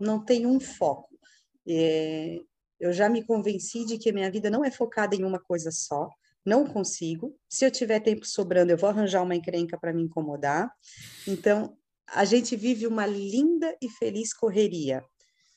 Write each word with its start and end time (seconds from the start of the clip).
não 0.00 0.24
tem 0.24 0.46
um 0.46 0.58
foco. 0.58 1.08
É, 1.68 2.40
eu 2.78 2.92
já 2.92 3.08
me 3.08 3.24
convenci 3.24 3.84
de 3.84 3.98
que 3.98 4.10
a 4.10 4.12
minha 4.12 4.30
vida 4.30 4.50
não 4.50 4.64
é 4.64 4.70
focada 4.70 5.14
em 5.14 5.24
uma 5.24 5.38
coisa 5.38 5.70
só, 5.70 6.08
não 6.44 6.66
consigo. 6.66 7.36
Se 7.48 7.64
eu 7.64 7.70
tiver 7.70 8.00
tempo 8.00 8.26
sobrando, 8.26 8.72
eu 8.72 8.78
vou 8.78 8.88
arranjar 8.88 9.22
uma 9.22 9.36
encrenca 9.36 9.78
para 9.78 9.92
me 9.92 10.02
incomodar. 10.02 10.72
Então, 11.26 11.76
a 12.06 12.24
gente 12.24 12.56
vive 12.56 12.86
uma 12.86 13.06
linda 13.06 13.76
e 13.80 13.88
feliz 13.88 14.32
correria. 14.32 15.04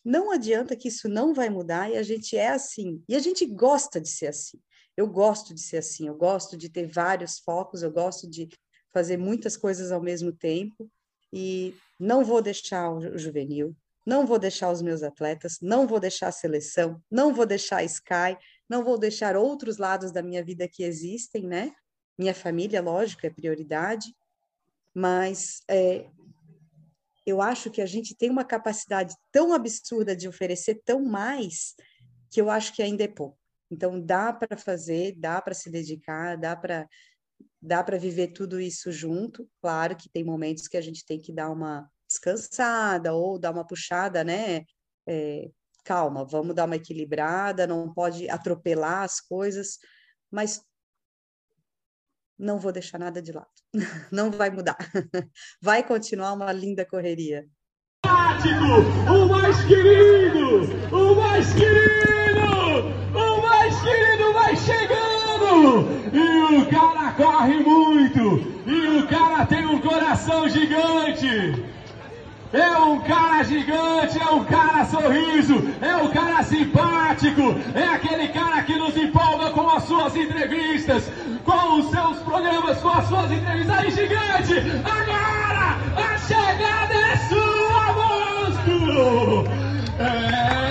Não 0.03 0.31
adianta 0.31 0.75
que 0.75 0.89
isso 0.89 1.07
não 1.07 1.33
vai 1.33 1.49
mudar 1.49 1.89
e 1.89 1.96
a 1.96 2.03
gente 2.03 2.35
é 2.35 2.49
assim. 2.49 3.01
E 3.07 3.15
a 3.15 3.19
gente 3.19 3.46
gosta 3.46 4.01
de 4.01 4.10
ser 4.10 4.28
assim. 4.28 4.60
Eu 4.96 5.07
gosto 5.07 5.53
de 5.53 5.62
ser 5.62 5.78
assim, 5.78 6.07
eu 6.07 6.15
gosto 6.15 6.55
de 6.55 6.69
ter 6.69 6.85
vários 6.85 7.39
focos, 7.39 7.81
eu 7.81 7.91
gosto 7.91 8.29
de 8.29 8.47
fazer 8.94 9.17
muitas 9.17 9.57
coisas 9.57 9.91
ao 9.91 10.01
mesmo 10.01 10.31
tempo 10.31 10.87
e 11.31 11.73
não 11.99 12.23
vou 12.23 12.41
deixar 12.41 12.91
o 12.91 13.17
juvenil, 13.17 13.75
não 14.06 14.26
vou 14.26 14.38
deixar 14.38 14.72
os 14.72 14.81
meus 14.81 15.04
atletas, 15.04 15.58
não 15.62 15.88
vou 15.88 15.99
deixar 15.99 16.27
a 16.27 16.32
seleção, 16.32 17.02
não 17.09 17.34
vou 17.34 17.46
deixar 17.46 17.77
a 17.77 17.84
Sky, 17.84 18.38
não 18.70 18.84
vou 18.84 18.98
deixar 18.98 19.36
outros 19.36 19.77
lados 19.77 20.12
da 20.12 20.22
minha 20.22 20.44
vida 20.44 20.68
que 20.68 20.84
existem, 20.84 21.44
né? 21.44 21.73
Minha 22.18 22.34
família, 22.34 22.82
lógico, 22.82 23.26
é 23.26 23.30
prioridade, 23.30 24.13
mas 24.94 25.62
é, 25.70 26.10
eu 27.26 27.41
acho 27.41 27.72
que 27.72 27.82
a 27.82 27.86
gente 27.86 28.16
tem 28.16 28.30
uma 28.30 28.44
capacidade 28.44 29.16
tão 29.32 29.54
absurda 29.54 30.16
de 30.16 30.27
oferecer 30.27 30.82
tão 30.85 31.04
mais 31.04 31.76
que 32.30 32.41
eu 32.41 32.49
acho 32.49 32.74
que 32.76 32.84
ainda 32.84 33.04
é 33.04 33.08
pouco. 33.08 33.38
Então 33.72 33.99
dá 33.99 34.32
para 34.32 34.58
fazer, 34.58 35.16
dá 35.18 35.41
para 35.41 35.54
se 35.54 35.70
dedicar, 35.70 36.38
dá 36.38 36.55
para 36.55 36.88
dá 37.62 37.82
para 37.82 37.98
viver 37.98 38.27
tudo 38.27 38.60
isso 38.60 38.91
junto. 38.91 39.49
Claro 39.62 39.96
que 39.96 40.10
tem 40.10 40.24
momentos 40.24 40.68
que 40.68 40.76
a 40.76 40.82
gente 40.82 41.05
tem 41.05 41.20
que 41.20 41.32
dar 41.32 41.49
uma 41.49 41.90
descansada 42.13 43.13
ou 43.13 43.40
dar 43.40 43.52
uma 43.52 43.66
puxada, 43.66 44.23
né? 44.23 44.63
É, 45.08 45.49
calma, 45.84 46.26
vamos 46.26 46.55
dar 46.55 46.66
uma 46.66 46.76
equilibrada, 46.76 47.67
não 47.67 47.94
pode 47.94 48.29
atropelar 48.29 49.04
as 49.04 49.20
coisas, 49.20 49.79
mas 50.32 50.62
não 52.38 52.60
vou 52.60 52.71
deixar 52.71 52.98
nada 52.98 53.21
de 53.21 53.32
lado. 53.32 53.48
Não 54.12 54.32
vai 54.32 54.49
mudar. 54.49 54.77
Vai 55.62 55.84
continuar 55.84 56.34
uma 56.34 56.51
linda 56.51 56.85
correria. 56.85 57.48
O 58.04 59.26
mais 59.27 59.63
querido, 59.63 60.63
o 60.91 61.16
mais 61.16 61.54
querido, 61.54 63.18
o 63.18 63.41
mais 63.41 63.82
querido 63.82 64.33
vai 64.33 64.55
chegando. 64.57 65.88
E 66.11 66.55
o 66.57 66.69
cara 66.69 67.13
corre 67.13 67.59
muito. 67.59 68.53
E 68.67 68.97
o 68.97 69.07
cara 69.07 69.45
tem 69.45 69.66
um 69.66 69.79
coração 69.79 70.49
gigante. 70.49 71.72
É 72.53 72.77
um 72.77 72.99
cara 72.99 73.43
gigante, 73.43 74.21
é 74.21 74.29
um 74.29 74.43
cara 74.43 74.85
sorriso, 74.85 75.55
é 75.81 75.95
um 75.95 76.09
cara 76.09 76.43
simpático, 76.43 77.55
é 77.73 77.83
aquele 77.83 78.27
cara 78.27 78.61
que 78.61 78.75
nos 78.75 78.95
empolga 78.95 79.49
com 79.49 79.67
as 79.67 79.83
suas 79.85 80.15
entrevistas, 80.15 81.09
com 81.43 81.79
os 81.79 81.89
seus 81.89 82.19
programas, 82.19 82.77
com 82.77 82.89
as 82.89 83.07
suas 83.07 83.31
entrevistas. 83.31 83.75
Aí, 83.75 83.89
gigante, 83.89 84.81
agora 84.85 85.77
a 85.97 86.17
chegada 86.19 86.93
é 86.93 87.17
sua, 87.27 87.93
monstro! 88.45 89.45
É... 89.97 90.62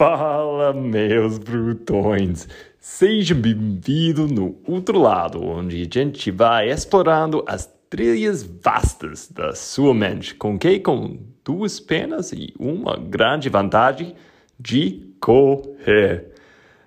Fala, 0.00 0.72
meus 0.72 1.36
brutões! 1.36 2.48
Sejam 2.78 3.38
bem-vindos 3.38 4.32
no 4.32 4.56
outro 4.66 4.98
lado, 4.98 5.44
onde 5.44 5.82
a 5.82 5.98
gente 6.00 6.30
vai 6.30 6.70
explorando 6.70 7.44
as 7.46 7.70
trilhas 7.90 8.42
vastas 8.42 9.28
da 9.30 9.54
sua 9.54 9.92
mente, 9.92 10.34
com 10.34 10.58
que 10.58 10.80
com 10.80 11.18
duas 11.44 11.78
penas 11.78 12.32
e 12.32 12.54
uma 12.58 12.96
grande 12.96 13.50
vantagem 13.50 14.14
de 14.58 15.06
correr. 15.20 16.28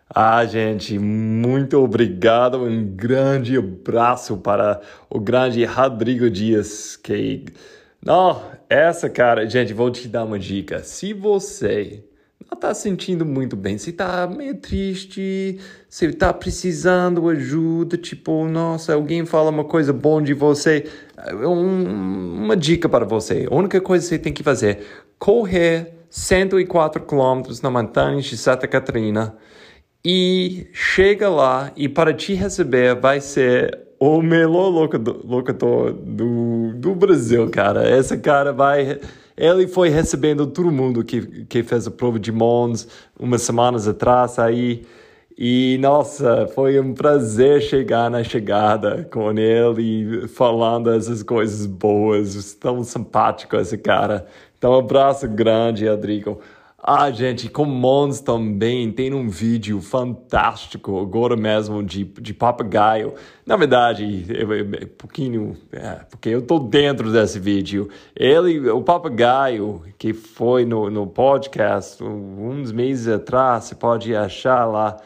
Ah, 0.10 0.44
gente, 0.46 0.98
muito 0.98 1.78
obrigado, 1.78 2.64
um 2.64 2.84
grande 2.96 3.56
abraço 3.56 4.38
para 4.38 4.82
o 5.08 5.20
grande 5.20 5.64
Rodrigo 5.66 6.32
Dias, 6.32 6.96
que... 6.96 7.46
Não, 8.04 8.42
essa 8.68 9.08
cara, 9.08 9.48
gente, 9.48 9.72
vou 9.72 9.92
te 9.92 10.08
dar 10.08 10.26
uma 10.26 10.40
dica. 10.40 10.80
Se 10.80 11.14
você 11.14 12.04
não 12.54 12.56
está 12.56 12.74
sentindo 12.74 13.26
muito 13.26 13.56
bem, 13.56 13.78
se 13.80 13.90
está 13.90 14.28
meio 14.28 14.56
triste, 14.56 15.60
se 15.90 16.06
está 16.06 16.32
precisando 16.32 17.28
ajuda, 17.28 17.98
tipo, 17.98 18.48
nossa, 18.48 18.94
alguém 18.94 19.26
fala 19.26 19.50
uma 19.50 19.64
coisa 19.64 19.92
boa 19.92 20.22
de 20.22 20.36
você, 20.36 20.86
um, 21.34 22.44
uma 22.44 22.56
dica 22.56 22.88
para 22.88 23.06
você. 23.06 23.48
A 23.50 23.56
única 23.56 23.82
coisa 23.82 24.04
que 24.04 24.10
você 24.10 24.20
tem 24.20 24.32
que 24.32 24.44
fazer, 24.44 24.86
correr 25.18 25.96
104 26.12 27.02
quilômetros 27.02 27.60
na 27.62 27.72
montanha 27.72 28.22
de 28.22 28.38
Santa 28.38 28.68
Catarina 28.68 29.36
e 30.06 30.68
chega 30.72 31.30
lá 31.30 31.72
e 31.76 31.90
para 31.90 32.14
te 32.14 32.36
receber 32.36 32.94
vai 32.94 33.20
ser 33.20 33.80
o 34.00 34.22
melhor 34.22 34.68
locutor 34.70 35.94
do, 35.94 36.74
do 36.76 36.94
Brasil, 36.94 37.50
cara. 37.50 37.90
Esse 37.98 38.18
cara 38.18 38.54
vai 38.54 39.00
ele 39.38 39.68
foi 39.68 39.90
recebendo 39.90 40.48
todo 40.48 40.72
mundo 40.72 41.04
que, 41.04 41.46
que 41.46 41.64
fez 41.64 41.88
a 41.88 41.92
prova 41.92 42.20
de 42.20 42.32
Mons 42.32 42.88
umas 43.20 43.42
semanas 43.42 43.88
atrás 43.88 44.38
aí. 44.38 44.86
E 45.38 45.80
nossa, 45.80 46.48
foi 46.54 46.80
um 46.80 46.94
prazer 46.94 47.62
chegar 47.62 48.10
na 48.10 48.24
chegada 48.24 49.08
com 49.12 49.32
ele 49.32 50.28
falando 50.28 50.92
essas 50.92 51.24
coisas 51.24 51.66
boas. 51.66 52.54
Tão 52.54 52.84
simpático 52.84 53.56
esse 53.56 53.78
cara. 53.78 54.28
Então, 54.58 54.74
um 54.74 54.80
abraço 54.80 55.28
grande, 55.28 55.88
Rodrigo. 55.88 56.40
Ah, 56.86 57.10
gente, 57.12 57.48
com 57.48 57.64
Mons 57.64 58.20
também 58.20 58.92
tem 58.92 59.14
um 59.14 59.30
vídeo 59.30 59.80
fantástico 59.80 61.00
agora 61.00 61.34
mesmo 61.38 61.82
de, 61.82 62.04
de 62.04 62.34
papagaio. 62.34 63.14
Na 63.46 63.56
verdade, 63.56 64.26
é, 64.30 64.82
é, 64.82 64.86
pouquinho, 64.88 65.56
é, 65.72 66.02
porque 66.10 66.28
eu 66.28 66.42
tô 66.42 66.60
dentro 66.60 67.10
desse 67.10 67.40
vídeo. 67.40 67.88
Ele, 68.14 68.70
o 68.70 68.82
papagaio, 68.82 69.82
que 69.98 70.12
foi 70.12 70.66
no, 70.66 70.90
no 70.90 71.08
podcast 71.08 72.04
uns 72.04 72.74
meses 72.74 73.08
atrás, 73.08 73.64
você 73.64 73.76
pode 73.76 74.14
achar 74.14 74.66
lá. 74.66 74.98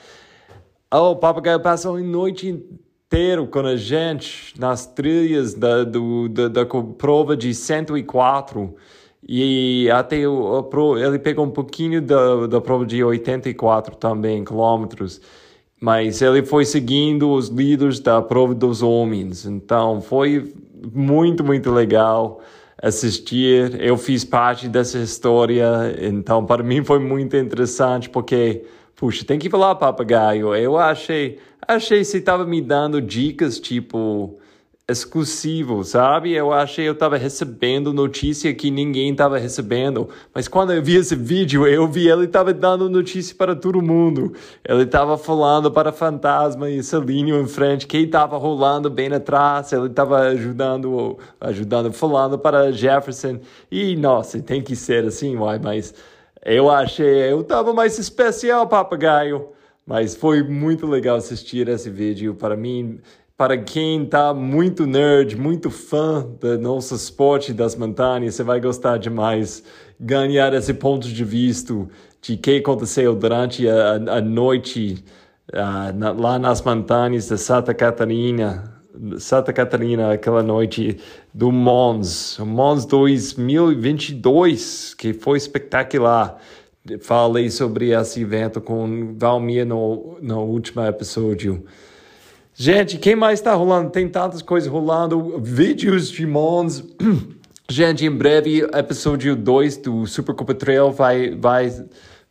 Oh, 0.92 1.12
o 1.12 1.16
papagaio 1.16 1.60
passou 1.60 1.98
a 1.98 2.00
noite 2.00 2.50
inteira 2.50 3.46
com 3.46 3.60
a 3.60 3.76
gente 3.76 4.60
nas 4.60 4.88
trilhas 4.88 5.54
da, 5.54 5.84
do, 5.84 6.28
da, 6.28 6.48
da 6.48 6.66
prova 6.66 7.38
de 7.38 7.54
104 7.54 8.76
e 9.26 9.90
até 9.92 10.28
o, 10.28 10.98
ele 10.98 11.20
pegou 11.20 11.46
um 11.46 11.50
pouquinho 11.50 12.02
da, 12.02 12.48
da 12.48 12.62
prova 12.62 12.86
de 12.86 13.04
84 13.04 13.96
também, 13.96 14.44
quilômetros. 14.44 15.22
Mas 15.80 16.22
ele 16.22 16.44
foi 16.44 16.66
seguindo 16.66 17.32
os 17.32 17.50
líderes 17.50 18.00
da 18.00 18.22
prova 18.22 18.54
dos 18.54 18.82
homens. 18.82 19.46
Então 19.46 20.02
foi 20.02 20.54
muito, 20.94 21.44
muito 21.44 21.72
legal 21.72 22.42
assistir. 22.82 23.80
Eu 23.80 23.98
fiz 23.98 24.24
parte 24.24 24.68
dessa 24.68 24.98
história. 24.98 25.96
Então 26.02 26.46
para 26.46 26.64
mim 26.64 26.84
foi 26.84 27.00
muito 27.00 27.36
interessante 27.36 28.10
porque, 28.10 28.64
puxa, 28.96 29.24
tem 29.26 29.38
que 29.38 29.50
falar 29.50 29.76
papagaio. 29.76 30.56
Eu 30.56 30.78
achei, 30.78 31.38
achei 31.68 32.04
você 32.04 32.18
estava 32.18 32.46
me 32.46 32.62
dando 32.62 33.02
dicas 33.02 33.60
tipo 33.60 34.40
exclusivo, 34.90 35.84
sabe? 35.84 36.32
Eu 36.32 36.54
achei 36.54 36.88
eu 36.88 36.94
estava 36.94 37.18
recebendo 37.18 37.92
notícia 37.92 38.54
que 38.54 38.72
ninguém 38.72 39.12
estava 39.12 39.38
recebendo, 39.38 40.08
mas 40.34 40.48
quando 40.48 40.72
eu 40.72 40.82
vi 40.82 40.96
esse 40.96 41.14
vídeo, 41.14 41.68
eu 41.68 41.86
vi 41.86 42.08
ele 42.08 42.24
estava 42.24 42.54
dando 42.54 42.90
notícia 42.90 43.36
para 43.36 43.54
todo 43.54 43.82
mundo. 43.82 44.34
Ele 44.64 44.84
estava 44.84 45.18
falando 45.18 45.70
para 45.70 45.92
Fantasma 45.92 46.70
e 46.70 46.82
Celinho 46.82 47.38
em 47.42 47.48
frente, 47.48 47.86
quem 47.86 48.06
estava 48.06 48.38
rolando 48.38 48.90
bem 48.90 49.12
atrás, 49.12 49.74
ele 49.74 49.88
estava 49.88 50.20
ajudando, 50.20 51.18
ajudando, 51.42 51.92
falando 51.92 52.40
para 52.40 52.72
Jefferson. 52.72 53.40
E 53.70 53.94
nossa, 53.98 54.42
tem 54.42 54.62
que 54.62 54.76
ser 54.76 55.06
assim, 55.06 55.36
uai, 55.36 55.60
mas 55.60 55.94
eu 56.46 56.72
achei 56.72 57.30
eu 57.30 57.42
estava 57.42 57.74
mais 57.74 58.00
especial, 58.00 58.66
papagaio. 58.68 59.50
Mas 59.86 60.16
foi 60.16 60.44
muito 60.44 60.86
legal 60.86 61.16
assistir 61.16 61.70
esse 61.70 61.90
vídeo. 61.90 62.36
Para 62.36 62.58
mim, 62.58 63.00
para 63.38 63.56
quem 63.56 64.04
está 64.04 64.34
muito 64.34 64.88
nerd, 64.88 65.38
muito 65.38 65.70
fã 65.70 66.28
do 66.42 66.58
nosso 66.58 66.96
esporte 66.96 67.54
das 67.54 67.76
montanhas, 67.76 68.34
você 68.34 68.42
vai 68.44 68.60
gostar 68.60 68.98
demais 68.98 69.64
ganhar 70.00 70.56
esse 70.56 70.74
ponto 70.74 71.08
de 71.08 71.24
vista 71.24 71.72
de 72.20 72.34
o 72.34 72.38
que 72.38 72.58
aconteceu 72.58 73.16
durante 73.16 73.70
a, 73.70 73.94
a 73.94 74.22
noite 74.22 75.06
uh, 75.54 75.94
na, 75.96 76.12
lá 76.12 76.40
nas 76.40 76.64
montanhas 76.64 77.30
de 77.30 77.38
Santa 77.38 77.76
Catarina. 77.76 78.74
Santa 79.20 79.54
Catarina, 79.54 80.14
aquela 80.14 80.42
noite 80.42 80.98
do 81.32 81.52
Mons, 81.52 82.40
Mons 82.40 82.84
2022, 82.88 84.96
que 84.96 85.14
foi 85.14 85.38
espetacular. 85.38 86.42
falei 87.02 87.52
sobre 87.52 87.92
esse 87.92 88.22
evento 88.22 88.60
com 88.60 89.14
Valmir 89.16 89.68
no, 89.68 90.18
no 90.20 90.46
último 90.46 90.84
episódio. 90.84 91.64
Gente, 92.60 92.98
quem 92.98 93.16
mais 93.16 93.38
está 93.38 93.54
rolando? 93.54 93.92
Tem 93.92 94.10
tantas 94.10 94.42
coisas 94.42 94.68
rolando. 94.68 95.40
Vídeos 95.40 96.10
de 96.10 96.26
Mons. 96.26 96.84
Gente, 97.70 98.04
em 98.04 98.10
breve, 98.10 98.62
episódio 98.74 99.36
2 99.36 99.78
do 99.78 100.08
Supercopa 100.08 100.56
Trail 100.56 100.90
vai, 100.92 101.36
vai, 101.36 101.70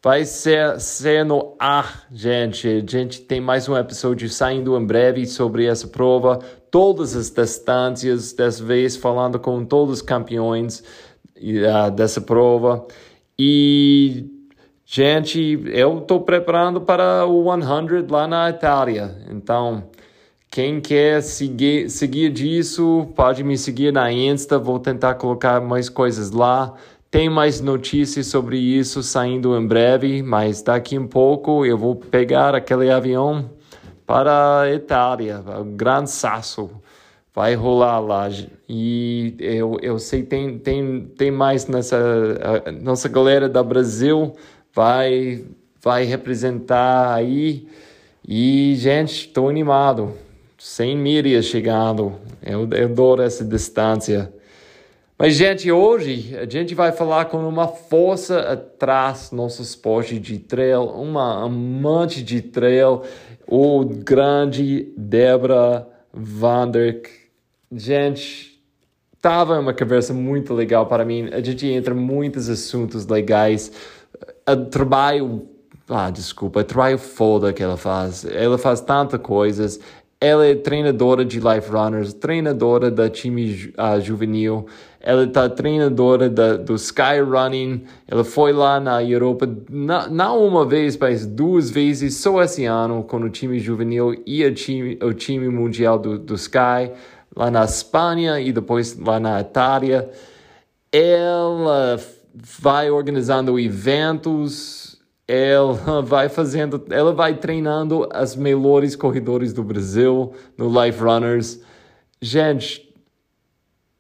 vai 0.02 0.25
ser, 0.25 0.81
ser 0.81 1.25
no 1.25 1.55
ar, 1.61 2.08
gente. 2.11 2.84
Gente 2.88 3.20
tem 3.20 3.40
mais 3.40 3.69
um 3.69 3.76
episódio 3.76 4.28
saindo 4.28 4.76
em 4.76 4.84
breve 4.84 5.26
sobre 5.26 5.67
essa 5.67 5.87
prova. 5.87 6.40
Todas 6.73 7.14
as 7.14 7.31
distâncias, 7.31 8.32
dessa 8.32 8.64
vez 8.64 8.96
falando 8.96 9.38
com 9.38 9.64
todos 9.64 9.99
os 9.99 10.02
campeões 10.02 10.82
uh, 11.37 11.90
dessa 11.93 12.20
prova. 12.20 12.84
E 13.38 14.28
Gente, 14.88 15.61
eu 15.67 15.99
estou 15.99 16.20
preparando 16.20 16.81
para 16.81 17.26
o 17.26 17.44
100 17.44 18.06
lá 18.08 18.28
na 18.28 18.49
Itália. 18.49 19.17
Então, 19.28 19.90
quem 20.50 20.81
quer 20.81 21.22
seguir, 21.22 21.90
seguir 21.90 22.31
disso, 22.31 23.08
pode 23.14 23.44
me 23.44 23.58
seguir 23.58 23.93
na 23.93 24.10
Insta. 24.12 24.58
Vou 24.58 24.78
tentar 24.78 25.14
colocar 25.14 25.60
mais 25.60 25.88
coisas 25.88 26.31
lá. 26.31 26.75
Tem 27.10 27.28
mais 27.28 27.60
notícias 27.60 28.26
sobre 28.26 28.58
isso 28.58 29.02
saindo 29.02 29.56
em 29.56 29.66
breve, 29.66 30.22
mas 30.22 30.62
daqui 30.62 30.98
um 30.98 31.06
pouco 31.06 31.64
eu 31.64 31.76
vou 31.76 31.94
pegar 31.94 32.54
aquele 32.54 32.90
avião 32.90 33.50
para 34.06 34.62
a 34.62 34.72
Itália, 34.72 35.43
o 35.60 35.64
Gran 35.64 36.06
Sasso. 36.06 36.70
Vai 37.34 37.54
rolar 37.54 38.00
lá. 38.00 38.28
E 38.69 39.34
eu, 39.38 39.78
eu 39.82 39.99
sei 39.99 40.22
tem 40.22 40.58
tem 40.58 41.06
tem 41.19 41.31
mais 41.31 41.66
nessa 41.66 41.99
nossa 42.81 43.08
galera 43.10 43.46
da 43.46 43.62
Brasil 43.62 44.32
vai, 44.76 45.42
vai 45.82 46.04
representar 46.04 47.14
aí. 47.14 47.66
E, 48.28 48.75
gente, 48.76 49.28
estou 49.28 49.49
animado. 49.49 50.12
100 50.66 50.96
milhas 50.96 51.44
chegando. 51.44 52.16
Eu, 52.42 52.68
eu 52.72 52.86
adoro 52.86 53.22
essa 53.22 53.44
distância. 53.44 54.32
Mas, 55.16 55.34
gente, 55.34 55.70
hoje 55.70 56.36
a 56.36 56.44
gente 56.44 56.74
vai 56.74 56.90
falar 56.90 57.26
com 57.26 57.38
uma 57.48 57.68
força 57.68 58.40
atrás 58.40 59.30
nosso 59.30 59.62
esporte 59.62 60.18
de 60.18 60.40
trail, 60.40 60.82
uma 60.82 61.44
amante 61.44 62.20
de 62.20 62.42
trail, 62.42 63.02
o 63.46 63.84
grande 63.84 64.92
Debra 64.96 65.86
Vanderk. 66.12 67.10
Gente, 67.70 68.60
estava 69.14 69.60
uma 69.60 69.72
conversa 69.72 70.12
muito 70.12 70.52
legal 70.52 70.86
para 70.86 71.04
mim. 71.04 71.30
A 71.32 71.40
gente 71.40 71.64
entra 71.68 71.94
em 71.94 71.96
muitos 71.96 72.48
assuntos 72.48 73.06
legais 73.06 73.70
trabalho. 74.68 75.48
Ah, 75.88 76.10
desculpa, 76.10 76.64
trabalho 76.64 76.98
foda 76.98 77.52
que 77.52 77.62
ela 77.62 77.76
faz. 77.76 78.24
Ela 78.24 78.58
faz 78.58 78.80
tantas 78.80 79.20
coisas. 79.20 79.78
Ela 80.18 80.46
é 80.46 80.54
treinadora 80.54 81.24
de 81.24 81.38
Life 81.38 81.70
Runners, 81.70 82.14
treinadora 82.14 82.90
da 82.90 83.10
time 83.10 83.72
uh, 83.76 84.00
juvenil. 84.00 84.66
Ela 84.98 85.24
está 85.24 85.48
treinadora 85.48 86.30
da, 86.30 86.56
do 86.56 86.74
Sky 86.74 87.20
Running. 87.20 87.84
Ela 88.08 88.24
foi 88.24 88.52
lá 88.52 88.80
na 88.80 89.04
Europa, 89.04 89.46
não, 89.70 90.08
não 90.08 90.46
uma 90.46 90.64
vez, 90.64 90.96
mas 90.96 91.26
duas 91.26 91.70
vezes 91.70 92.16
só 92.16 92.42
esse 92.42 92.64
ano 92.64 93.04
com 93.04 93.18
o 93.18 93.28
time 93.28 93.58
juvenil 93.58 94.22
e 94.26 94.44
o 94.44 94.54
time, 94.54 94.98
o 95.02 95.12
time 95.12 95.48
mundial 95.48 95.98
do, 95.98 96.18
do 96.18 96.34
Sky, 96.34 96.90
lá 97.36 97.50
na 97.50 97.64
Espanha 97.64 98.40
e 98.40 98.52
depois 98.52 98.98
lá 98.98 99.20
na 99.20 99.40
Itália. 99.40 100.10
Ela 100.90 102.00
vai 102.58 102.90
organizando 102.90 103.58
eventos, 103.58 104.85
ela 105.28 106.02
vai 106.02 106.28
fazendo, 106.28 106.84
ela 106.90 107.12
vai 107.12 107.34
treinando 107.34 108.08
as 108.12 108.37
melhores 108.37 108.94
corredores 108.94 109.52
do 109.52 109.62
Brasil 109.62 110.32
no 110.56 110.69
Life 110.69 111.00
Runners. 111.00 111.61
Gente, 112.20 112.94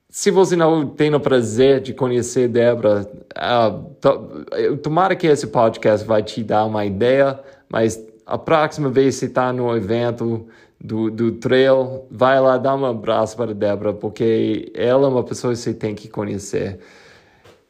se 0.08 0.30
você 0.30 0.56
não 0.56 0.88
tem 0.88 1.14
o 1.14 1.20
prazer 1.20 1.80
de 1.80 1.92
conhecer 1.92 2.48
Débora, 2.48 3.06
uh, 3.36 4.76
tomara 4.78 5.14
que 5.14 5.26
esse 5.26 5.46
podcast 5.48 6.06
vai 6.06 6.22
te 6.22 6.42
dar 6.42 6.64
uma 6.64 6.86
ideia, 6.86 7.38
mas 7.68 8.02
a 8.24 8.38
próxima 8.38 8.88
vez 8.88 9.16
você 9.16 9.26
está 9.26 9.52
no 9.52 9.76
evento 9.76 10.46
do, 10.80 11.10
do 11.10 11.32
trail, 11.32 12.06
vai 12.10 12.40
lá 12.40 12.56
dar 12.56 12.74
um 12.76 12.84
abraço 12.86 13.36
para 13.36 13.50
a 13.50 13.54
Débora, 13.54 13.92
porque 13.92 14.72
ela 14.74 15.06
é 15.06 15.10
uma 15.10 15.22
pessoa 15.22 15.52
que 15.52 15.58
você 15.58 15.74
tem 15.74 15.94
que 15.94 16.08
conhecer. 16.08 16.78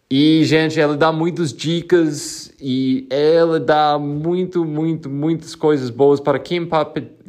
E, 0.08 0.44
gente, 0.44 0.81
ela 0.81 0.97
dá 0.97 1.11
muitas 1.11 1.53
dicas 1.53 2.53
e 2.61 3.08
ela 3.11 3.58
dá 3.58 3.99
muito, 3.99 4.64
muito, 4.64 5.11
muitas 5.11 5.56
coisas 5.56 5.91
boas 5.91 6.20
para 6.20 6.38
quem 6.38 6.69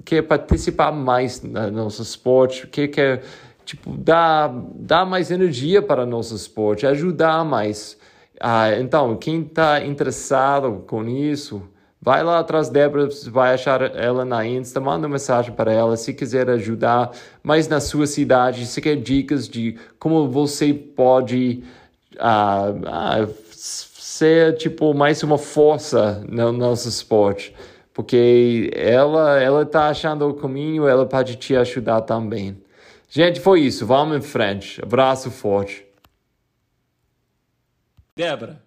quer 0.05 0.21
participar 0.21 0.91
mais 0.91 1.41
no 1.41 1.71
nosso 1.71 2.03
esporte, 2.03 2.67
que 2.67 2.87
quer, 2.87 3.23
tipo, 3.65 3.97
dar, 3.97 4.53
dar 4.75 5.05
mais 5.05 5.31
energia 5.31 5.81
para 5.81 6.03
o 6.03 6.05
nosso 6.05 6.35
esporte, 6.35 6.85
ajudar 6.85 7.43
mais. 7.43 7.97
Ah, 8.39 8.71
então, 8.79 9.17
quem 9.17 9.41
está 9.41 9.83
interessado 9.83 10.83
com 10.85 11.03
isso, 11.03 11.63
vai 11.99 12.23
lá 12.23 12.37
atrás 12.37 12.69
dela, 12.69 13.09
vai 13.31 13.55
achar 13.55 13.81
ela 13.95 14.23
na 14.23 14.45
Insta, 14.45 14.79
manda 14.79 15.07
uma 15.07 15.13
mensagem 15.13 15.51
para 15.51 15.73
ela 15.73 15.97
se 15.97 16.13
quiser 16.13 16.47
ajudar 16.51 17.09
mais 17.41 17.67
na 17.67 17.79
sua 17.79 18.05
cidade, 18.05 18.67
se 18.67 18.79
quer 18.79 18.97
dicas 18.97 19.49
de 19.49 19.77
como 19.97 20.29
você 20.29 20.71
pode 20.71 21.63
a, 22.19 22.69
a 22.69 23.27
ser 23.51 24.57
tipo 24.57 24.93
mais 24.93 25.21
uma 25.23 25.37
força 25.37 26.23
no 26.27 26.51
nosso 26.51 26.89
esporte, 26.89 27.53
porque 27.93 28.71
ela 28.73 29.39
ela 29.41 29.61
está 29.63 29.89
achando 29.89 30.27
o 30.27 30.33
caminho, 30.33 30.87
ela 30.87 31.05
pode 31.05 31.35
te 31.35 31.55
ajudar 31.55 32.01
também. 32.01 32.57
Gente, 33.09 33.39
foi 33.39 33.61
isso. 33.61 33.85
Vamos 33.85 34.17
em 34.17 34.21
frente. 34.21 34.83
Abraço 34.83 35.31
forte. 35.31 35.85
Débora, 38.15 38.61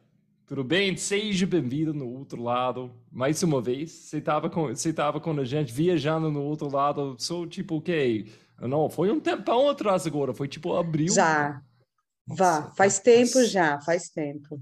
tudo 0.47 0.65
bem? 0.65 0.97
Seja 0.97 1.47
bem-vindo 1.47 1.93
no 1.93 2.09
outro 2.09 2.43
lado. 2.43 2.91
Mais 3.13 3.43
uma 3.43 3.61
vez, 3.61 3.91
você 3.91 4.19
estava 4.19 4.49
com, 4.49 4.69
você 4.69 4.93
tava 4.93 5.21
com 5.21 5.33
a 5.39 5.45
gente 5.45 5.73
viajando 5.73 6.31
no 6.31 6.43
outro 6.43 6.73
lado. 6.75 7.17
Sou 7.19 7.47
tipo 7.47 7.77
o 7.77 7.81
quê? 7.81 8.27
Não, 8.61 8.89
foi 8.89 9.11
um 9.11 9.21
tempão 9.21 9.69
atrás 9.69 10.07
agora. 10.07 10.33
Foi 10.33 10.49
tipo 10.49 10.75
abril. 10.75 11.13
Já. 11.13 11.63
Vá, 12.37 12.71
faz 12.77 12.99
tempo 12.99 13.45
já, 13.45 13.81
faz 13.81 14.09
tempo. 14.09 14.61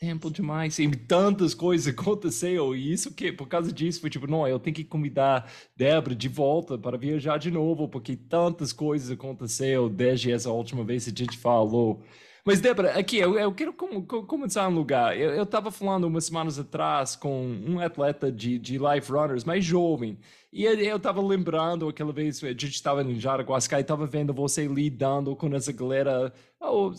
Tempo 0.00 0.30
demais, 0.30 0.78
e 0.80 0.90
tantas 0.90 1.54
coisas 1.54 1.86
aconteceram, 1.86 2.74
e 2.74 2.92
isso 2.92 3.14
que, 3.14 3.30
por 3.30 3.46
causa 3.46 3.72
disso, 3.72 4.00
foi 4.00 4.10
tipo, 4.10 4.26
não, 4.26 4.48
eu 4.48 4.58
tenho 4.58 4.74
que 4.74 4.84
convidar 4.84 5.48
Débora 5.76 6.14
de 6.14 6.28
volta 6.28 6.76
para 6.76 6.98
viajar 6.98 7.38
de 7.38 7.52
novo, 7.52 7.88
porque 7.88 8.16
tantas 8.16 8.72
coisas 8.72 9.10
aconteceram 9.12 9.88
desde 9.88 10.32
essa 10.32 10.50
última 10.50 10.82
vez 10.82 11.04
que 11.04 11.10
a 11.10 11.24
gente 11.24 11.38
falou. 11.38 12.02
Mas, 12.44 12.60
Débora, 12.60 12.98
aqui, 12.98 13.18
eu, 13.18 13.38
eu 13.38 13.54
quero 13.54 13.72
com, 13.72 14.04
com, 14.04 14.26
começar 14.26 14.68
um 14.68 14.74
lugar. 14.74 15.16
Eu 15.16 15.44
estava 15.44 15.70
falando 15.70 16.04
umas 16.04 16.24
semanas 16.24 16.58
atrás 16.58 17.14
com 17.14 17.46
um 17.46 17.78
atleta 17.78 18.32
de, 18.32 18.58
de 18.58 18.78
Life 18.78 19.12
Runners 19.12 19.44
mais 19.44 19.64
jovem, 19.64 20.18
e 20.52 20.64
eu 20.64 20.96
estava 20.96 21.22
lembrando 21.22 21.88
aquela 21.88 22.12
vez, 22.12 22.42
a 22.44 22.48
gente 22.48 22.72
estava 22.72 23.02
em 23.02 23.18
Jaraguasca 23.18 23.78
e 23.78 23.80
estava 23.80 24.06
vendo 24.06 24.34
você 24.34 24.66
lidando 24.66 25.34
com 25.36 25.54
essa 25.54 25.72
galera, 25.72 26.32
o 26.60 26.92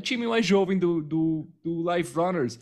time 0.00 0.26
mais 0.28 0.46
jovem 0.46 0.78
do, 0.78 1.02
do, 1.02 1.48
do 1.64 1.92
Life 1.92 2.14
Runners. 2.14 2.60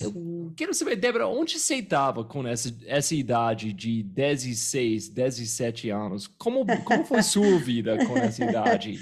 Eu, 0.00 0.12
eu 0.14 0.52
quero 0.56 0.72
saber, 0.72 0.96
Débora, 0.96 1.26
onde 1.26 1.58
você 1.58 1.76
estava 1.76 2.24
com 2.24 2.46
essa, 2.46 2.74
essa 2.86 3.14
idade 3.14 3.72
de 3.72 4.02
16, 4.02 5.08
17 5.08 5.90
anos? 5.90 6.26
Como, 6.26 6.64
como 6.84 7.04
foi 7.04 7.22
sua 7.22 7.58
vida 7.58 7.98
com 8.06 8.16
essa 8.16 8.44
idade? 8.44 8.98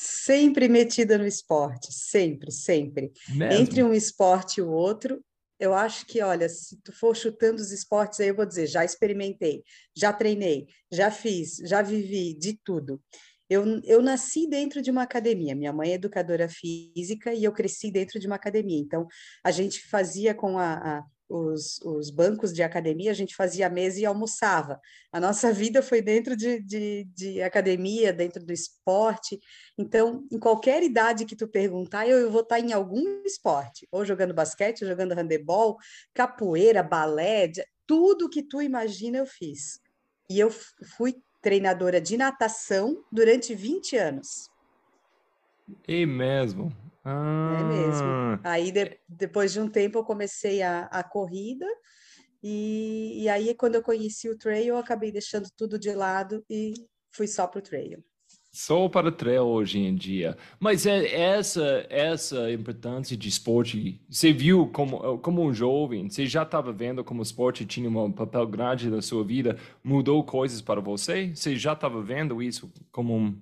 Sempre 0.00 0.68
metida 0.68 1.18
no 1.18 1.26
esporte, 1.26 1.92
sempre, 1.92 2.52
sempre. 2.52 3.10
Mesmo? 3.30 3.60
Entre 3.60 3.82
um 3.82 3.92
esporte 3.92 4.60
e 4.60 4.62
o 4.62 4.70
outro, 4.70 5.20
eu 5.58 5.74
acho 5.74 6.06
que, 6.06 6.22
olha, 6.22 6.48
se 6.48 6.80
tu 6.84 6.92
for 6.92 7.16
chutando 7.16 7.60
os 7.60 7.72
esportes, 7.72 8.20
aí 8.20 8.28
eu 8.28 8.36
vou 8.36 8.46
dizer, 8.46 8.68
já 8.68 8.84
experimentei, 8.84 9.64
já 9.96 10.12
treinei, 10.12 10.68
já 10.88 11.10
fiz, 11.10 11.56
já 11.64 11.82
vivi 11.82 12.32
de 12.32 12.56
tudo. 12.62 13.02
Eu, 13.50 13.80
eu 13.82 14.00
nasci 14.00 14.48
dentro 14.48 14.80
de 14.80 14.88
uma 14.88 15.02
academia, 15.02 15.56
minha 15.56 15.72
mãe 15.72 15.90
é 15.90 15.94
educadora 15.94 16.48
física 16.48 17.34
e 17.34 17.42
eu 17.42 17.50
cresci 17.50 17.90
dentro 17.90 18.20
de 18.20 18.28
uma 18.28 18.36
academia. 18.36 18.78
Então, 18.78 19.04
a 19.42 19.50
gente 19.50 19.80
fazia 19.88 20.32
com 20.32 20.56
a, 20.58 20.74
a 20.74 21.04
os, 21.28 21.80
os, 21.82 22.10
bancos 22.10 22.52
de 22.52 22.62
academia, 22.62 23.10
a 23.10 23.14
gente 23.14 23.36
fazia 23.36 23.68
mesa 23.68 24.00
e 24.00 24.06
almoçava. 24.06 24.80
A 25.12 25.20
nossa 25.20 25.52
vida 25.52 25.82
foi 25.82 26.00
dentro 26.00 26.36
de, 26.36 26.60
de, 26.60 27.04
de, 27.14 27.42
academia, 27.42 28.12
dentro 28.12 28.44
do 28.44 28.52
esporte. 28.52 29.38
Então, 29.76 30.26
em 30.32 30.38
qualquer 30.38 30.82
idade 30.82 31.24
que 31.24 31.36
tu 31.36 31.46
perguntar, 31.46 32.08
eu, 32.08 32.18
eu 32.18 32.30
vou 32.30 32.40
estar 32.40 32.58
em 32.58 32.72
algum 32.72 33.22
esporte, 33.24 33.86
ou 33.92 34.04
jogando 34.04 34.32
basquete, 34.32 34.82
ou 34.82 34.88
jogando 34.88 35.12
handebol, 35.12 35.76
capoeira, 36.14 36.82
balé, 36.82 37.50
tudo 37.86 38.28
que 38.28 38.42
tu 38.42 38.62
imagina 38.62 39.18
eu 39.18 39.26
fiz. 39.26 39.80
E 40.30 40.38
eu 40.38 40.50
fui 40.96 41.16
treinadora 41.40 42.00
de 42.00 42.16
natação 42.16 43.04
durante 43.10 43.54
20 43.54 43.96
anos. 43.96 44.50
E 45.86 46.04
mesmo? 46.06 46.72
Ah. 47.10 47.56
É 47.58 47.64
mesmo. 47.64 48.40
Aí, 48.44 48.70
de, 48.70 48.98
depois 49.08 49.52
de 49.52 49.60
um 49.60 49.68
tempo, 49.68 49.98
eu 49.98 50.04
comecei 50.04 50.62
a, 50.62 50.82
a 50.84 51.02
corrida, 51.02 51.66
e, 52.42 53.22
e 53.22 53.28
aí, 53.28 53.54
quando 53.54 53.76
eu 53.76 53.82
conheci 53.82 54.28
o 54.28 54.36
trail, 54.36 54.68
eu 54.68 54.76
acabei 54.76 55.10
deixando 55.10 55.48
tudo 55.56 55.78
de 55.78 55.92
lado 55.92 56.44
e 56.48 56.74
fui 57.10 57.26
só 57.26 57.46
para 57.46 57.58
o 57.58 57.62
trail. 57.62 58.04
Só 58.52 58.88
para 58.88 59.12
trail 59.12 59.44
hoje 59.44 59.78
em 59.78 59.94
dia. 59.94 60.36
Mas 60.58 60.86
é 60.86 61.14
essa 61.14 61.86
essa 61.88 62.50
importância 62.50 63.16
de 63.16 63.28
esporte, 63.28 64.00
você 64.08 64.32
viu 64.32 64.66
como 64.68 65.18
como 65.18 65.42
um 65.42 65.52
jovem, 65.52 66.08
você 66.08 66.26
já 66.26 66.42
estava 66.42 66.72
vendo 66.72 67.04
como 67.04 67.20
o 67.20 67.22
esporte 67.22 67.66
tinha 67.66 67.88
um 67.88 68.12
papel 68.12 68.46
grande 68.46 68.90
na 68.90 69.02
sua 69.02 69.22
vida, 69.24 69.58
mudou 69.82 70.24
coisas 70.24 70.60
para 70.62 70.80
você? 70.80 71.34
Você 71.34 71.56
já 71.56 71.72
estava 71.72 72.02
vendo 72.02 72.42
isso 72.42 72.72
como 72.90 73.16
um 73.16 73.36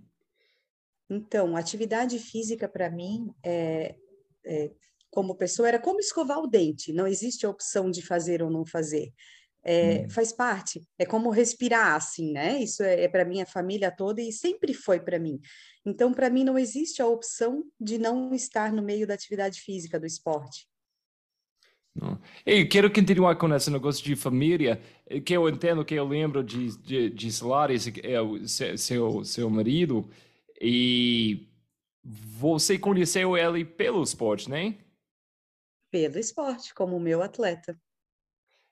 então, 1.09 1.57
atividade 1.57 2.19
física 2.19 2.69
para 2.69 2.91
mim, 2.91 3.31
é, 3.45 3.95
é, 4.45 4.71
como 5.11 5.37
pessoa, 5.37 5.69
era 5.69 5.79
como 5.79 6.01
escovar 6.01 6.39
o 6.39 6.49
dente. 6.49 6.93
Não 6.93 7.07
existe 7.07 7.47
a 7.47 7.51
opção 7.51 7.91
de 7.91 8.03
fazer 8.03 8.43
ou 8.43 8.51
não 8.51 8.67
fazer. 8.67 9.13
É, 9.63 10.05
hum. 10.05 10.11
Faz 10.11 10.33
parte. 10.33 10.87
É 10.99 11.07
como 11.07 11.31
respirar, 11.31 11.95
assim, 11.95 12.33
né? 12.33 12.63
Isso 12.63 12.83
é, 12.83 13.05
é 13.05 13.09
para 13.09 13.25
minha 13.25 13.47
família 13.47 13.91
toda 13.91 14.21
e 14.21 14.33
sempre 14.33 14.75
foi 14.75 15.01
para 15.01 15.19
mim. 15.19 15.41
Então, 15.85 16.13
para 16.13 16.31
mim, 16.31 16.45
não 16.45 16.59
existe 16.59 17.01
a 17.01 17.07
opção 17.07 17.65
de 17.81 17.99
não 17.99 18.35
estar 18.35 18.73
no 18.73 18.83
meio 18.83 19.07
da 19.07 19.15
atividade 19.15 19.61
física, 19.61 19.99
do 19.99 20.07
esporte. 20.07 20.69
Não. 21.95 22.21
Eu 22.45 22.69
quero 22.69 22.93
continuar 22.93 23.37
com 23.37 23.53
esse 23.55 23.71
negócio 23.71 24.05
de 24.05 24.15
família, 24.15 24.81
que 25.25 25.33
eu 25.33 25.49
entendo 25.49 25.85
que 25.85 25.95
eu 25.95 26.07
lembro 26.07 26.45
de, 26.45 26.77
de, 26.79 27.11
de 27.11 27.33
Solares, 27.33 27.87
é 27.89 28.77
seu, 28.77 29.25
seu 29.25 29.49
marido, 29.49 30.09
e 30.61 31.49
você 32.03 32.79
conheceu 32.79 33.37
ele 33.37 33.65
pelo 33.65 34.03
esporte, 34.03 34.49
né? 34.49 34.79
Pelo 35.91 36.19
esporte, 36.19 36.75
como 36.75 37.01
meu 37.01 37.23
atleta. 37.23 37.79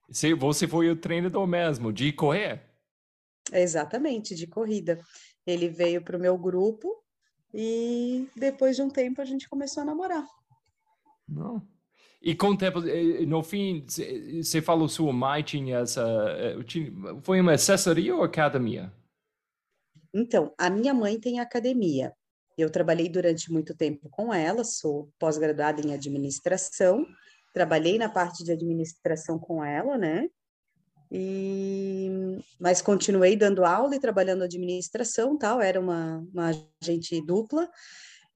Você 0.08 0.68
foi 0.68 0.90
o 0.90 0.96
treinador 0.96 1.46
mesmo, 1.46 1.92
de 1.92 2.12
correr? 2.12 2.62
Exatamente, 3.52 4.34
de 4.34 4.46
corrida. 4.46 5.00
Ele 5.46 5.68
veio 5.68 6.02
para 6.02 6.16
o 6.16 6.20
meu 6.20 6.36
grupo 6.38 7.02
e 7.52 8.28
depois 8.36 8.76
de 8.76 8.82
um 8.82 8.90
tempo 8.90 9.20
a 9.20 9.24
gente 9.24 9.48
começou 9.48 9.82
a 9.82 9.86
namorar. 9.86 10.26
Não. 11.28 11.66
E 12.20 12.34
com 12.34 12.48
o 12.48 12.56
tempo, 12.56 12.80
eh, 12.86 13.26
no 13.26 13.42
fim, 13.42 13.84
você 13.86 14.62
falou 14.62 14.88
sua 14.88 15.12
mãe 15.12 15.42
tinha 15.42 15.78
essa. 15.78 16.02
Eh, 16.38 16.56
foi 17.22 17.40
uma 17.40 17.52
assessoria 17.52 18.16
ou 18.16 18.22
academia? 18.22 18.92
Então, 20.14 20.54
a 20.56 20.70
minha 20.70 20.94
mãe 20.94 21.18
tem 21.18 21.40
academia. 21.40 22.14
Eu 22.56 22.70
trabalhei 22.70 23.08
durante 23.08 23.50
muito 23.50 23.74
tempo 23.74 24.08
com 24.08 24.32
ela, 24.32 24.62
sou 24.62 25.10
pós-graduada 25.18 25.84
em 25.84 25.92
administração, 25.92 27.04
trabalhei 27.52 27.98
na 27.98 28.08
parte 28.08 28.44
de 28.44 28.52
administração 28.52 29.40
com 29.40 29.64
ela, 29.64 29.98
né? 29.98 30.28
E, 31.10 32.08
mas 32.60 32.80
continuei 32.80 33.34
dando 33.34 33.64
aula 33.64 33.96
e 33.96 34.00
trabalhando 34.00 34.44
administração, 34.44 35.36
tal, 35.36 35.60
era 35.60 35.80
uma, 35.80 36.24
uma 36.32 36.52
agente 36.80 37.20
dupla. 37.20 37.68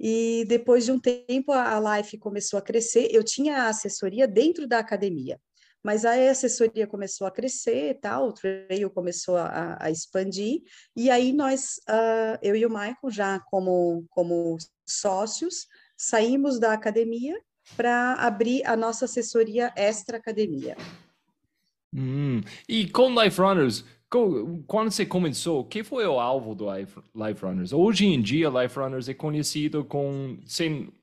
E 0.00 0.44
depois 0.48 0.84
de 0.84 0.92
um 0.92 0.98
tempo 0.98 1.52
a 1.52 1.98
Life 1.98 2.18
começou 2.18 2.58
a 2.58 2.62
crescer. 2.62 3.08
Eu 3.12 3.22
tinha 3.22 3.68
assessoria 3.68 4.26
dentro 4.26 4.66
da 4.66 4.78
academia 4.78 5.40
mas 5.84 6.04
a 6.04 6.14
assessoria 6.30 6.86
começou 6.86 7.26
a 7.26 7.30
crescer 7.30 7.98
tal, 8.00 8.28
o 8.28 8.32
trail 8.32 8.90
começou 8.90 9.36
a, 9.36 9.76
a 9.80 9.90
expandir, 9.90 10.62
e 10.96 11.10
aí 11.10 11.32
nós, 11.32 11.80
uh, 11.88 12.38
eu 12.42 12.56
e 12.56 12.66
o 12.66 12.70
Michael, 12.70 13.10
já 13.10 13.40
como, 13.40 14.04
como 14.10 14.56
sócios, 14.86 15.66
saímos 15.96 16.58
da 16.58 16.72
academia 16.72 17.38
para 17.76 18.14
abrir 18.14 18.64
a 18.66 18.76
nossa 18.76 19.04
assessoria 19.04 19.72
extra 19.76 20.16
academia. 20.16 20.76
Hum. 21.94 22.40
E 22.68 22.88
com 22.88 23.10
Life 23.20 23.40
Runners, 23.40 23.84
quando 24.66 24.90
você 24.90 25.04
começou, 25.04 25.64
que 25.64 25.84
foi 25.84 26.06
o 26.06 26.18
alvo 26.18 26.54
do 26.54 26.66
Life 26.72 27.44
Runners? 27.44 27.72
Hoje 27.72 28.06
em 28.06 28.20
dia, 28.20 28.48
Life 28.48 28.78
Runners 28.78 29.08
é 29.08 29.14
conhecido 29.14 29.84
com 29.84 30.38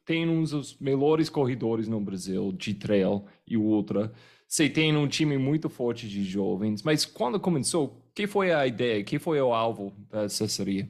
tem 0.03 0.27
uns 0.27 0.51
dos 0.51 0.77
melhores 0.79 1.29
corredores 1.29 1.87
no 1.87 1.99
Brasil 1.99 2.51
de 2.51 2.73
trail 2.73 3.25
e 3.47 3.57
ultra. 3.57 4.11
Você 4.47 4.69
tem 4.69 4.95
um 4.95 5.07
time 5.07 5.37
muito 5.37 5.69
forte 5.69 6.07
de 6.07 6.23
jovens, 6.23 6.83
mas 6.83 7.05
quando 7.05 7.39
começou, 7.39 8.01
que 8.13 8.27
foi 8.27 8.53
a 8.53 8.65
ideia? 8.65 9.03
Que 9.03 9.19
foi 9.19 9.41
o 9.41 9.53
alvo 9.53 9.91
da 10.09 10.21
assessoria? 10.21 10.89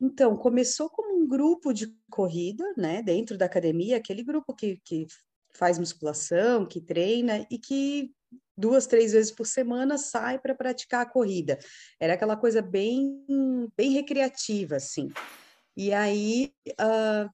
Então, 0.00 0.36
começou 0.36 0.88
como 0.88 1.18
um 1.18 1.26
grupo 1.26 1.72
de 1.72 1.92
corrida, 2.10 2.64
né, 2.76 3.02
dentro 3.02 3.36
da 3.36 3.46
academia, 3.46 3.96
aquele 3.96 4.22
grupo 4.22 4.54
que, 4.54 4.80
que 4.84 5.06
faz 5.54 5.78
musculação, 5.78 6.66
que 6.66 6.80
treina 6.80 7.46
e 7.50 7.58
que 7.58 8.12
duas, 8.56 8.86
três 8.86 9.12
vezes 9.12 9.32
por 9.32 9.46
semana 9.46 9.98
sai 9.98 10.38
para 10.38 10.54
praticar 10.54 11.02
a 11.02 11.10
corrida. 11.10 11.58
Era 12.00 12.14
aquela 12.14 12.36
coisa 12.36 12.62
bem, 12.62 13.24
bem 13.76 13.90
recreativa, 13.92 14.76
assim. 14.76 15.08
E 15.76 15.92
aí, 15.92 16.52
uh, 16.72 17.30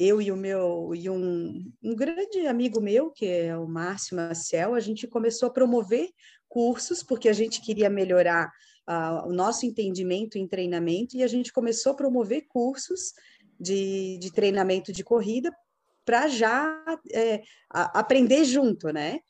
eu 0.00 0.22
e 0.22 0.32
o 0.32 0.36
meu 0.36 0.94
e 0.94 1.10
um, 1.10 1.70
um 1.82 1.94
grande 1.94 2.46
amigo 2.46 2.80
meu, 2.80 3.10
que 3.10 3.26
é 3.26 3.54
o 3.54 3.68
Márcio 3.68 4.16
Maciel, 4.16 4.74
a 4.74 4.80
gente 4.80 5.06
começou 5.06 5.48
a 5.48 5.52
promover 5.52 6.08
cursos, 6.48 7.02
porque 7.02 7.28
a 7.28 7.34
gente 7.34 7.60
queria 7.60 7.90
melhorar 7.90 8.50
uh, 8.88 9.28
o 9.28 9.32
nosso 9.32 9.66
entendimento 9.66 10.38
em 10.38 10.48
treinamento, 10.48 11.18
e 11.18 11.22
a 11.22 11.26
gente 11.26 11.52
começou 11.52 11.92
a 11.92 11.94
promover 11.94 12.46
cursos 12.48 13.12
de, 13.60 14.16
de 14.16 14.32
treinamento 14.32 14.90
de 14.90 15.04
corrida 15.04 15.54
para 16.02 16.28
já 16.28 16.82
é, 17.12 17.42
a, 17.68 18.00
aprender 18.00 18.46
junto, 18.46 18.90
né? 18.90 19.20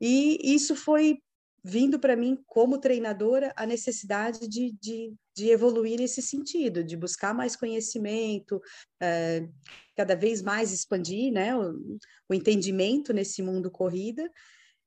E 0.00 0.54
isso 0.54 0.76
foi 0.76 1.18
vindo 1.64 1.98
para 1.98 2.14
mim 2.14 2.38
como 2.46 2.78
treinadora 2.78 3.52
a 3.56 3.66
necessidade 3.66 4.48
de, 4.48 4.72
de, 4.80 5.12
de, 5.40 5.50
evoluir 5.50 5.98
nesse 5.98 6.22
sentido, 6.22 6.84
de 6.84 6.96
buscar 6.96 7.34
mais 7.34 7.56
conhecimento, 7.56 8.60
é, 9.00 9.48
cada 9.96 10.14
vez 10.14 10.42
mais 10.42 10.72
expandir 10.72 11.32
né, 11.32 11.56
o, 11.56 11.98
o, 12.28 12.34
entendimento 12.34 13.12
nesse 13.12 13.42
mundo 13.42 13.70
corrida, 13.70 14.30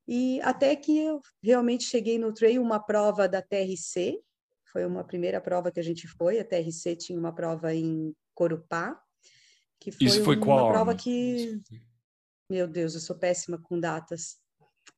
e 0.06 0.40
até 0.42 0.76
que 0.76 0.98
eu 0.98 1.20
realmente 1.42 1.84
cheguei 1.84 2.18
no 2.18 2.32
trail, 2.32 2.62
uma 2.62 2.78
prova 2.78 3.28
da 3.28 3.40
TRC, 3.40 4.20
foi 4.72 4.84
uma 4.84 5.04
primeira 5.04 5.40
prova 5.40 5.70
que 5.70 5.80
a 5.80 5.84
gente 5.84 6.06
foi, 6.06 6.38
a 6.38 6.44
TRC 6.44 6.96
tinha 6.96 7.18
uma 7.18 7.34
prova 7.34 7.74
em 7.74 8.14
Corupá, 8.34 9.00
que 9.80 9.90
foi, 9.90 10.06
Isso 10.06 10.24
foi 10.24 10.36
uma 10.36 10.44
qual? 10.44 10.70
prova 10.70 10.94
que... 10.94 11.60
Meu 12.50 12.68
Deus, 12.68 12.94
eu 12.94 13.00
sou 13.00 13.16
péssima 13.16 13.58
com 13.58 13.80
datas 13.80 14.38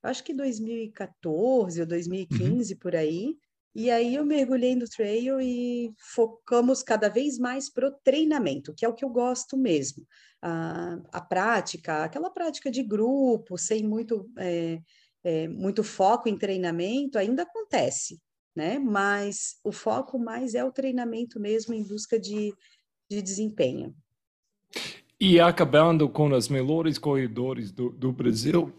acho 0.02 0.24
que 0.24 0.34
2014 0.34 1.80
ou 1.80 1.86
2015 1.86 2.72
uhum. 2.72 2.78
por 2.78 2.94
aí. 2.94 3.36
E 3.78 3.90
aí 3.90 4.14
eu 4.14 4.24
mergulhei 4.24 4.74
no 4.74 4.88
trail 4.88 5.38
e 5.38 5.92
focamos 5.98 6.82
cada 6.82 7.10
vez 7.10 7.38
mais 7.38 7.68
para 7.68 7.86
o 7.86 7.92
treinamento, 7.92 8.72
que 8.72 8.86
é 8.86 8.88
o 8.88 8.94
que 8.94 9.04
eu 9.04 9.10
gosto 9.10 9.54
mesmo. 9.54 10.02
A, 10.40 10.98
a 11.12 11.20
prática, 11.20 12.02
aquela 12.02 12.30
prática 12.30 12.70
de 12.70 12.82
grupo, 12.82 13.58
sem 13.58 13.86
muito, 13.86 14.30
é, 14.38 14.80
é, 15.22 15.48
muito 15.48 15.84
foco 15.84 16.26
em 16.26 16.38
treinamento, 16.38 17.18
ainda 17.18 17.42
acontece, 17.42 18.18
né? 18.56 18.78
Mas 18.78 19.60
o 19.62 19.70
foco 19.70 20.18
mais 20.18 20.54
é 20.54 20.64
o 20.64 20.72
treinamento 20.72 21.38
mesmo 21.38 21.74
em 21.74 21.82
busca 21.82 22.18
de, 22.18 22.54
de 23.10 23.20
desempenho. 23.20 23.94
E 25.20 25.38
acabando 25.38 26.08
com 26.08 26.32
os 26.32 26.48
melhores 26.48 26.96
corredores 26.96 27.70
do, 27.70 27.90
do 27.90 28.10
Brasil, 28.10 28.72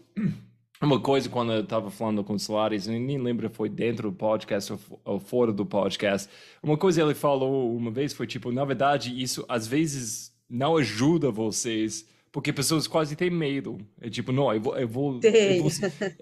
uma 0.80 1.00
coisa 1.00 1.28
quando 1.28 1.52
eu 1.52 1.62
estava 1.62 1.90
falando 1.90 2.22
com 2.22 2.34
o 2.34 2.38
Solares, 2.38 2.86
eu 2.86 2.92
nem 2.92 3.18
lembro 3.18 3.50
foi 3.50 3.68
dentro 3.68 4.10
do 4.10 4.16
podcast 4.16 4.72
ou, 5.04 5.18
fora 5.18 5.52
do 5.52 5.66
podcast. 5.66 6.28
Uma 6.62 6.76
coisa 6.76 7.02
ele 7.02 7.14
falou 7.14 7.76
uma 7.76 7.90
vez 7.90 8.12
foi 8.12 8.26
tipo, 8.26 8.52
na 8.52 8.64
verdade, 8.64 9.20
isso 9.20 9.44
às 9.48 9.66
vezes 9.66 10.32
não 10.48 10.76
ajuda 10.76 11.30
vocês, 11.30 12.06
porque 12.30 12.52
pessoas 12.52 12.86
quase 12.86 13.16
têm 13.16 13.30
medo. 13.30 13.78
É 14.00 14.08
tipo, 14.08 14.30
não, 14.30 14.52
eu 14.52 14.60
vou, 14.60 14.76
eu 14.78 14.88
vou, 14.88 15.20
eu 15.22 15.62
vou, 15.62 15.70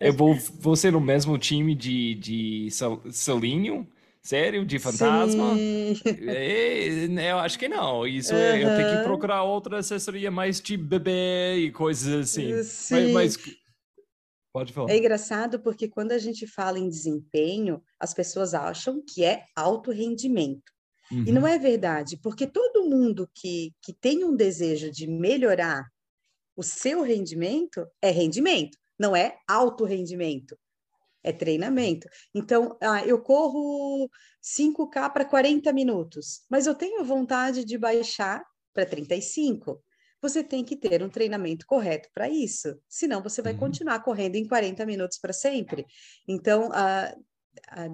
eu 0.00 0.12
vou, 0.12 0.34
vou 0.58 0.76
ser 0.76 0.92
no 0.92 1.00
mesmo 1.00 1.36
time 1.36 1.74
de, 1.74 2.14
de 2.14 2.68
Salinho. 3.10 3.86
Sério? 4.22 4.64
De 4.66 4.80
fantasma? 4.80 5.54
É, 6.26 7.06
né, 7.06 7.30
eu 7.30 7.38
acho 7.38 7.56
que 7.56 7.68
não. 7.68 8.04
Isso 8.04 8.34
uhum. 8.34 8.40
é, 8.40 8.64
eu 8.64 8.76
tenho 8.76 8.96
que 8.96 9.04
procurar 9.04 9.44
outra 9.44 9.78
assessoria 9.78 10.32
mais 10.32 10.60
de 10.60 10.76
bebê 10.76 11.56
e 11.58 11.70
coisas 11.70 12.12
assim. 12.12 12.60
Sim. 12.64 13.12
Mas, 13.12 13.36
mas 13.36 13.56
Pode 14.56 14.72
falar. 14.72 14.90
É 14.90 14.96
engraçado 14.96 15.60
porque 15.60 15.86
quando 15.86 16.12
a 16.12 16.18
gente 16.18 16.46
fala 16.46 16.78
em 16.78 16.88
desempenho, 16.88 17.82
as 18.00 18.14
pessoas 18.14 18.54
acham 18.54 19.02
que 19.06 19.22
é 19.22 19.44
alto 19.54 19.90
rendimento. 19.90 20.72
Uhum. 21.12 21.24
E 21.26 21.30
não 21.30 21.42
uhum. 21.42 21.48
é 21.48 21.58
verdade, 21.58 22.16
porque 22.16 22.46
todo 22.46 22.88
mundo 22.88 23.28
que, 23.34 23.74
que 23.82 23.92
tem 23.92 24.24
um 24.24 24.34
desejo 24.34 24.90
de 24.90 25.06
melhorar 25.06 25.84
o 26.56 26.62
seu 26.62 27.02
rendimento 27.02 27.86
é 28.00 28.10
rendimento, 28.10 28.78
não 28.98 29.14
é 29.14 29.36
alto 29.46 29.84
rendimento, 29.84 30.56
é 31.22 31.32
treinamento. 31.32 32.08
Então, 32.34 32.78
ah, 32.80 33.04
eu 33.04 33.20
corro 33.20 34.08
5K 34.42 35.12
para 35.12 35.26
40 35.26 35.70
minutos, 35.74 36.46
mas 36.48 36.66
eu 36.66 36.74
tenho 36.74 37.04
vontade 37.04 37.62
de 37.62 37.76
baixar 37.76 38.42
para 38.72 38.86
35 38.86 39.82
você 40.20 40.42
tem 40.42 40.64
que 40.64 40.76
ter 40.76 41.02
um 41.02 41.08
treinamento 41.08 41.66
correto 41.66 42.08
para 42.12 42.28
isso, 42.28 42.78
senão 42.88 43.22
você 43.22 43.42
vai 43.42 43.52
uhum. 43.52 43.58
continuar 43.58 44.00
correndo 44.00 44.36
em 44.36 44.46
40 44.46 44.84
minutos 44.86 45.18
para 45.18 45.32
sempre. 45.32 45.86
Então, 46.26 46.68
uh, 46.68 47.26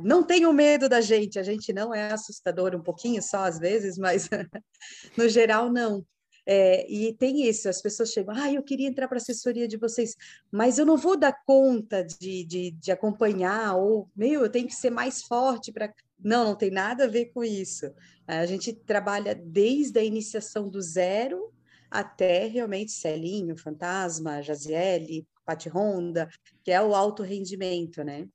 não 0.03 0.23
tenham 0.23 0.53
medo 0.53 0.89
da 0.89 1.01
gente, 1.01 1.39
a 1.39 1.43
gente 1.43 1.73
não 1.73 1.95
é 1.95 2.13
assustador, 2.13 2.75
um 2.75 2.83
pouquinho 2.83 3.23
só 3.23 3.45
às 3.45 3.59
vezes, 3.59 3.99
mas 3.99 4.29
no 5.17 5.29
geral 5.29 5.71
não. 5.71 6.05
É, 6.45 6.91
e 6.91 7.15
tem 7.15 7.47
isso, 7.49 7.69
as 7.69 7.81
pessoas 7.81 8.11
chegam, 8.11 8.35
ah, 8.37 8.53
eu 8.53 8.65
queria 8.65 8.89
entrar 8.89 9.07
para 9.07 9.17
a 9.17 9.21
assessoria 9.23 9.69
de 9.69 9.77
vocês, 9.77 10.17
mas 10.51 10.77
eu 10.77 10.85
não 10.85 10.97
vou 10.97 11.17
dar 11.17 11.33
conta 11.47 12.03
de, 12.03 12.45
de, 12.45 12.73
de 12.73 12.91
acompanhar, 12.91 13.77
ou, 13.77 14.11
meu, 14.15 14.43
eu 14.43 14.51
tenho 14.51 14.67
que 14.67 14.75
ser 14.75 14.91
mais 14.91 15.23
forte 15.23 15.71
para. 15.71 15.93
Não, 16.19 16.45
não 16.45 16.57
tem 16.57 16.71
nada 16.71 17.05
a 17.05 17.09
ver 17.09 17.27
com 17.27 17.45
isso. 17.45 17.93
A 18.27 18.47
gente 18.47 18.73
trabalha 18.73 19.35
desde 19.35 19.99
a 19.99 20.05
iniciação 20.05 20.69
do 20.69 20.81
zero 20.81 21.53
até 21.93 22.47
realmente 22.47 22.93
Celinho, 22.93 23.57
Fantasma, 23.57 24.43
Jaziele, 24.43 25.27
Pati 25.45 25.69
Honda, 25.69 26.29
que 26.65 26.71
é 26.71 26.81
o 26.81 26.95
alto 26.95 27.23
rendimento, 27.23 28.03
né? 28.03 28.27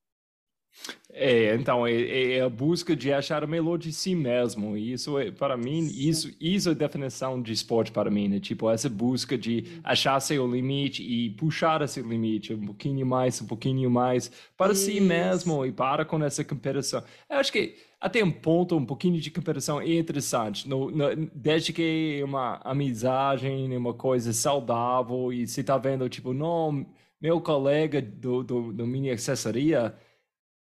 É, 1.12 1.56
então, 1.56 1.88
é, 1.88 2.36
é, 2.36 2.42
a 2.42 2.50
busca 2.50 2.96
de 2.96 3.12
achar 3.12 3.44
o 3.44 3.48
melhor 3.48 3.78
de 3.78 3.92
si 3.92 4.14
mesmo. 4.14 4.78
Isso, 4.78 5.18
é, 5.18 5.32
para 5.32 5.58
mim, 5.58 5.88
isso, 5.88 6.32
isso 6.40 6.70
é 6.70 6.74
a 6.74 6.76
definição 6.76 7.42
de 7.42 7.52
esporte 7.52 7.92
para 7.92 8.12
mim, 8.12 8.28
né? 8.28 8.40
Tipo, 8.40 8.70
essa 8.70 8.88
busca 8.88 9.38
de 9.38 9.80
achar 9.84 10.20
seu 10.20 10.46
limite 10.46 11.02
e 11.02 11.32
puxar 11.32 11.82
esse 11.82 12.02
limite 12.02 12.54
um 12.54 12.68
pouquinho 12.68 13.06
mais, 13.06 13.42
um 13.42 13.48
pouquinho 13.48 13.90
mais, 13.90 14.32
para 14.56 14.74
isso. 14.74 14.86
si 14.86 15.00
mesmo 15.00 15.66
e 15.66 15.72
para 15.72 16.06
com 16.06 16.24
essa 16.24 16.44
competição. 16.44 17.04
Eu 17.30 17.38
acho 17.38 17.52
que 17.52 17.76
até 18.00 18.24
um 18.24 18.32
ponto, 18.32 18.76
um 18.76 18.86
pouquinho 18.86 19.20
de 19.20 19.32
comparação 19.32 19.82
é 19.82 19.98
interessante. 19.98 20.68
No, 20.70 20.92
no, 20.92 21.16
desde 21.34 21.74
que 21.74 22.20
é 22.22 22.26
uma 22.26 22.60
amizade, 22.64 23.48
uma 23.48 23.94
coisa 23.94 24.32
saudável, 24.34 25.34
e 25.34 25.48
você 25.48 25.62
está 25.62 25.78
vendo, 25.78 26.08
tipo, 26.08 26.34
não, 26.34 26.86
meu 27.20 27.42
colega 27.42 28.02
do, 28.02 28.44
do, 28.44 28.72
do 28.72 28.86
minha 28.86 29.14
assessoria, 29.14 29.96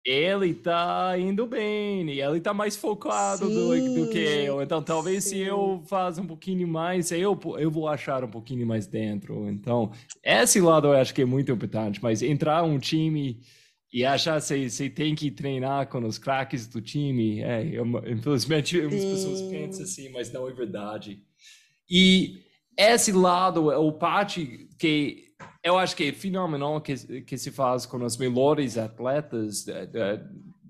ele 0.03 0.51
está 0.51 1.15
indo 1.19 1.45
bem, 1.45 2.09
e 2.09 2.21
ele 2.21 2.37
está 2.39 2.53
mais 2.53 2.75
focado 2.75 3.45
sim, 3.45 3.53
do, 3.53 4.05
do, 4.05 4.11
que 4.11 4.17
eu. 4.17 4.61
Então, 4.61 4.81
talvez 4.81 5.23
sim. 5.25 5.29
se 5.29 5.39
eu 5.41 5.83
fazer 5.85 6.21
um 6.21 6.27
pouquinho 6.27 6.67
mais, 6.67 7.11
eu, 7.11 7.39
eu 7.59 7.69
vou 7.69 7.87
achar 7.87 8.23
um 8.23 8.29
pouquinho 8.29 8.65
mais 8.65 8.87
dentro. 8.87 9.47
Então, 9.49 9.91
esse 10.23 10.59
lado 10.59 10.87
eu 10.87 10.93
acho 10.93 11.13
que 11.13 11.21
é 11.21 11.25
muito 11.25 11.51
importante, 11.51 12.01
mas 12.01 12.23
entrar 12.23 12.63
um 12.63 12.79
time 12.79 13.39
e 13.91 14.05
achar 14.05 14.39
que 14.41 14.69
você 14.69 14.89
tem 14.89 15.15
que 15.15 15.31
treinar 15.31 15.87
com 15.87 16.03
os 16.05 16.17
craques 16.17 16.67
do 16.67 16.79
time, 16.79 17.41
é, 17.41 17.65
eu, 17.65 17.85
infelizmente 18.07 18.79
as 18.81 18.93
pessoas 18.93 19.41
pensam 19.43 19.83
assim, 19.83 20.09
mas 20.09 20.31
não 20.31 20.47
é 20.47 20.53
verdade. 20.53 21.23
E 21.89 22.43
esse 22.77 23.11
lado 23.11 23.71
é 23.71 23.77
o 23.77 23.91
parte 23.91 24.69
que 24.77 25.29
eu 25.63 25.77
acho 25.77 25.95
que 25.95 26.05
é 26.05 26.13
fenomenal 26.13 26.79
que, 26.81 27.21
que 27.21 27.37
se 27.37 27.51
faz 27.51 27.85
com 27.85 28.03
os 28.03 28.17
melhores 28.17 28.77
atletas 28.77 29.63
de, 29.63 29.87
de, 29.87 30.19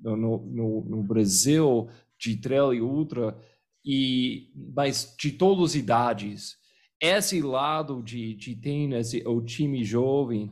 no, 0.01 0.15
no, 0.15 0.85
no, 0.85 1.03
Brasil 1.03 1.89
de 2.17 2.38
trail 2.38 2.73
e 2.73 2.81
ultra, 2.81 3.38
e, 3.85 4.51
mas 4.75 5.15
de 5.19 5.31
todas 5.31 5.71
as 5.71 5.75
idades. 5.75 6.57
Esse 7.01 7.41
lado 7.41 8.01
de, 8.01 8.33
de 8.33 8.55
ter 8.55 8.91
esse, 8.93 9.23
o 9.25 9.41
time 9.41 9.83
jovem, 9.83 10.51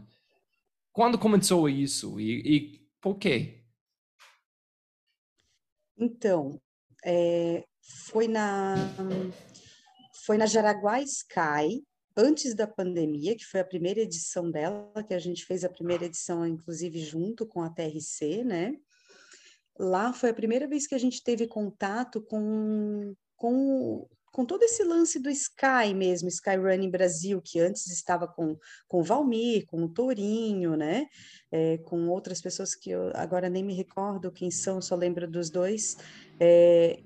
quando 0.97 1.19
começou 1.19 1.69
isso 1.69 2.19
e, 2.19 2.41
e 2.41 2.89
por 2.99 3.19
quê? 3.19 3.61
Então, 5.95 6.59
é, 7.05 7.63
foi 8.09 8.27
na 8.27 8.73
foi 10.25 10.39
na 10.39 10.47
Jaraguá 10.47 10.99
Sky 11.01 11.85
antes 12.17 12.55
da 12.55 12.65
pandemia, 12.65 13.37
que 13.37 13.45
foi 13.45 13.59
a 13.59 13.65
primeira 13.65 13.99
edição 13.99 14.49
dela, 14.49 15.03
que 15.07 15.13
a 15.13 15.19
gente 15.19 15.45
fez 15.45 15.63
a 15.63 15.69
primeira 15.69 16.05
edição, 16.05 16.47
inclusive, 16.47 16.97
junto 16.97 17.45
com 17.45 17.61
a 17.61 17.69
TRC, 17.69 18.43
né? 18.43 18.73
Lá 19.77 20.11
foi 20.11 20.31
a 20.31 20.33
primeira 20.33 20.67
vez 20.67 20.87
que 20.87 20.95
a 20.95 20.99
gente 20.99 21.23
teve 21.23 21.45
contato 21.45 22.23
com, 22.23 23.13
com 23.35 24.09
com 24.37 24.45
todo 24.45 24.61
esse 24.61 24.83
lance 24.83 25.17
do 25.17 25.31
Sky 25.31 25.95
mesmo, 25.95 26.29
Sky 26.29 26.57
Running 26.57 26.91
Brasil, 26.91 27.41
que 27.43 27.59
antes 27.59 27.87
estava 27.87 28.27
com, 28.27 28.55
com 28.87 28.99
o 28.99 29.03
Valmir, 29.03 29.65
com 29.65 29.83
o 29.83 29.89
Tourinho, 29.89 30.77
né? 30.77 31.07
É, 31.51 31.79
com 31.79 32.07
outras 32.07 32.39
pessoas 32.39 32.75
que 32.75 32.91
eu 32.91 33.09
agora 33.15 33.49
nem 33.49 33.63
me 33.63 33.73
recordo 33.73 34.31
quem 34.31 34.51
são, 34.51 34.79
só 34.79 34.95
lembro 34.95 35.27
dos 35.27 35.49
dois. 35.49 35.97
É, 36.39 36.99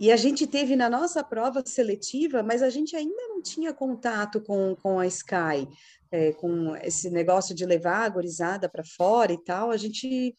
e 0.00 0.10
a 0.10 0.16
gente 0.16 0.46
teve 0.46 0.76
na 0.76 0.88
nossa 0.88 1.22
prova 1.22 1.62
seletiva, 1.66 2.42
mas 2.42 2.62
a 2.62 2.70
gente 2.70 2.96
ainda 2.96 3.28
não 3.28 3.42
tinha 3.42 3.74
contato 3.74 4.40
com, 4.40 4.74
com 4.76 4.98
a 4.98 5.06
Sky, 5.06 5.68
é, 6.10 6.32
com 6.32 6.74
esse 6.76 7.10
negócio 7.10 7.54
de 7.54 7.66
levar 7.66 8.06
a 8.06 8.08
gorizada 8.08 8.66
para 8.66 8.82
fora 8.82 9.30
e 9.30 9.44
tal, 9.44 9.70
a 9.70 9.76
gente 9.76 10.34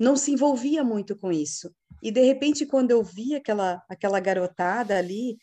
não 0.00 0.16
se 0.16 0.32
envolvia 0.32 0.82
muito 0.82 1.14
com 1.14 1.30
isso. 1.30 1.70
E 2.02 2.10
de 2.10 2.22
repente, 2.22 2.64
quando 2.64 2.90
eu 2.90 3.02
vi 3.02 3.34
aquela, 3.34 3.82
aquela 3.86 4.18
garotada 4.18 4.96
ali, 4.96 5.36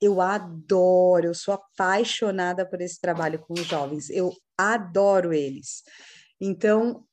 eu 0.00 0.20
adoro, 0.20 1.26
eu 1.26 1.34
sou 1.34 1.54
apaixonada 1.54 2.66
por 2.66 2.80
esse 2.80 3.00
trabalho 3.00 3.38
com 3.38 3.54
os 3.54 3.66
jovens, 3.66 4.10
eu 4.10 4.32
adoro 4.56 5.32
eles. 5.32 5.82
Então, 6.40 7.04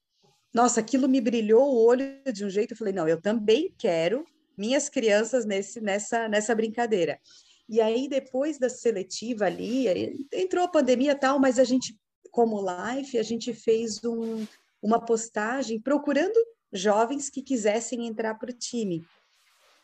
nossa, 0.53 0.79
aquilo 0.79 1.08
me 1.08 1.21
brilhou 1.21 1.63
o 1.63 1.86
olho 1.86 2.21
de 2.34 2.43
um 2.43 2.49
jeito, 2.49 2.73
eu 2.73 2.77
falei, 2.77 2.93
não, 2.93 3.08
eu 3.08 3.21
também 3.21 3.73
quero 3.77 4.25
minhas 4.58 4.89
crianças 4.89 5.45
nesse, 5.45 5.79
nessa, 5.79 6.27
nessa 6.27 6.53
brincadeira. 6.53 7.19
E 7.67 7.79
aí, 7.79 8.10
depois 8.10 8.58
da 8.58 8.67
seletiva 8.67 9.45
ali, 9.45 10.27
entrou 10.34 10.65
a 10.65 10.67
pandemia 10.67 11.15
tal, 11.15 11.39
mas 11.39 11.60
a 11.60 11.63
gente, 11.63 11.95
como 12.32 12.60
live, 12.60 13.17
a 13.17 13.23
gente 13.23 13.53
fez 13.53 14.03
um, 14.03 14.45
uma 14.82 14.99
postagem 14.99 15.79
procurando 15.79 16.38
jovens 16.73 17.29
que 17.29 17.41
quisessem 17.41 18.08
entrar 18.08 18.36
para 18.36 18.51
o 18.51 18.58
time. 18.58 19.05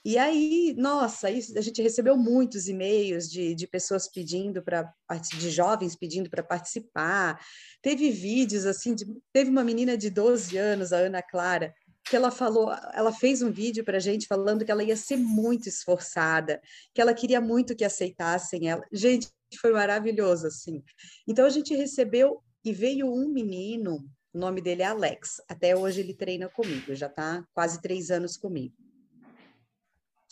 E 0.06 0.20
aí, 0.20 0.76
nossa, 0.78 1.30
a 1.30 1.62
gente 1.62 1.82
recebeu 1.82 2.16
muitos 2.16 2.68
e-mails 2.68 3.28
de, 3.28 3.56
de 3.56 3.66
pessoas 3.66 4.08
pedindo 4.08 4.62
para 4.62 4.94
de 5.36 5.50
jovens 5.50 5.96
pedindo 5.96 6.30
para 6.30 6.44
participar. 6.44 7.44
Teve 7.82 8.12
vídeos 8.12 8.68
assim, 8.68 8.94
de, 8.94 9.04
teve 9.34 9.50
uma 9.50 9.64
menina 9.64 9.98
de 9.98 10.12
12 10.12 10.56
anos, 10.58 10.94
a 10.94 10.98
Ana 10.98 11.24
Clara, 11.24 11.74
que 12.08 12.16
ela 12.16 12.30
falou, 12.30 12.72
ela 12.94 13.12
fez 13.12 13.42
um 13.42 13.52
vídeo 13.52 13.84
para 13.84 13.98
a 13.98 14.00
gente 14.00 14.28
falando 14.28 14.64
que 14.64 14.70
ela 14.70 14.84
ia 14.84 14.96
ser 14.96 15.18
muito 15.18 15.68
esforçada, 15.68 16.62
que 16.94 17.02
ela 17.02 17.16
queria 17.16 17.42
muito 17.42 17.76
que 17.76 17.84
aceitassem 17.84 18.70
ela. 18.70 18.86
Gente, 18.92 19.28
foi 19.60 19.74
maravilhoso 19.74 20.46
assim. 20.46 20.84
Então 21.28 21.48
a 21.48 21.50
gente 21.50 21.74
recebeu 21.74 22.44
e 22.64 22.72
veio 22.72 23.12
um 23.12 23.28
menino, 23.28 24.08
o 24.32 24.38
nome 24.38 24.62
dele 24.62 24.84
é 24.84 24.86
Alex. 24.86 25.42
Até 25.50 25.76
hoje 25.76 26.02
ele 26.02 26.14
treina 26.14 26.48
comigo, 26.48 26.94
já 26.94 27.08
está 27.08 27.44
quase 27.56 27.82
três 27.82 28.12
anos 28.12 28.38
comigo 28.38 28.85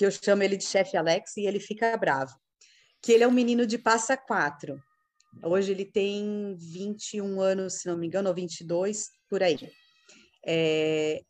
que 0.04 0.08
eu 0.08 0.12
chamo 0.12 0.44
ele 0.44 0.58
de 0.58 0.66
chefe 0.66 0.98
Alex 0.98 1.38
e 1.38 1.46
ele 1.46 1.60
fica 1.60 1.96
bravo. 1.96 2.36
Que 3.02 3.14
ele 3.14 3.24
é 3.24 3.28
um 3.28 3.32
menino 3.32 3.66
de 3.66 3.78
passa 3.78 4.18
quatro. 4.18 4.82
Hoje 5.42 5.72
ele 5.72 5.86
tem 5.86 6.56
21 6.58 7.40
anos, 7.40 7.76
se 7.76 7.88
não 7.88 7.98
me 7.98 8.08
engano, 8.08 8.28
ou 8.28 8.36
22, 8.36 9.10
por 9.30 9.42
aí. 9.42 9.72
É, 10.46 11.24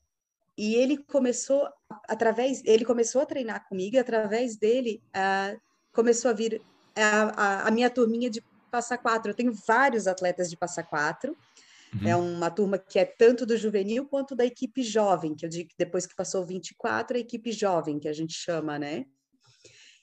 e 0.57 0.75
ele 0.75 0.97
começou 0.97 1.69
através, 2.07 2.63
ele 2.65 2.83
começou 2.83 3.21
a 3.21 3.25
treinar 3.25 3.67
comigo 3.69 3.95
e 3.95 3.99
através 3.99 4.57
dele 4.57 5.01
começou 5.91 6.31
a 6.31 6.33
vir 6.33 6.59
a, 6.95 7.21
a, 7.21 7.67
a, 7.67 7.71
minha 7.71 7.89
turminha 7.89 8.29
de 8.29 8.43
passa 8.71 8.97
quatro. 8.97 9.31
Eu 9.31 9.35
tenho 9.35 9.53
vários 9.53 10.07
atletas 10.07 10.49
de 10.49 10.57
passa 10.57 10.81
quatro 10.81 11.37
Uhum. 12.01 12.07
É 12.07 12.15
uma 12.15 12.49
turma 12.49 12.77
que 12.77 12.97
é 12.97 13.05
tanto 13.05 13.45
do 13.45 13.57
juvenil 13.57 14.07
quanto 14.07 14.35
da 14.35 14.45
equipe 14.45 14.81
jovem, 14.81 15.35
que 15.35 15.45
eu 15.45 15.49
digo 15.49 15.69
que 15.69 15.75
depois 15.77 16.05
que 16.05 16.15
passou 16.15 16.45
24, 16.45 17.17
a 17.17 17.19
equipe 17.19 17.51
jovem, 17.51 17.99
que 17.99 18.07
a 18.07 18.13
gente 18.13 18.33
chama, 18.33 18.79
né? 18.79 19.05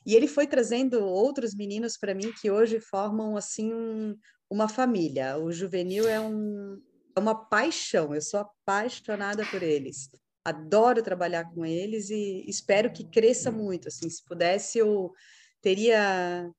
E 0.07 0.15
ele 0.15 0.27
foi 0.27 0.47
trazendo 0.47 1.05
outros 1.05 1.55
meninos 1.55 1.97
para 1.97 2.15
mim 2.15 2.33
que 2.41 2.51
hoje 2.51 2.81
formam, 2.81 3.37
assim, 3.37 3.73
um, 3.73 4.17
uma 4.49 4.69
família. 4.69 5.37
O 5.39 5.53
juvenil 5.53 6.09
é, 6.09 6.19
um, 6.19 6.81
é 7.15 7.21
uma 7.21 7.35
paixão, 7.35 8.15
eu 8.15 8.21
sou 8.23 8.41
apaixonada 8.41 9.45
por 9.47 9.63
eles. 9.63 10.09
Adoro 10.45 11.03
trabalhar 11.03 11.45
com 11.45 11.67
eles 11.67 12.09
e 12.09 12.45
espero 12.49 12.91
que 12.91 13.05
cresça 13.05 13.51
muito, 13.51 13.89
assim, 13.89 14.09
se 14.09 14.25
pudesse 14.25 14.79
eu 14.79 15.13
teria 15.61 16.51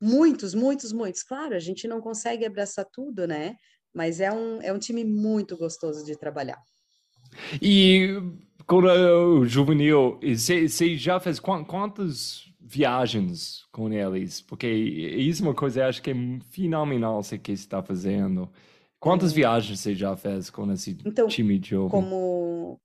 muitos, 0.00 0.54
muitos, 0.54 0.92
muitos. 0.92 1.22
Claro, 1.22 1.54
a 1.54 1.58
gente 1.58 1.86
não 1.86 2.00
consegue 2.00 2.46
abraçar 2.46 2.86
tudo, 2.86 3.26
né? 3.26 3.56
Mas 3.94 4.20
é 4.20 4.30
um, 4.32 4.62
é 4.62 4.72
um 4.72 4.78
time 4.78 5.04
muito 5.04 5.56
gostoso 5.56 6.04
de 6.04 6.16
trabalhar. 6.16 6.60
E 7.60 8.20
com 8.66 8.76
o 8.76 9.44
juvenil, 9.44 10.18
você 10.22 10.96
já 10.96 11.18
fez 11.18 11.40
quantas 11.40 12.44
viagens 12.60 13.66
com 13.72 13.92
eles? 13.92 14.40
Porque 14.40 14.68
isso 14.68 15.42
é 15.42 15.46
uma 15.46 15.54
coisa, 15.54 15.86
acho 15.86 16.02
que 16.02 16.10
é 16.10 16.14
fenomenal 16.50 17.22
você 17.22 17.36
que 17.36 17.52
está 17.52 17.82
fazendo. 17.82 18.50
Quantas 19.00 19.32
é. 19.32 19.34
viagens 19.34 19.80
você 19.80 19.94
já 19.94 20.16
fez 20.16 20.50
com 20.50 20.70
esse 20.72 20.96
então, 21.04 21.26
time 21.26 21.58
de 21.58 21.70
jovem? 21.70 21.90
Como 21.90 22.80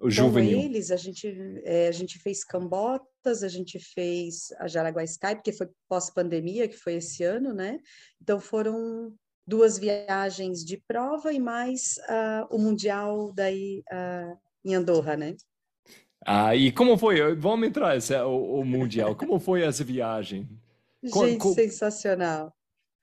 o 0.00 0.10
juvenil. 0.10 0.58
Com 0.58 0.64
eles, 0.64 0.90
a 0.90 0.96
gente, 0.96 1.28
é, 1.62 1.86
a 1.88 1.92
gente 1.92 2.18
fez 2.18 2.42
Cambotas, 2.42 3.42
a 3.42 3.48
gente 3.48 3.78
fez 3.78 4.50
a 4.58 4.66
Jaraguá 4.66 5.04
Skype, 5.04 5.42
que 5.42 5.52
foi 5.52 5.68
pós-pandemia, 5.88 6.66
que 6.66 6.76
foi 6.76 6.94
esse 6.94 7.22
ano, 7.22 7.52
né? 7.52 7.78
Então 8.20 8.40
foram 8.40 9.14
duas 9.46 9.78
viagens 9.78 10.64
de 10.64 10.76
prova 10.76 11.32
e 11.32 11.38
mais 11.40 11.96
uh, 12.08 12.54
o 12.54 12.58
Mundial 12.58 13.32
daí 13.32 13.82
uh, 13.92 14.36
em 14.64 14.74
Andorra, 14.74 15.16
né? 15.16 15.36
Ah, 16.26 16.54
e 16.54 16.70
como 16.70 16.98
foi? 16.98 17.34
Vamos 17.34 17.66
entrar 17.66 17.96
esse, 17.96 18.14
o, 18.14 18.60
o 18.60 18.64
Mundial. 18.64 19.16
Como 19.16 19.40
foi 19.40 19.62
essa 19.62 19.82
viagem? 19.82 20.48
Gente, 21.02 21.54
sensacional. 21.54 22.54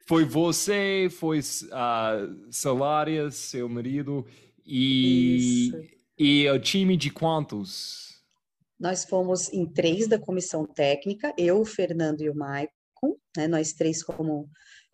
Foi 0.06 0.24
você, 0.24 1.10
foi 1.12 1.40
uh, 1.40 2.52
Salária, 2.52 3.30
seu 3.30 3.68
marido, 3.68 4.26
e, 4.66 5.72
e 6.18 6.50
o 6.50 6.60
time 6.60 6.96
de 6.96 7.10
quantos? 7.10 8.24
Nós 8.80 9.04
fomos 9.04 9.52
em 9.52 9.66
três 9.66 10.08
da 10.08 10.20
comissão 10.20 10.66
técnica, 10.66 11.34
eu, 11.38 11.60
o 11.60 11.66
Fernando 11.66 12.22
e 12.22 12.30
o 12.30 12.36
Maicon, 12.36 13.18
né, 13.36 13.48
nós 13.48 13.74
três 13.74 14.04
como 14.04 14.50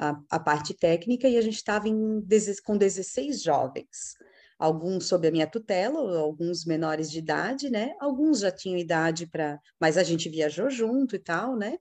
a, 0.10 0.20
a 0.30 0.39
parte 0.39 0.74
técnica, 0.74 1.28
e 1.28 1.38
a 1.38 1.42
gente 1.42 1.56
estava 1.56 1.86
com 2.63 2.78
16 2.78 3.42
jovens 3.42 4.16
alguns 4.63 5.08
sob 5.08 5.28
a 5.28 5.32
minha 5.32 5.48
tutela, 5.48 6.20
alguns 6.20 6.63
menores 6.63 7.12
de 7.12 7.20
idade, 7.20 7.70
né? 7.70 7.96
Alguns 8.00 8.39
já 8.39 8.52
tinham 8.52 8.78
idade 8.78 9.28
para, 9.28 9.60
mas 9.78 9.98
a 9.98 10.04
gente 10.04 10.30
viajou 10.30 10.70
junto 10.70 11.18
e 11.18 11.20
tal, 11.20 11.58
né? 11.58 11.78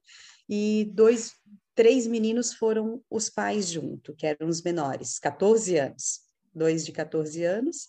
E 0.48 0.90
dois, 0.92 1.32
três 1.76 2.08
meninos 2.08 2.52
foram 2.52 3.00
os 3.08 3.30
pais 3.30 3.68
junto, 3.68 4.14
que 4.16 4.26
eram 4.26 4.48
os 4.48 4.62
menores, 4.62 5.18
14 5.20 5.76
anos, 5.78 6.22
dois 6.52 6.84
de 6.84 6.90
14 6.90 7.44
anos 7.44 7.88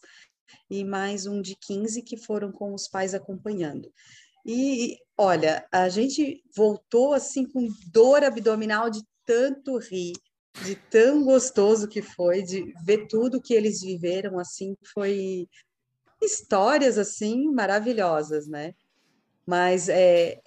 e 0.69 0.83
mais 0.83 1.25
um 1.25 1.41
de 1.41 1.55
15 1.55 2.03
que 2.03 2.15
foram 2.15 2.51
com 2.51 2.73
os 2.73 2.87
pais 2.87 3.15
acompanhando. 3.15 3.91
E 4.45 4.97
olha, 5.17 5.65
a 5.71 5.89
gente 5.89 6.43
voltou 6.55 7.13
assim 7.13 7.45
com 7.45 7.67
dor 7.91 8.23
abdominal 8.23 8.89
de 8.89 9.01
tanto 9.25 9.77
rir, 9.77 10.13
de 10.63 10.75
tão 10.75 11.23
gostoso 11.23 11.87
que 11.87 12.01
foi, 12.01 12.43
de 12.43 12.73
ver 12.85 13.07
tudo 13.07 13.41
que 13.41 13.53
eles 13.53 13.81
viveram, 13.81 14.37
assim, 14.37 14.75
foi 14.93 15.47
histórias, 16.21 16.97
assim, 16.97 17.49
maravilhosas, 17.51 18.47
né? 18.47 18.73
Mas 19.45 19.89
é, 19.89 20.39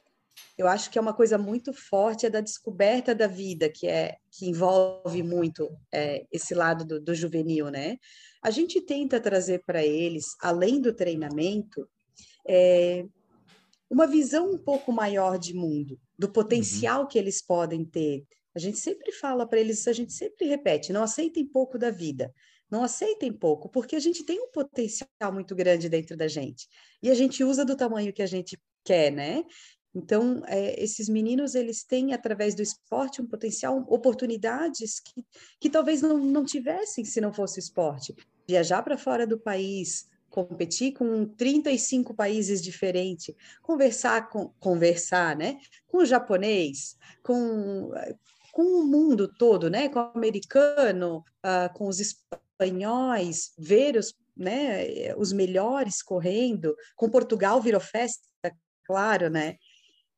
eu 0.56 0.66
acho 0.66 0.90
que 0.90 0.98
é 0.98 1.00
uma 1.00 1.12
coisa 1.12 1.36
muito 1.36 1.72
forte 1.72 2.24
é 2.24 2.30
da 2.30 2.40
descoberta 2.40 3.14
da 3.14 3.26
vida, 3.26 3.68
que 3.68 3.86
é 3.86 4.16
que 4.30 4.46
envolve 4.48 5.22
muito 5.22 5.70
é, 5.92 6.24
esse 6.32 6.54
lado 6.54 6.84
do, 6.84 7.00
do 7.00 7.14
juvenil, 7.14 7.68
né? 7.68 7.98
A 8.42 8.50
gente 8.50 8.80
tenta 8.80 9.20
trazer 9.20 9.62
para 9.66 9.84
eles, 9.84 10.24
além 10.40 10.80
do 10.80 10.94
treinamento, 10.94 11.86
é, 12.46 13.04
uma 13.90 14.06
visão 14.06 14.50
um 14.50 14.58
pouco 14.58 14.92
maior 14.92 15.38
de 15.38 15.52
mundo, 15.54 15.98
do 16.18 16.30
potencial 16.30 17.02
uhum. 17.02 17.08
que 17.08 17.18
eles 17.18 17.42
podem 17.42 17.84
ter, 17.84 18.24
a 18.56 18.58
gente 18.58 18.78
sempre 18.78 19.12
fala 19.12 19.46
para 19.46 19.60
eles, 19.60 19.86
a 19.86 19.92
gente 19.92 20.14
sempre 20.14 20.46
repete: 20.46 20.90
não 20.90 21.02
aceitem 21.02 21.44
pouco 21.44 21.78
da 21.78 21.90
vida. 21.90 22.34
Não 22.70 22.82
aceitem 22.82 23.32
pouco, 23.32 23.68
porque 23.68 23.94
a 23.94 24.00
gente 24.00 24.24
tem 24.24 24.40
um 24.40 24.50
potencial 24.50 25.32
muito 25.32 25.54
grande 25.54 25.88
dentro 25.88 26.16
da 26.16 26.26
gente. 26.26 26.66
E 27.00 27.10
a 27.10 27.14
gente 27.14 27.44
usa 27.44 27.64
do 27.64 27.76
tamanho 27.76 28.12
que 28.12 28.22
a 28.22 28.26
gente 28.26 28.58
quer, 28.82 29.12
né? 29.12 29.44
Então, 29.94 30.42
é, 30.46 30.82
esses 30.82 31.08
meninos, 31.08 31.54
eles 31.54 31.84
têm, 31.84 32.12
através 32.12 32.54
do 32.54 32.62
esporte, 32.62 33.22
um 33.22 33.26
potencial, 33.26 33.84
oportunidades 33.88 34.98
que, 35.00 35.24
que 35.60 35.70
talvez 35.70 36.02
não, 36.02 36.18
não 36.18 36.44
tivessem 36.44 37.04
se 37.04 37.20
não 37.20 37.32
fosse 37.32 37.60
esporte. 37.60 38.14
Viajar 38.48 38.82
para 38.82 38.98
fora 38.98 39.26
do 39.26 39.38
país, 39.38 40.08
competir 40.28 40.92
com 40.92 41.24
35 41.24 42.12
países 42.14 42.60
diferentes, 42.60 43.34
conversar 43.62 44.28
com 44.28 44.48
conversar, 44.58 45.36
né, 45.36 45.58
com 45.86 45.98
o 45.98 46.04
japonês, 46.04 46.96
com 47.22 47.90
com 48.56 48.62
o 48.62 48.86
mundo 48.86 49.28
todo, 49.28 49.68
né? 49.68 49.86
Com 49.90 49.98
o 49.98 50.12
americano, 50.14 51.22
uh, 51.44 51.70
com 51.74 51.88
os 51.88 52.00
espanhóis, 52.00 53.52
ver 53.58 53.98
os, 53.98 54.14
né, 54.34 55.14
os 55.18 55.30
melhores 55.30 56.02
correndo, 56.02 56.74
com 56.96 57.10
Portugal 57.10 57.60
virou 57.60 57.82
festa, 57.82 58.24
claro, 58.86 59.28
né? 59.28 59.56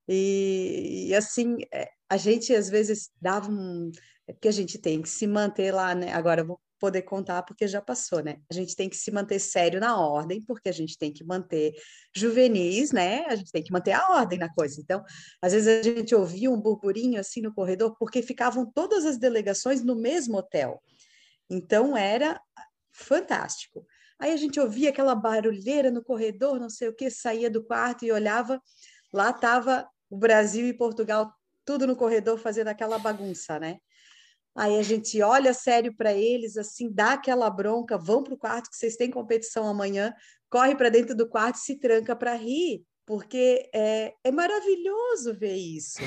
E, 0.07 1.09
e 1.09 1.14
assim, 1.16 1.57
é, 1.74 1.90
a 2.09 2.16
gente 2.16 2.55
às 2.55 2.70
vezes 2.70 3.11
dava 3.20 3.51
um. 3.51 3.90
É 4.24 4.33
porque 4.33 4.46
a 4.46 4.53
gente 4.53 4.79
tem 4.79 5.03
que 5.03 5.09
se 5.09 5.27
manter 5.27 5.74
lá, 5.74 5.92
né? 5.92 6.12
Agora 6.12 6.44
vou 6.44 6.61
poder 6.78 7.02
contar 7.02 7.42
porque 7.42 7.66
já 7.66 7.80
passou, 7.80 8.22
né? 8.22 8.36
A 8.50 8.54
gente 8.54 8.74
tem 8.76 8.88
que 8.88 8.96
se 8.96 9.10
manter 9.10 9.38
sério 9.38 9.80
na 9.80 9.98
ordem, 9.98 10.42
porque 10.42 10.68
a 10.68 10.72
gente 10.72 10.96
tem 10.96 11.12
que 11.12 11.24
manter 11.24 11.74
juvenis, 12.14 12.92
né? 12.92 13.24
A 13.26 13.36
gente 13.36 13.50
tem 13.50 13.62
que 13.62 13.72
manter 13.72 13.92
a 13.92 14.08
ordem 14.10 14.38
na 14.38 14.52
coisa. 14.52 14.80
Então, 14.80 15.04
às 15.42 15.52
vezes 15.52 15.68
a 15.68 15.82
gente 15.82 16.14
ouvia 16.14 16.50
um 16.50 16.60
burburinho 16.60 17.20
assim 17.20 17.40
no 17.40 17.52
corredor, 17.52 17.96
porque 17.98 18.22
ficavam 18.22 18.70
todas 18.70 19.04
as 19.04 19.18
delegações 19.18 19.82
no 19.82 19.96
mesmo 19.96 20.38
hotel. 20.38 20.82
Então, 21.50 21.96
era 21.96 22.40
fantástico. 22.92 23.86
Aí 24.18 24.32
a 24.32 24.36
gente 24.36 24.58
ouvia 24.58 24.90
aquela 24.90 25.14
barulheira 25.14 25.90
no 25.90 26.02
corredor, 26.02 26.58
não 26.58 26.68
sei 26.68 26.88
o 26.88 26.94
que, 26.94 27.10
saía 27.10 27.50
do 27.50 27.64
quarto 27.64 28.04
e 28.04 28.10
olhava, 28.10 28.60
lá 29.12 29.30
estava 29.30 29.88
o 30.10 30.16
Brasil 30.16 30.66
e 30.66 30.72
Portugal 30.72 31.32
tudo 31.64 31.86
no 31.86 31.94
corredor 31.94 32.38
fazendo 32.38 32.68
aquela 32.68 32.98
bagunça, 32.98 33.60
né? 33.60 33.78
Aí 34.59 34.77
a 34.77 34.83
gente 34.83 35.23
olha 35.23 35.55
sério 35.55 35.94
para 35.94 36.12
eles, 36.12 36.57
assim, 36.57 36.90
dá 36.90 37.12
aquela 37.12 37.49
bronca, 37.49 37.97
vão 37.97 38.25
para 38.25 38.35
o 38.35 38.37
quarto 38.37 38.68
que 38.68 38.77
vocês 38.77 38.97
têm 38.97 39.09
competição 39.09 39.68
amanhã, 39.68 40.12
corre 40.51 40.75
para 40.75 40.88
dentro 40.88 41.14
do 41.14 41.29
quarto 41.29 41.55
e 41.55 41.61
se 41.61 41.77
tranca 41.77 42.16
para 42.16 42.35
rir, 42.35 42.83
porque 43.07 43.71
é, 43.73 44.14
é 44.25 44.33
maravilhoso 44.33 45.33
ver 45.33 45.55
isso. 45.55 46.01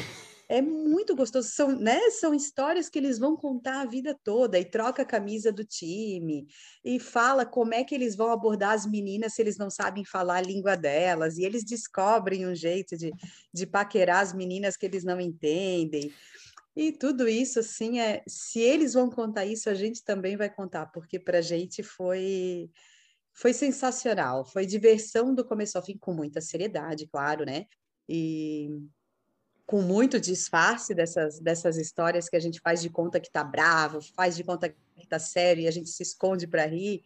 É 0.50 0.62
muito 0.62 1.16
gostoso. 1.16 1.48
São, 1.48 1.80
né, 1.80 1.98
são 2.10 2.34
histórias 2.34 2.90
que 2.90 3.00
eles 3.00 3.18
vão 3.18 3.38
contar 3.38 3.80
a 3.80 3.86
vida 3.86 4.20
toda 4.22 4.60
e 4.60 4.66
troca 4.66 5.04
a 5.04 5.06
camisa 5.06 5.50
do 5.50 5.64
time 5.64 6.46
e 6.84 7.00
fala 7.00 7.46
como 7.46 7.74
é 7.74 7.86
que 7.86 7.96
eles 7.96 8.18
vão 8.18 8.34
abordar 8.34 8.74
as 8.74 8.86
meninas 8.86 9.34
se 9.34 9.42
eles 9.42 9.58
não 9.58 9.70
sabem 9.70 10.04
falar 10.04 10.40
a 10.40 10.42
língua 10.42 10.76
delas 10.76 11.38
e 11.38 11.46
eles 11.46 11.64
descobrem 11.64 12.46
um 12.46 12.54
jeito 12.54 12.98
de, 12.98 13.14
de 13.54 13.66
paquerar 13.66 14.20
as 14.20 14.34
meninas 14.34 14.76
que 14.76 14.86
eles 14.86 15.06
não 15.06 15.22
entendem. 15.22 16.12
E 16.76 16.92
tudo 16.92 17.28
isso, 17.28 17.60
assim, 17.60 18.00
é, 18.00 18.24
se 18.28 18.60
eles 18.60 18.94
vão 18.94 19.10
contar 19.10 19.46
isso, 19.46 19.70
a 19.70 19.74
gente 19.74 20.04
também 20.04 20.38
vai 20.38 20.50
contar, 20.50 20.86
porque 20.88 21.20
para 21.20 21.40
a 21.40 21.42
gente 21.42 21.84
foi 21.84 22.70
foi 23.34 23.54
sensacional, 23.54 24.44
foi 24.46 24.66
diversão 24.66 25.34
do 25.34 25.46
começo 25.46 25.78
ao 25.78 25.84
fim, 25.84 25.98
com 25.98 26.14
muita 26.14 26.42
seriedade, 26.42 27.08
claro, 27.08 27.46
né? 27.46 27.66
E 28.08 28.70
com 29.66 29.82
muito 29.82 30.20
disfarce 30.20 30.94
dessas, 30.94 31.40
dessas 31.40 31.78
histórias 31.78 32.28
que 32.28 32.36
a 32.36 32.40
gente 32.42 32.60
faz 32.60 32.82
de 32.82 32.90
conta 32.90 33.22
que 33.22 33.32
tá 33.32 33.42
bravo, 33.42 34.02
faz 34.02 34.36
de 34.36 34.44
conta 34.44 34.68
que 34.70 35.08
tá 35.08 35.18
sério 35.18 35.64
e 35.64 35.68
a 35.68 35.72
gente 35.72 35.90
se 35.90 36.04
esconde 36.04 36.46
para 36.46 36.66
rir, 36.66 37.04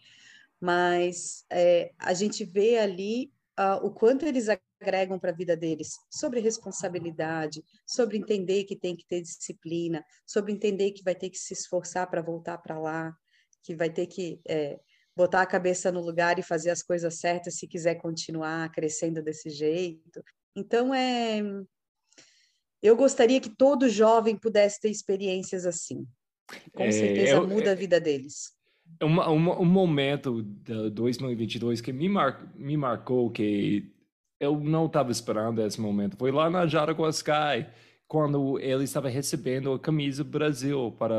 mas 0.60 1.46
é, 1.48 1.92
a 2.00 2.14
gente 2.16 2.44
vê 2.44 2.80
ali 2.80 3.32
uh, 3.60 3.86
o 3.86 3.92
quanto 3.92 4.26
eles 4.26 4.48
agregam 4.82 5.20
para 5.20 5.32
a 5.32 5.36
vida 5.36 5.56
deles 5.56 5.96
sobre 6.10 6.40
responsabilidade, 6.40 7.64
sobre 7.86 8.18
entender 8.18 8.64
que 8.66 8.76
tem 8.76 8.96
que 8.96 9.06
ter 9.08 9.22
disciplina, 9.22 10.04
sobre 10.26 10.52
entender 10.52 10.92
que 10.92 11.04
vai 11.04 11.16
ter 11.16 11.30
que 11.30 11.38
se 11.38 11.54
esforçar 11.54 12.10
para 12.10 12.22
voltar 12.22 12.58
para 12.58 12.80
lá, 12.80 13.16
que 13.64 13.76
vai 13.76 13.90
ter 13.90 14.08
que 14.08 14.40
é, 14.48 14.80
botar 15.16 15.42
a 15.42 15.48
cabeça 15.48 15.92
no 15.92 16.02
lugar 16.02 16.38
e 16.38 16.44
fazer 16.44 16.70
as 16.70 16.84
coisas 16.84 17.16
certas 17.16 17.56
se 17.56 17.68
quiser 17.68 17.96
continuar 17.96 18.72
crescendo 18.72 19.24
desse 19.24 19.50
jeito. 19.50 20.24
Então, 20.56 20.94
é, 20.94 21.42
eu 22.82 22.96
gostaria 22.96 23.40
que 23.40 23.50
todo 23.50 23.90
jovem 23.90 24.38
pudesse 24.38 24.80
ter 24.80 24.90
experiências 24.90 25.66
assim. 25.66 26.06
Com 26.74 26.84
é, 26.84 26.92
certeza 26.92 27.32
eu, 27.32 27.48
muda 27.48 27.70
é, 27.70 27.72
a 27.72 27.76
vida 27.76 28.00
deles. 28.00 28.54
Um, 29.02 29.20
um, 29.20 29.62
um 29.62 29.66
momento 29.66 30.44
de 30.44 30.92
2022 30.92 31.82
que 31.82 31.92
me, 31.92 32.08
mar, 32.08 32.54
me 32.56 32.78
marcou 32.78 33.32
que 33.32 33.92
eu 34.40 34.60
não 34.60 34.86
estava 34.86 35.12
esperando 35.12 35.62
esse 35.62 35.80
momento. 35.80 36.18
Foi 36.18 36.32
lá 36.32 36.50
na 36.50 36.68
Jaraguá 36.68 37.10
Sky, 37.10 37.66
quando 38.08 38.60
ele 38.60 38.84
estava 38.84 39.10
recebendo 39.10 39.74
a 39.74 39.80
camisa 39.80 40.24
Brasil 40.24 40.94
para, 40.98 41.16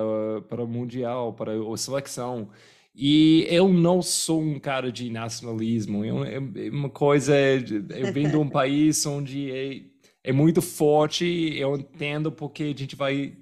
para 0.48 0.62
o 0.62 0.68
Mundial, 0.68 1.33
para 1.33 1.52
a 1.52 1.76
seleção. 1.76 2.48
E 2.94 3.46
eu 3.50 3.68
não 3.68 4.00
sou 4.00 4.40
um 4.40 4.59
cara 4.59 4.90
de 4.90 5.11
nacionalismo. 5.11 6.05
Eu, 6.05 6.24
é, 6.24 6.37
é 6.37 6.70
uma 6.70 6.88
coisa, 6.88 7.35
eu 7.37 8.12
venho 8.12 8.31
de 8.31 8.37
um 8.37 8.48
país 8.50 9.05
onde 9.05 9.50
é, 9.50 9.83
é 10.24 10.33
muito 10.33 10.62
forte. 10.62 11.24
Eu 11.59 11.76
entendo 11.76 12.33
porque 12.33 12.62
a 12.64 12.79
gente 12.79 12.96
vai 12.96 13.37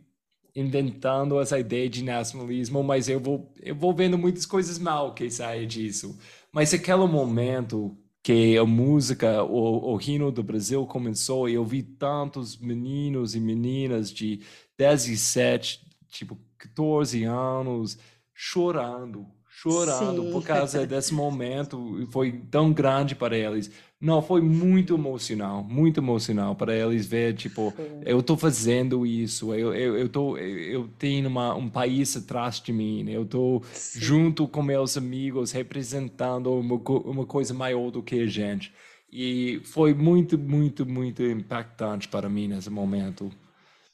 inventando 0.56 1.40
essa 1.40 1.58
ideia 1.58 1.88
de 1.88 2.02
nacionalismo, 2.02 2.82
mas 2.82 3.08
eu 3.08 3.18
vou, 3.18 3.52
eu 3.60 3.74
vou 3.74 3.92
vendo 3.92 4.16
muitas 4.16 4.46
coisas 4.46 4.78
mal 4.78 5.14
que 5.14 5.28
saem 5.30 5.66
disso. 5.66 6.18
Mas 6.52 6.72
aquele 6.72 7.06
momento 7.06 7.96
que 8.24 8.56
a 8.56 8.64
música, 8.64 9.44
o, 9.44 9.94
o 9.94 10.00
hino 10.00 10.32
do 10.32 10.42
Brasil 10.42 10.86
começou 10.86 11.46
e 11.46 11.52
eu 11.52 11.64
vi 11.64 11.82
tantos 11.82 12.56
meninos 12.56 13.34
e 13.34 13.40
meninas 13.40 14.10
de 14.10 14.40
17, 14.78 15.86
tipo 16.08 16.38
14 16.56 17.22
anos, 17.24 17.98
chorando, 18.32 19.26
chorando 19.46 20.22
Sim. 20.22 20.32
por 20.32 20.42
causa 20.42 20.86
desse 20.86 21.12
momento, 21.12 22.08
foi 22.10 22.32
tão 22.50 22.72
grande 22.72 23.14
para 23.14 23.36
eles. 23.36 23.70
Não, 24.04 24.20
foi 24.20 24.42
muito 24.42 24.92
emocional, 24.92 25.64
muito 25.64 25.98
emocional 25.98 26.54
para 26.54 26.76
eles 26.76 27.06
ver, 27.06 27.34
tipo, 27.34 27.72
Sim. 27.74 28.02
eu 28.04 28.20
estou 28.20 28.36
fazendo 28.36 29.06
isso, 29.06 29.54
eu, 29.54 29.72
eu, 29.74 29.96
eu, 29.96 30.08
tô, 30.10 30.36
eu 30.36 30.86
tenho 30.98 31.26
uma, 31.26 31.54
um 31.54 31.70
país 31.70 32.14
atrás 32.14 32.60
de 32.60 32.70
mim, 32.70 33.10
eu 33.10 33.22
estou 33.22 33.62
junto 33.94 34.46
com 34.46 34.62
meus 34.62 34.98
amigos 34.98 35.52
representando 35.52 36.52
uma, 36.52 36.74
uma 36.74 37.24
coisa 37.24 37.54
maior 37.54 37.90
do 37.90 38.02
que 38.02 38.20
a 38.20 38.26
gente. 38.26 38.74
E 39.10 39.62
foi 39.64 39.94
muito, 39.94 40.36
muito, 40.36 40.84
muito 40.84 41.22
impactante 41.22 42.06
para 42.06 42.28
mim 42.28 42.46
nesse 42.46 42.68
momento. 42.68 43.32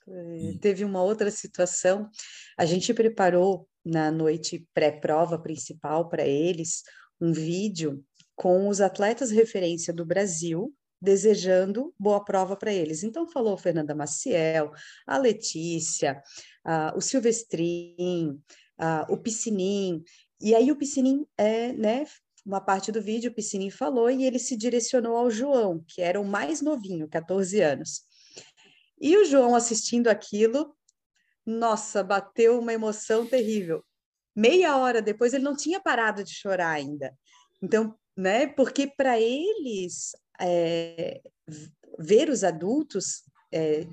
É, 0.08 0.54
teve 0.60 0.84
uma 0.84 1.00
outra 1.00 1.30
situação, 1.30 2.10
a 2.58 2.64
gente 2.64 2.92
preparou 2.92 3.68
na 3.84 4.10
noite 4.10 4.66
pré-prova 4.74 5.38
principal 5.38 6.08
para 6.08 6.26
eles 6.26 6.82
um 7.20 7.32
vídeo 7.32 8.04
com 8.40 8.68
os 8.68 8.80
atletas 8.80 9.30
referência 9.30 9.92
do 9.92 10.02
Brasil 10.02 10.74
desejando 10.98 11.94
boa 11.98 12.24
prova 12.24 12.56
para 12.56 12.72
eles. 12.72 13.02
Então 13.02 13.28
falou 13.28 13.54
Fernanda 13.58 13.94
Maciel, 13.94 14.72
a 15.06 15.18
Letícia, 15.18 16.22
a, 16.64 16.94
o 16.96 17.02
Silvestrin, 17.02 18.40
a, 18.78 19.06
o 19.10 19.18
Piscinim, 19.18 20.02
e 20.40 20.54
aí 20.54 20.72
o 20.72 20.76
Piscinim 20.76 21.26
é, 21.36 21.74
né, 21.74 22.06
uma 22.42 22.62
parte 22.62 22.90
do 22.90 23.02
vídeo 23.02 23.30
o 23.30 23.34
Piscinim 23.34 23.68
falou 23.68 24.10
e 24.10 24.24
ele 24.24 24.38
se 24.38 24.56
direcionou 24.56 25.18
ao 25.18 25.30
João, 25.30 25.84
que 25.86 26.00
era 26.00 26.18
o 26.18 26.24
mais 26.24 26.62
novinho, 26.62 27.06
14 27.08 27.60
anos. 27.60 28.04
E 28.98 29.18
o 29.18 29.26
João 29.26 29.54
assistindo 29.54 30.08
aquilo, 30.08 30.74
nossa, 31.44 32.02
bateu 32.02 32.58
uma 32.58 32.72
emoção 32.72 33.26
terrível. 33.26 33.84
Meia 34.34 34.78
hora 34.78 35.02
depois 35.02 35.34
ele 35.34 35.44
não 35.44 35.54
tinha 35.54 35.78
parado 35.78 36.24
de 36.24 36.32
chorar 36.32 36.70
ainda. 36.70 37.14
Então, 37.62 37.94
né? 38.20 38.46
Porque 38.46 38.86
para 38.86 39.18
eles 39.18 40.12
é, 40.40 41.20
ver 41.98 42.28
os 42.28 42.44
adultos 42.44 43.22
é, 43.52 43.86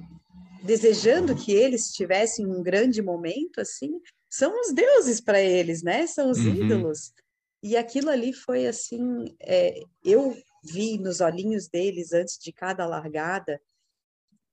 desejando 0.64 1.36
que 1.36 1.52
eles 1.52 1.92
tivessem 1.94 2.46
um 2.46 2.62
grande 2.62 3.02
momento 3.02 3.60
assim, 3.60 4.00
são 4.30 4.60
os 4.60 4.74
deuses 4.74 5.22
para 5.22 5.42
eles, 5.42 5.82
né? 5.82 6.06
São 6.06 6.30
os 6.30 6.40
uhum. 6.40 6.56
ídolos. 6.56 7.14
E 7.64 7.76
aquilo 7.76 8.10
ali 8.10 8.34
foi 8.34 8.68
assim, 8.68 9.36
é, 9.42 9.80
eu 10.04 10.38
vi 10.64 10.98
nos 11.00 11.22
olhinhos 11.22 11.68
deles 11.68 12.14
antes 12.14 12.38
de 12.38 12.52
cada 12.52 12.86
largada 12.86 13.60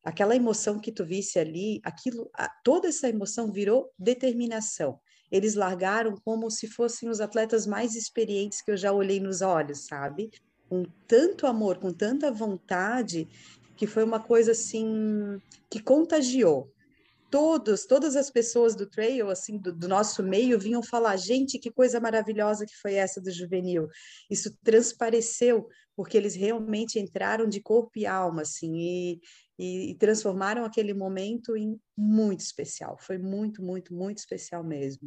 aquela 0.04 0.36
emoção 0.36 0.78
que 0.78 0.92
tu 0.92 1.04
visse 1.04 1.38
ali, 1.38 1.80
aquilo, 1.82 2.30
toda 2.62 2.88
essa 2.88 3.08
emoção 3.08 3.50
virou 3.50 3.90
determinação. 3.98 5.00
Eles 5.30 5.54
largaram 5.54 6.16
como 6.24 6.50
se 6.50 6.66
fossem 6.66 7.08
os 7.08 7.20
atletas 7.20 7.66
mais 7.66 7.94
experientes 7.94 8.62
que 8.62 8.70
eu 8.70 8.76
já 8.76 8.92
olhei 8.92 9.20
nos 9.20 9.42
olhos, 9.42 9.86
sabe? 9.86 10.30
Com 10.68 10.84
tanto 11.06 11.46
amor, 11.46 11.78
com 11.78 11.92
tanta 11.92 12.30
vontade, 12.30 13.28
que 13.76 13.86
foi 13.86 14.04
uma 14.04 14.20
coisa 14.20 14.52
assim 14.52 15.40
que 15.70 15.82
contagiou. 15.82 16.70
Todos, 17.30 17.84
todas 17.84 18.14
as 18.14 18.30
pessoas 18.30 18.76
do 18.76 18.88
trail, 18.88 19.28
assim, 19.28 19.58
do, 19.58 19.72
do 19.72 19.88
nosso 19.88 20.22
meio, 20.22 20.58
vinham 20.58 20.82
falar: 20.82 21.16
gente, 21.16 21.58
que 21.58 21.70
coisa 21.70 21.98
maravilhosa 21.98 22.64
que 22.64 22.76
foi 22.76 22.94
essa 22.94 23.20
do 23.20 23.30
juvenil. 23.30 23.88
Isso 24.30 24.56
transpareceu, 24.62 25.66
porque 25.96 26.16
eles 26.16 26.36
realmente 26.36 26.98
entraram 27.00 27.48
de 27.48 27.60
corpo 27.60 27.90
e 27.96 28.06
alma, 28.06 28.42
assim, 28.42 28.76
e, 28.76 29.20
e, 29.58 29.90
e 29.90 29.94
transformaram 29.94 30.64
aquele 30.64 30.94
momento 30.94 31.56
em 31.56 31.78
muito 31.96 32.40
especial. 32.40 32.96
Foi 33.00 33.18
muito, 33.18 33.62
muito, 33.62 33.94
muito 33.94 34.18
especial 34.18 34.62
mesmo. 34.64 35.06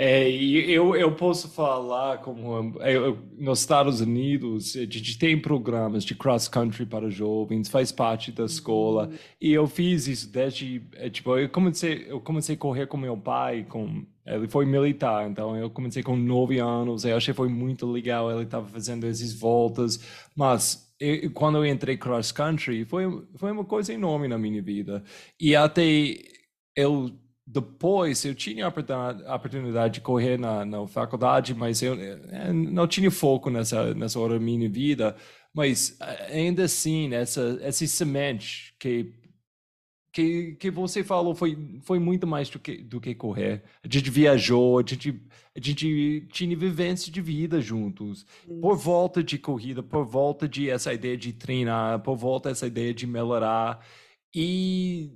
É, 0.00 0.30
eu, 0.30 0.94
eu 0.94 1.12
posso 1.16 1.48
falar 1.48 2.18
como 2.18 2.78
eu, 2.80 3.18
nos 3.36 3.58
Estados 3.58 4.00
Unidos 4.00 4.76
a 4.76 4.82
gente 4.82 5.18
tem 5.18 5.36
programas 5.36 6.04
de 6.04 6.14
cross 6.14 6.46
country 6.46 6.86
para 6.86 7.10
jovens 7.10 7.68
faz 7.68 7.90
parte 7.90 8.30
da 8.30 8.44
escola 8.44 9.08
uhum. 9.08 9.18
e 9.40 9.52
eu 9.52 9.66
fiz 9.66 10.06
isso 10.06 10.30
desde 10.30 10.80
é, 10.94 11.10
tipo 11.10 11.36
eu 11.36 11.48
comecei 11.48 12.06
eu 12.08 12.20
comecei 12.20 12.54
a 12.54 12.58
correr 12.58 12.86
com 12.86 12.96
meu 12.96 13.16
pai 13.16 13.66
com 13.68 14.06
ele 14.24 14.46
foi 14.46 14.64
militar 14.64 15.28
então 15.28 15.56
eu 15.56 15.68
comecei 15.68 16.00
com 16.00 16.14
nove 16.14 16.60
anos 16.60 17.04
eu 17.04 17.16
achei 17.16 17.34
foi 17.34 17.48
muito 17.48 17.84
legal 17.84 18.30
ele 18.30 18.44
estava 18.44 18.68
fazendo 18.68 19.04
essas 19.04 19.32
voltas 19.32 19.98
mas 20.36 20.87
eu, 21.00 21.30
quando 21.32 21.58
eu 21.58 21.66
entrei 21.66 21.96
cross 21.96 22.32
country, 22.32 22.84
foi, 22.84 23.04
foi 23.36 23.52
uma 23.52 23.64
coisa 23.64 23.92
enorme 23.92 24.28
na 24.28 24.38
minha 24.38 24.62
vida. 24.62 25.02
E 25.40 25.54
até 25.54 25.84
eu, 26.76 27.10
depois, 27.46 28.24
eu 28.24 28.34
tinha 28.34 28.66
a 28.66 29.34
oportunidade 29.34 29.94
de 29.94 30.00
correr 30.00 30.38
na, 30.38 30.64
na 30.64 30.86
faculdade, 30.86 31.54
mas 31.54 31.82
eu, 31.82 31.94
eu 31.94 32.18
eh, 32.30 32.52
não 32.52 32.86
tinha 32.86 33.10
foco 33.10 33.50
nessa, 33.50 33.94
nessa 33.94 34.18
hora 34.18 34.34
da 34.34 34.40
minha 34.40 34.68
vida. 34.68 35.16
Mas 35.54 35.96
ainda 36.30 36.64
assim, 36.64 37.12
essa, 37.14 37.58
essa 37.62 37.86
semente 37.86 38.74
que 38.78 39.12
que, 40.12 40.56
que 40.56 40.70
você 40.70 41.04
falou 41.04 41.34
foi, 41.34 41.78
foi 41.82 41.98
muito 41.98 42.26
mais 42.26 42.48
do 42.48 42.58
que, 42.58 42.78
do 42.78 43.00
que 43.00 43.14
correr. 43.14 43.62
A 43.82 43.88
gente 43.88 44.10
viajou, 44.10 44.78
a 44.78 44.82
gente, 44.82 45.22
a 45.54 45.60
gente 45.60 46.26
tinha 46.32 46.56
vivência 46.56 47.12
de 47.12 47.20
vida 47.20 47.60
juntos. 47.60 48.26
Por 48.60 48.76
volta 48.76 49.22
de 49.22 49.38
corrida, 49.38 49.82
por 49.82 50.04
volta 50.04 50.48
de 50.48 50.70
essa 50.70 50.92
ideia 50.92 51.16
de 51.16 51.32
treinar, 51.32 52.00
por 52.00 52.16
volta 52.16 52.48
dessa 52.48 52.66
ideia 52.66 52.94
de 52.94 53.06
melhorar. 53.06 53.84
E 54.34 55.12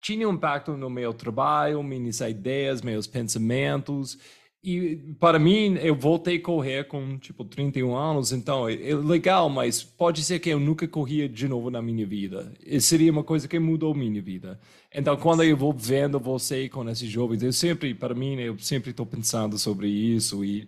tinha 0.00 0.28
um 0.28 0.34
impacto 0.34 0.76
no 0.76 0.90
meu 0.90 1.14
trabalho, 1.14 1.82
minhas 1.82 2.20
ideias, 2.20 2.82
meus 2.82 3.06
pensamentos. 3.06 4.18
E 4.66 4.96
para 5.20 5.38
mim, 5.38 5.76
eu 5.82 5.94
voltei 5.94 6.38
a 6.38 6.40
correr 6.40 6.84
com 6.88 7.18
tipo 7.18 7.44
31 7.44 7.94
anos, 7.94 8.32
então 8.32 8.66
é, 8.66 8.72
é, 8.72 8.94
legal, 8.94 9.50
mas 9.50 9.82
pode 9.82 10.24
ser 10.24 10.38
que 10.38 10.48
eu 10.48 10.58
nunca 10.58 10.88
corria 10.88 11.28
de 11.28 11.46
novo 11.46 11.70
na 11.70 11.82
minha 11.82 12.06
vida. 12.06 12.50
E 12.64 12.80
seria 12.80 13.12
uma 13.12 13.22
coisa 13.22 13.46
que 13.46 13.58
mudou 13.58 13.94
minha 13.94 14.22
vida. 14.22 14.58
Então, 14.90 15.18
quando 15.18 15.42
eu 15.44 15.54
vou 15.54 15.70
vendo 15.70 16.18
você 16.18 16.66
com 16.70 16.88
esses 16.88 17.10
jovens, 17.10 17.42
eu 17.42 17.52
sempre, 17.52 17.94
para 17.94 18.14
mim, 18.14 18.40
eu 18.40 18.58
sempre 18.58 18.92
estou 18.92 19.04
pensando 19.04 19.58
sobre 19.58 19.86
isso 19.86 20.42
e 20.42 20.66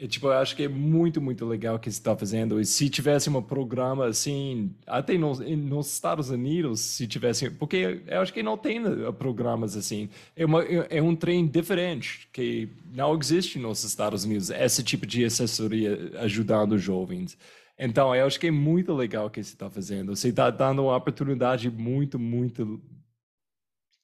é, 0.00 0.06
tipo, 0.06 0.28
eu 0.28 0.32
acho 0.34 0.54
que 0.54 0.62
é 0.62 0.68
muito, 0.68 1.20
muito 1.20 1.44
legal 1.44 1.74
o 1.74 1.78
que 1.78 1.90
você 1.90 1.98
está 1.98 2.16
fazendo. 2.16 2.60
E 2.60 2.64
se 2.64 2.88
tivesse 2.88 3.28
um 3.28 3.42
programa 3.42 4.06
assim, 4.06 4.72
até 4.86 5.18
nos, 5.18 5.40
nos 5.40 5.92
Estados 5.92 6.30
Unidos, 6.30 6.80
se 6.80 7.08
tivesse. 7.08 7.50
Porque 7.50 8.02
eu 8.06 8.20
acho 8.20 8.32
que 8.32 8.40
não 8.40 8.56
tem 8.56 8.78
né, 8.78 9.10
programas 9.10 9.76
assim. 9.76 10.08
É, 10.36 10.46
uma, 10.46 10.62
é 10.62 11.02
um 11.02 11.16
trem 11.16 11.48
diferente, 11.48 12.28
que 12.32 12.68
não 12.94 13.18
existe 13.18 13.58
nos 13.58 13.82
Estados 13.82 14.24
Unidos, 14.24 14.50
esse 14.50 14.84
tipo 14.84 15.04
de 15.04 15.24
assessoria 15.24 16.12
ajudando 16.20 16.78
jovens. 16.78 17.36
Então, 17.76 18.14
eu 18.14 18.24
acho 18.24 18.38
que 18.38 18.46
é 18.46 18.52
muito 18.52 18.94
legal 18.94 19.26
o 19.26 19.30
que 19.30 19.42
você 19.42 19.52
está 19.52 19.68
fazendo. 19.68 20.14
Você 20.14 20.28
está 20.28 20.48
dando 20.48 20.84
uma 20.84 20.96
oportunidade 20.96 21.68
muito, 21.70 22.20
muito. 22.20 22.80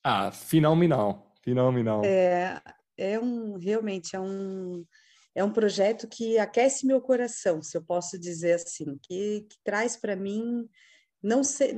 Ah, 0.02 0.32
fenomenal. 0.32 1.32
Fenomenal. 1.40 2.02
É, 2.04 2.60
é 2.98 3.20
um. 3.20 3.56
Realmente, 3.58 4.16
é 4.16 4.20
um 4.20 4.84
é 5.34 5.42
um 5.42 5.52
projeto 5.52 6.06
que 6.08 6.38
aquece 6.38 6.86
meu 6.86 7.00
coração, 7.00 7.62
se 7.62 7.76
eu 7.76 7.82
posso 7.82 8.18
dizer 8.18 8.54
assim, 8.54 8.98
que, 9.02 9.46
que 9.48 9.56
traz 9.64 9.96
para 9.96 10.14
mim 10.14 10.68
não 11.22 11.42
sei, 11.42 11.74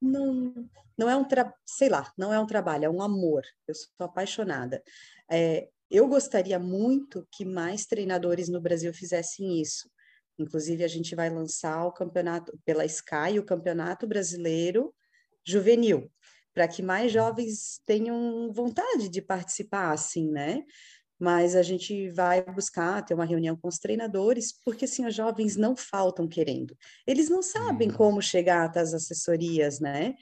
não, 0.00 0.68
não 0.98 1.10
é 1.10 1.16
um 1.16 1.26
sei 1.64 1.88
lá, 1.88 2.12
não 2.16 2.32
é 2.32 2.38
um 2.38 2.46
trabalho, 2.46 2.84
é 2.84 2.90
um 2.90 3.02
amor. 3.02 3.42
Eu 3.66 3.74
sou 3.74 3.88
apaixonada. 4.00 4.82
É, 5.30 5.68
eu 5.90 6.06
gostaria 6.06 6.58
muito 6.58 7.26
que 7.32 7.44
mais 7.44 7.86
treinadores 7.86 8.48
no 8.48 8.60
Brasil 8.60 8.92
fizessem 8.92 9.60
isso. 9.60 9.90
Inclusive, 10.38 10.84
a 10.84 10.88
gente 10.88 11.14
vai 11.14 11.30
lançar 11.30 11.86
o 11.86 11.92
campeonato 11.92 12.58
pela 12.64 12.84
Sky, 12.84 13.38
o 13.38 13.44
Campeonato 13.44 14.06
Brasileiro 14.06 14.94
Juvenil, 15.44 16.12
para 16.52 16.68
que 16.68 16.82
mais 16.82 17.10
jovens 17.10 17.80
tenham 17.86 18.52
vontade 18.52 19.08
de 19.08 19.22
participar, 19.22 19.92
assim, 19.92 20.30
né? 20.30 20.62
Mas 21.18 21.56
a 21.56 21.62
gente 21.62 22.10
vai 22.10 22.42
buscar 22.42 23.02
ter 23.02 23.14
uma 23.14 23.24
reunião 23.24 23.56
com 23.56 23.68
os 23.68 23.78
treinadores, 23.78 24.52
porque 24.64 24.84
assim, 24.84 25.06
os 25.06 25.14
jovens 25.14 25.56
não 25.56 25.74
faltam 25.74 26.28
querendo. 26.28 26.76
Eles 27.06 27.28
não 27.28 27.42
sabem 27.42 27.88
uhum. 27.88 27.96
como 27.96 28.22
chegar 28.22 28.64
até 28.64 28.80
as 28.80 28.92
assessorias, 28.92 29.80
né? 29.80 30.14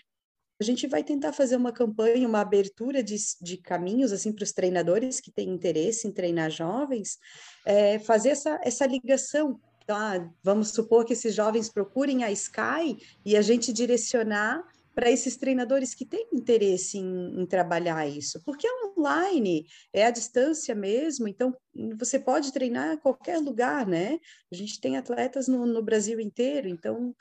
A 0.60 0.64
gente 0.64 0.86
vai 0.86 1.02
tentar 1.02 1.32
fazer 1.32 1.56
uma 1.56 1.72
campanha, 1.72 2.28
uma 2.28 2.40
abertura 2.40 3.02
de, 3.02 3.16
de 3.40 3.56
caminhos 3.56 4.12
assim 4.12 4.32
para 4.32 4.44
os 4.44 4.52
treinadores 4.52 5.20
que 5.20 5.32
têm 5.32 5.48
interesse 5.48 6.06
em 6.06 6.12
treinar 6.12 6.48
jovens, 6.50 7.18
é, 7.66 7.98
fazer 7.98 8.30
essa, 8.30 8.60
essa 8.62 8.86
ligação. 8.86 9.60
Então, 9.82 9.96
ah, 9.96 10.30
vamos 10.42 10.68
supor 10.70 11.04
que 11.04 11.12
esses 11.12 11.34
jovens 11.34 11.68
procurem 11.68 12.22
a 12.22 12.30
Sky 12.30 12.96
e 13.24 13.36
a 13.36 13.42
gente 13.42 13.72
direcionar 13.72 14.64
para 14.94 15.10
esses 15.10 15.36
treinadores 15.36 15.94
que 15.94 16.06
têm 16.06 16.28
interesse 16.32 16.98
em, 16.98 17.40
em, 17.40 17.46
trabalhar 17.46 18.06
isso, 18.06 18.40
porque 18.44 18.66
é 18.66 18.70
online, 18.96 19.66
é 19.92 20.06
à 20.06 20.10
distância 20.10 20.74
mesmo, 20.74 21.26
então 21.26 21.54
você 21.98 22.18
pode 22.18 22.52
treinar 22.52 22.94
em 22.94 22.98
qualquer 22.98 23.38
lugar, 23.38 23.86
né? 23.86 24.18
A 24.52 24.54
gente 24.54 24.80
tem 24.80 24.96
atletas 24.96 25.48
no, 25.48 25.66
no 25.66 25.82
Brasil 25.82 26.20
inteiro, 26.20 26.68
então 26.68 27.14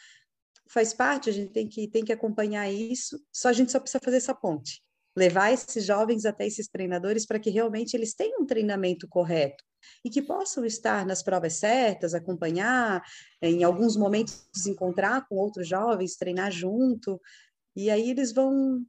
faz 0.70 0.94
parte, 0.94 1.30
a 1.30 1.34
gente 1.34 1.52
tem 1.52 1.68
que, 1.68 1.88
tem 1.88 2.06
que 2.06 2.14
acompanhar 2.14 2.72
isso, 2.72 3.20
só 3.32 3.50
a 3.50 3.54
gente 3.54 3.72
só 3.72 3.80
precisa 3.80 4.04
fazer 4.04 4.18
essa 4.18 4.36
ponte, 4.36 4.82
levar 5.16 5.52
esses 5.52 5.84
jovens 5.84 6.26
até 6.26 6.46
esses 6.46 6.68
treinadores 6.68 7.26
para 7.26 7.40
que 7.40 7.50
realmente 7.50 7.96
eles 7.96 8.14
tenham 8.14 8.42
um 8.42 8.46
treinamento 8.46 9.08
correto, 9.08 9.64
e 10.04 10.10
que 10.10 10.22
possam 10.22 10.66
estar 10.66 11.06
nas 11.06 11.22
provas 11.22 11.54
certas, 11.54 12.14
acompanhar, 12.14 13.04
em 13.42 13.64
alguns 13.64 13.98
momentos 13.98 14.46
encontrar 14.66 15.28
com 15.28 15.36
outros 15.36 15.68
jovens, 15.68 16.16
treinar 16.16 16.52
junto, 16.52 17.20
e 17.76 17.90
aí 17.90 18.10
eles 18.10 18.32
vão, 18.34 18.82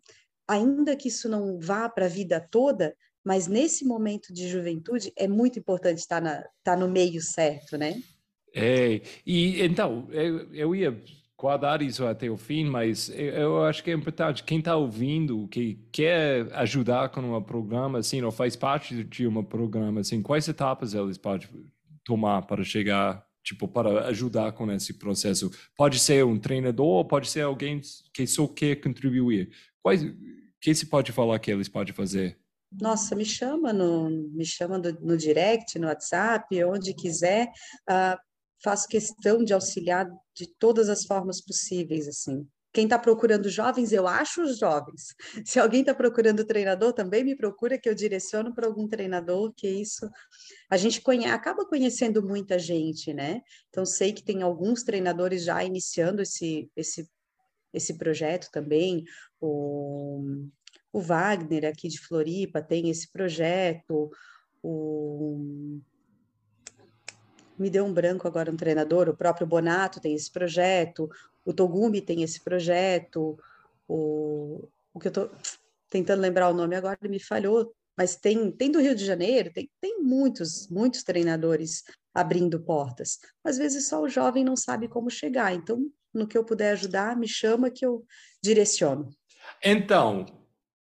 ainda 0.49 0.97
que 0.97 1.09
isso 1.09 1.29
não 1.29 1.59
vá 1.59 1.89
para 1.89 2.07
a 2.07 2.09
vida 2.09 2.41
toda, 2.41 2.95
mas 3.25 3.47
nesse 3.47 3.85
momento 3.85 4.33
de 4.33 4.49
juventude 4.49 5.13
é 5.17 5.27
muito 5.27 5.59
importante 5.59 5.99
estar, 5.99 6.21
na, 6.21 6.45
estar 6.59 6.77
no 6.77 6.89
meio 6.89 7.21
certo, 7.23 7.79
né? 7.79 8.01
É, 8.55 9.01
e 9.27 9.63
então, 9.63 10.07
eu, 10.11 10.53
eu 10.53 10.75
ia 10.77 11.03
guardar 11.37 11.83
isso 11.83 12.07
até 12.07 12.31
o 12.31 12.37
fim, 12.37 12.65
mas 12.65 13.11
eu 13.15 13.65
acho 13.65 13.83
que 13.83 13.91
é 13.91 13.95
importante, 13.95 14.45
quem 14.45 14.61
está 14.61 14.77
ouvindo, 14.77 15.49
que 15.49 15.79
quer 15.91 16.51
ajudar 16.55 17.09
com 17.09 17.21
um 17.21 17.43
programa, 17.43 17.99
assim, 17.99 18.23
ou 18.23 18.31
faz 18.31 18.55
parte 18.55 19.03
de 19.03 19.27
um 19.27 19.43
programa, 19.43 20.01
assim, 20.01 20.23
quais 20.23 20.47
etapas 20.47 20.95
eles 20.95 21.19
podem 21.19 21.49
tomar 22.05 22.43
para 22.43 22.63
chegar, 22.63 23.24
tipo, 23.45 23.69
para 23.69 24.07
ajudar 24.07 24.53
com 24.53 24.71
esse 24.73 24.95
processo? 24.95 25.51
Pode 25.77 25.99
ser 25.99 26.25
um 26.25 26.39
treinador, 26.39 27.05
pode 27.05 27.29
ser 27.29 27.43
alguém 27.43 27.81
que 28.13 28.27
só 28.27 28.49
quer 28.49 28.77
contribuir. 28.77 29.51
Quais, 29.83 30.03
que 30.61 30.75
se 30.75 30.87
pode 30.87 31.13
falar 31.13 31.39
que 31.39 31.53
eles 31.53 31.69
podem 31.69 31.95
fazer? 31.95 32.39
Nossa, 32.81 33.15
me 33.15 33.25
chama 33.25 33.73
no, 33.73 34.11
me 34.33 34.45
chama 34.45 34.79
no, 34.79 34.91
no 35.01 35.17
direct, 35.17 35.79
no 35.79 35.87
WhatsApp, 35.87 36.65
onde 36.65 36.95
quiser. 36.95 37.49
Uh, 37.89 38.19
faço 38.63 38.89
questão 38.89 39.45
de 39.45 39.53
auxiliar 39.53 40.09
de 40.35 40.47
todas 40.59 40.89
as 40.89 41.05
formas 41.05 41.41
possíveis, 41.41 42.09
assim. 42.09 42.49
Quem 42.75 42.85
está 42.85 42.99
procurando 42.99 43.49
jovens, 43.49 43.93
eu 43.93 44.09
acho 44.09 44.43
os 44.43 44.59
jovens. 44.59 45.15
Se 45.47 45.61
alguém 45.61 45.81
está 45.81 45.95
procurando 45.95 46.45
treinador, 46.45 46.93
também 46.93 47.23
me 47.23 47.37
procura 47.37 47.79
que 47.79 47.89
eu 47.89 47.95
direciono 47.95 48.53
para 48.53 48.67
algum 48.67 48.89
treinador, 48.89 49.53
que 49.57 49.69
isso 49.69 50.11
a 50.69 50.77
gente 50.77 51.01
conhe... 51.01 51.27
acaba 51.27 51.65
conhecendo 51.65 52.21
muita 52.21 52.59
gente, 52.59 53.15
né? 53.15 53.43
Então 53.69 53.87
sei 53.87 54.13
que 54.13 54.25
tem 54.25 54.43
alguns 54.43 54.83
treinadores 54.83 55.45
já 55.45 55.63
iniciando 55.63 56.21
esse 56.21 56.69
esse 56.77 57.09
esse 57.73 57.97
projeto 57.97 58.51
também. 58.53 59.05
O, 59.41 60.49
o 60.93 61.01
Wagner 61.01 61.67
aqui 61.67 61.89
de 61.89 62.01
Floripa 62.01 62.61
tem 62.61 62.91
esse 62.91 63.11
projeto. 63.11 64.11
O 64.63 65.81
me 67.57 67.71
deu 67.71 67.85
um 67.85 67.95
branco 67.95 68.27
agora 68.27 68.51
um 68.51 68.57
treinador, 68.57 69.09
o 69.09 69.17
próprio 69.17 69.47
Bonato 69.47 70.01
tem 70.01 70.15
esse 70.15 70.31
projeto, 70.31 71.09
o 71.45 71.53
Togumi 71.53 72.01
tem 72.01 72.23
esse 72.23 72.43
projeto, 72.43 73.39
o, 73.87 74.69
o 74.93 75.01
que 75.01 75.09
eu 75.09 75.11
estou 75.11 75.31
tentando 75.91 76.21
lembrar 76.21 76.49
o 76.49 76.55
nome 76.55 76.75
agora 76.75 76.99
me 77.03 77.21
falhou, 77.21 77.75
mas 77.97 78.17
tem, 78.17 78.51
tem 78.51 78.71
do 78.71 78.81
Rio 78.81 78.95
de 78.95 79.05
Janeiro, 79.05 79.53
tem, 79.53 79.71
tem 79.81 80.03
muitos, 80.03 80.69
muitos 80.69 81.03
treinadores 81.03 81.85
abrindo 82.13 82.61
portas. 82.61 83.19
Às 83.45 83.59
vezes 83.59 83.89
só 83.89 84.01
o 84.01 84.09
jovem 84.09 84.45
não 84.45 84.57
sabe 84.57 84.89
como 84.89 85.11
chegar, 85.11 85.55
então 85.55 85.87
no 86.13 86.27
que 86.27 86.39
eu 86.39 86.45
puder 86.45 86.73
ajudar, 86.73 87.17
me 87.17 87.29
chama 87.29 87.71
que 87.71 87.85
eu 87.85 88.05
direciono. 88.43 89.11
Então, 89.63 90.27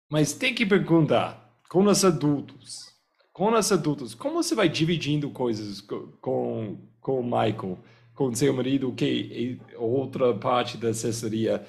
mas 0.09 0.33
tem 0.33 0.53
que 0.53 0.65
perguntar 0.65 1.53
com 1.69 1.85
os 1.85 2.03
adultos, 2.03 2.95
com 3.31 3.53
os 3.53 3.71
adultos, 3.71 4.15
como 4.15 4.43
você 4.43 4.55
vai 4.55 4.67
dividindo 4.67 5.29
coisas 5.29 5.81
com, 5.81 6.77
com 6.99 7.19
o 7.19 7.23
Michael, 7.23 7.77
com 8.19 8.35
seu 8.35 8.53
marido, 8.53 8.91
que 8.91 9.57
é 9.73 9.77
outra 9.77 10.33
parte 10.33 10.75
da 10.75 10.89
assessoria? 10.89 11.65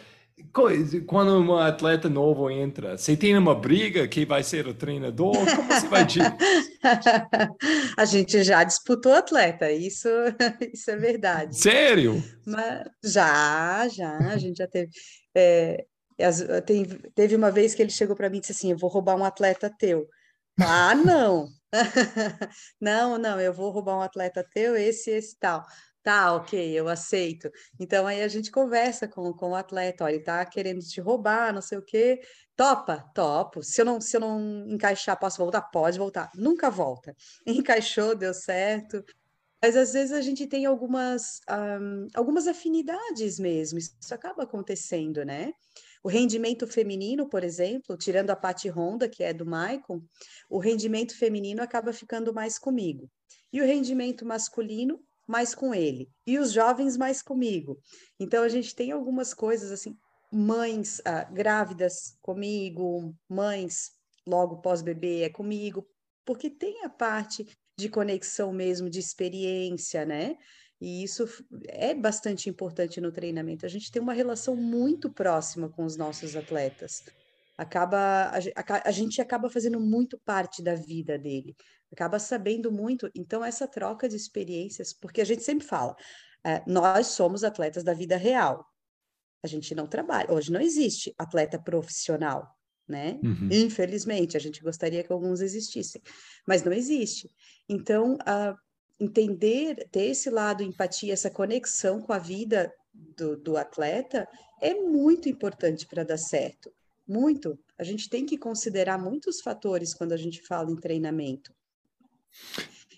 Quando 1.06 1.38
um 1.38 1.54
atleta 1.56 2.08
novo 2.08 2.50
entra, 2.50 2.98
você 2.98 3.16
tem 3.16 3.38
uma 3.38 3.54
briga 3.54 4.08
que 4.08 4.26
vai 4.26 4.42
ser 4.42 4.66
o 4.66 4.74
treinador? 4.74 5.32
Como 5.32 5.68
você 5.68 5.86
vai 5.86 6.04
A 7.96 8.04
gente 8.04 8.42
já 8.42 8.64
disputou 8.64 9.12
atleta, 9.12 9.70
isso, 9.70 10.08
isso 10.74 10.90
é 10.90 10.96
verdade. 10.96 11.56
Sério? 11.56 12.20
Mas, 12.44 12.82
já, 13.04 13.86
já, 13.86 14.16
a 14.16 14.36
gente 14.36 14.56
já 14.56 14.66
teve. 14.66 14.90
É, 15.32 15.86
tem, 16.66 16.84
teve 17.14 17.36
uma 17.36 17.52
vez 17.52 17.76
que 17.76 17.82
ele 17.82 17.92
chegou 17.92 18.16
para 18.16 18.28
mim 18.28 18.38
e 18.38 18.40
disse 18.40 18.52
assim: 18.52 18.72
Eu 18.72 18.78
vou 18.78 18.90
roubar 18.90 19.14
um 19.14 19.24
atleta 19.24 19.72
teu. 19.78 20.08
Ah, 20.58 20.96
não! 20.96 21.46
não, 22.80 23.16
não, 23.18 23.40
eu 23.40 23.52
vou 23.52 23.70
roubar 23.70 23.98
um 23.98 24.02
atleta 24.02 24.44
teu, 24.52 24.74
esse, 24.74 25.10
esse 25.12 25.38
tal. 25.38 25.64
Tá, 26.02 26.34
ok, 26.34 26.72
eu 26.72 26.88
aceito. 26.88 27.50
Então 27.78 28.06
aí 28.06 28.22
a 28.22 28.28
gente 28.28 28.50
conversa 28.50 29.06
com, 29.06 29.32
com 29.34 29.50
o 29.50 29.54
atleta, 29.54 30.04
olha, 30.04 30.14
ele 30.14 30.24
tá 30.24 30.44
querendo 30.46 30.80
te 30.80 31.00
roubar, 31.00 31.52
não 31.52 31.60
sei 31.60 31.76
o 31.78 31.82
quê. 31.82 32.20
Topa? 32.56 33.04
Topo. 33.14 33.62
Se 33.62 33.82
eu 33.82 33.84
não, 33.84 34.00
se 34.00 34.16
eu 34.16 34.20
não 34.20 34.66
encaixar, 34.68 35.18
posso 35.18 35.38
voltar? 35.38 35.62
Pode 35.62 35.98
voltar. 35.98 36.30
Nunca 36.34 36.70
volta. 36.70 37.14
Encaixou, 37.46 38.14
deu 38.14 38.32
certo. 38.32 39.04
Mas 39.62 39.76
às 39.76 39.92
vezes 39.92 40.12
a 40.12 40.22
gente 40.22 40.46
tem 40.46 40.64
algumas, 40.64 41.40
um, 41.50 42.06
algumas 42.14 42.46
afinidades 42.46 43.38
mesmo, 43.38 43.78
isso 43.78 43.92
acaba 44.10 44.44
acontecendo, 44.44 45.22
né? 45.22 45.52
O 46.02 46.08
rendimento 46.08 46.66
feminino, 46.66 47.28
por 47.28 47.44
exemplo, 47.44 47.94
tirando 47.96 48.30
a 48.30 48.36
parte 48.36 48.70
Honda, 48.70 49.06
que 49.06 49.22
é 49.22 49.34
do 49.34 49.44
Maicon, 49.44 50.00
o 50.48 50.58
rendimento 50.58 51.14
feminino 51.14 51.62
acaba 51.62 51.92
ficando 51.92 52.32
mais 52.32 52.58
comigo. 52.58 53.10
E 53.52 53.60
o 53.60 53.66
rendimento 53.66 54.24
masculino, 54.24 54.98
mais 55.30 55.54
com 55.54 55.72
ele. 55.72 56.10
E 56.26 56.38
os 56.38 56.52
jovens, 56.52 56.96
mais 56.96 57.22
comigo. 57.22 57.78
Então, 58.18 58.42
a 58.42 58.48
gente 58.48 58.74
tem 58.74 58.90
algumas 58.90 59.32
coisas 59.32 59.70
assim, 59.70 59.96
mães 60.32 61.00
ah, 61.04 61.22
grávidas 61.24 62.16
comigo, 62.20 63.14
mães 63.28 63.92
logo 64.26 64.60
pós-bebê 64.60 65.22
é 65.22 65.30
comigo, 65.30 65.86
porque 66.24 66.50
tem 66.50 66.84
a 66.84 66.88
parte 66.88 67.46
de 67.78 67.88
conexão 67.88 68.52
mesmo, 68.52 68.90
de 68.90 68.98
experiência, 68.98 70.04
né? 70.04 70.36
E 70.80 71.04
isso 71.04 71.28
é 71.68 71.94
bastante 71.94 72.50
importante 72.50 73.00
no 73.00 73.12
treinamento. 73.12 73.64
A 73.64 73.68
gente 73.68 73.90
tem 73.90 74.02
uma 74.02 74.12
relação 74.12 74.56
muito 74.56 75.10
próxima 75.10 75.68
com 75.68 75.84
os 75.84 75.96
nossos 75.96 76.34
atletas. 76.34 77.04
Acaba, 77.56 78.32
a, 78.32 78.88
a 78.88 78.90
gente 78.90 79.20
acaba 79.20 79.48
fazendo 79.48 79.78
muito 79.78 80.18
parte 80.24 80.62
da 80.62 80.74
vida 80.74 81.18
dele, 81.18 81.54
acaba 81.92 82.18
sabendo 82.18 82.70
muito. 82.70 83.10
Então, 83.14 83.44
essa 83.44 83.66
troca 83.66 84.08
de 84.08 84.16
experiências, 84.16 84.92
porque 84.92 85.20
a 85.20 85.24
gente 85.24 85.42
sempre 85.42 85.66
fala, 85.66 85.96
é, 86.44 86.62
nós 86.66 87.08
somos 87.08 87.44
atletas 87.44 87.82
da 87.82 87.92
vida 87.92 88.16
real. 88.16 88.64
A 89.42 89.46
gente 89.46 89.74
não 89.74 89.86
trabalha, 89.86 90.32
hoje 90.32 90.52
não 90.52 90.60
existe 90.60 91.14
atleta 91.18 91.58
profissional, 91.58 92.46
né? 92.86 93.18
Uhum. 93.22 93.48
Infelizmente, 93.50 94.36
a 94.36 94.40
gente 94.40 94.62
gostaria 94.62 95.02
que 95.02 95.12
alguns 95.12 95.40
existissem, 95.40 96.02
mas 96.46 96.62
não 96.62 96.72
existe. 96.72 97.30
Então, 97.68 98.14
uh, 98.14 98.56
entender, 98.98 99.88
ter 99.90 100.06
esse 100.06 100.28
lado 100.28 100.62
empatia, 100.62 101.12
essa 101.12 101.30
conexão 101.30 102.02
com 102.02 102.12
a 102.12 102.18
vida 102.18 102.72
do, 102.92 103.36
do 103.36 103.56
atleta 103.56 104.28
é 104.60 104.74
muito 104.74 105.28
importante 105.28 105.86
para 105.86 106.04
dar 106.04 106.18
certo. 106.18 106.70
Muito. 107.08 107.58
A 107.78 107.82
gente 107.82 108.08
tem 108.10 108.26
que 108.26 108.36
considerar 108.36 108.98
muitos 108.98 109.40
fatores 109.40 109.94
quando 109.94 110.12
a 110.12 110.16
gente 110.16 110.42
fala 110.46 110.70
em 110.70 110.76
treinamento. 110.76 111.52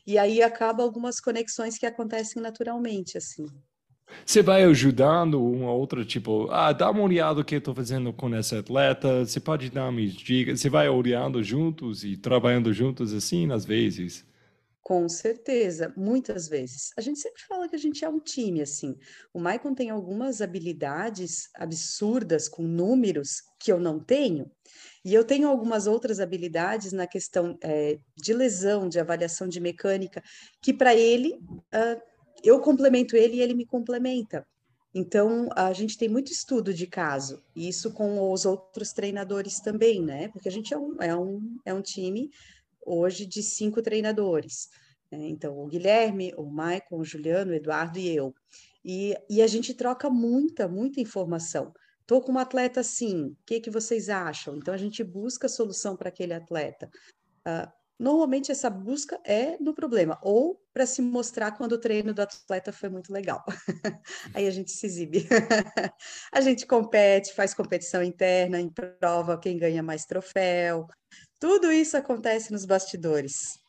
E 0.07 0.19
aí 0.19 0.43
acaba 0.43 0.83
algumas 0.83 1.21
conexões 1.21 1.79
que 1.79 1.87
acontecem 1.87 2.43
naturalmente, 2.43 3.17
assim. 3.17 3.47
Você 4.27 4.43
vai 4.43 4.65
ajudando 4.65 5.43
uma 5.43 5.73
outra, 5.73 6.05
tipo, 6.05 6.49
ah, 6.51 6.73
dá 6.73 6.91
uma 6.91 7.03
olhada 7.03 7.41
o 7.41 7.45
que 7.45 7.55
eu 7.55 7.59
estou 7.59 7.75
fazendo 7.75 8.13
com 8.13 8.35
essa 8.35 8.59
atleta, 8.59 9.25
você 9.25 9.41
pode 9.41 9.71
dar 9.71 9.91
me 9.91 10.09
dicas, 10.09 10.61
você 10.61 10.69
vai 10.69 10.89
olhando 10.89 11.43
juntos 11.43 12.05
e 12.05 12.17
trabalhando 12.17 12.73
juntos 12.73 13.13
assim, 13.15 13.51
às 13.51 13.65
vezes. 13.65 14.25
Com 14.83 15.09
certeza, 15.09 15.93
muitas 15.97 16.49
vezes. 16.49 16.91
A 16.97 17.01
gente 17.01 17.21
sempre 17.21 17.41
fala 17.43 17.69
que 17.69 17.77
a 17.77 17.79
gente 17.79 18.05
é 18.05 18.09
um 18.09 18.19
time, 18.19 18.61
assim. 18.61 18.97
O 19.33 19.39
Maicon 19.39 19.75
tem 19.75 19.91
algumas 19.91 20.41
habilidades 20.41 21.49
absurdas 21.55 22.49
com 22.49 22.65
números 22.65 23.43
que 23.61 23.71
eu 23.71 23.79
não 23.79 24.01
tenho, 24.01 24.51
e 25.05 25.13
eu 25.13 25.25
tenho 25.25 25.49
algumas 25.49 25.87
outras 25.87 26.21
habilidades 26.21 26.93
na 26.93 27.07
questão 27.07 27.59
é, 27.61 27.99
de 28.17 28.33
lesão, 28.33 28.89
de 28.89 29.01
avaliação 29.01 29.49
de 29.49 29.61
mecânica, 29.61 30.23
que 30.61 30.73
para 30.73 30.95
ele, 30.95 31.35
uh, 31.35 32.01
eu 32.45 32.61
complemento 32.61 33.17
ele 33.17 33.37
e 33.37 33.41
ele 33.41 33.55
me 33.55 33.67
complementa. 33.67 34.47
Então, 34.95 35.49
a 35.57 35.73
gente 35.73 35.97
tem 35.97 36.09
muito 36.09 36.31
estudo 36.31 36.73
de 36.73 36.87
caso, 36.87 37.43
e 37.57 37.69
isso 37.69 37.93
com 37.93 38.31
os 38.31 38.45
outros 38.45 38.93
treinadores 38.93 39.59
também, 39.59 40.03
né? 40.03 40.29
Porque 40.29 40.49
a 40.49 40.53
gente 40.53 40.75
é 40.75 40.79
um, 40.79 40.97
é 41.01 41.17
um, 41.17 41.59
é 41.65 41.73
um 41.73 41.81
time 41.81 42.31
hoje 42.85 43.25
de 43.25 43.43
cinco 43.43 43.81
treinadores. 43.81 44.69
Né? 45.11 45.29
Então, 45.29 45.59
o 45.59 45.67
Guilherme, 45.67 46.35
o 46.37 46.45
Maicon, 46.45 46.99
o 46.99 47.05
Juliano, 47.05 47.53
o 47.53 47.55
Eduardo 47.55 47.99
e 47.99 48.15
eu. 48.15 48.35
E, 48.85 49.17
e 49.31 49.41
a 49.41 49.47
gente 49.47 49.73
troca 49.73 50.11
muita, 50.11 50.69
muita 50.69 51.01
informação. 51.01 51.73
Estou 52.03 52.21
com 52.21 52.33
um 52.33 52.39
atleta 52.39 52.81
assim, 52.81 53.29
o 53.29 53.37
que, 53.47 53.61
que 53.61 53.71
vocês 53.71 54.09
acham? 54.09 54.57
Então, 54.57 54.75
a 54.75 54.77
gente 54.77 55.03
busca 55.03 55.49
solução 55.49 55.97
para 55.97 56.09
aquele 56.09 56.35
atleta. 56.35 56.91
Uh, 57.47 57.71
normalmente, 57.99 58.53
essa 58.53 58.69
busca 58.69 59.19
é 59.25 59.57
no 59.59 59.73
problema, 59.73 60.19
ou 60.23 60.61
para 60.73 60.85
se 60.85 61.01
mostrar 61.01 61.53
quando 61.53 61.73
o 61.73 61.79
treino 61.79 62.13
do 62.13 62.21
atleta 62.21 62.73
foi 62.73 62.89
muito 62.89 63.13
legal. 63.13 63.43
Aí 64.35 64.47
a 64.47 64.51
gente 64.51 64.73
se 64.73 64.85
exibe. 64.85 65.27
a 66.33 66.41
gente 66.41 66.67
compete, 66.67 67.33
faz 67.35 67.55
competição 67.55 68.03
interna, 68.03 68.61
em 68.61 68.69
prova 68.69 69.39
quem 69.39 69.57
ganha 69.57 69.83
mais 69.83 70.05
troféu, 70.05 70.87
tudo 71.43 71.73
isso 71.73 71.97
acontece 71.97 72.53
nos 72.53 72.65
bastidores. 72.65 73.61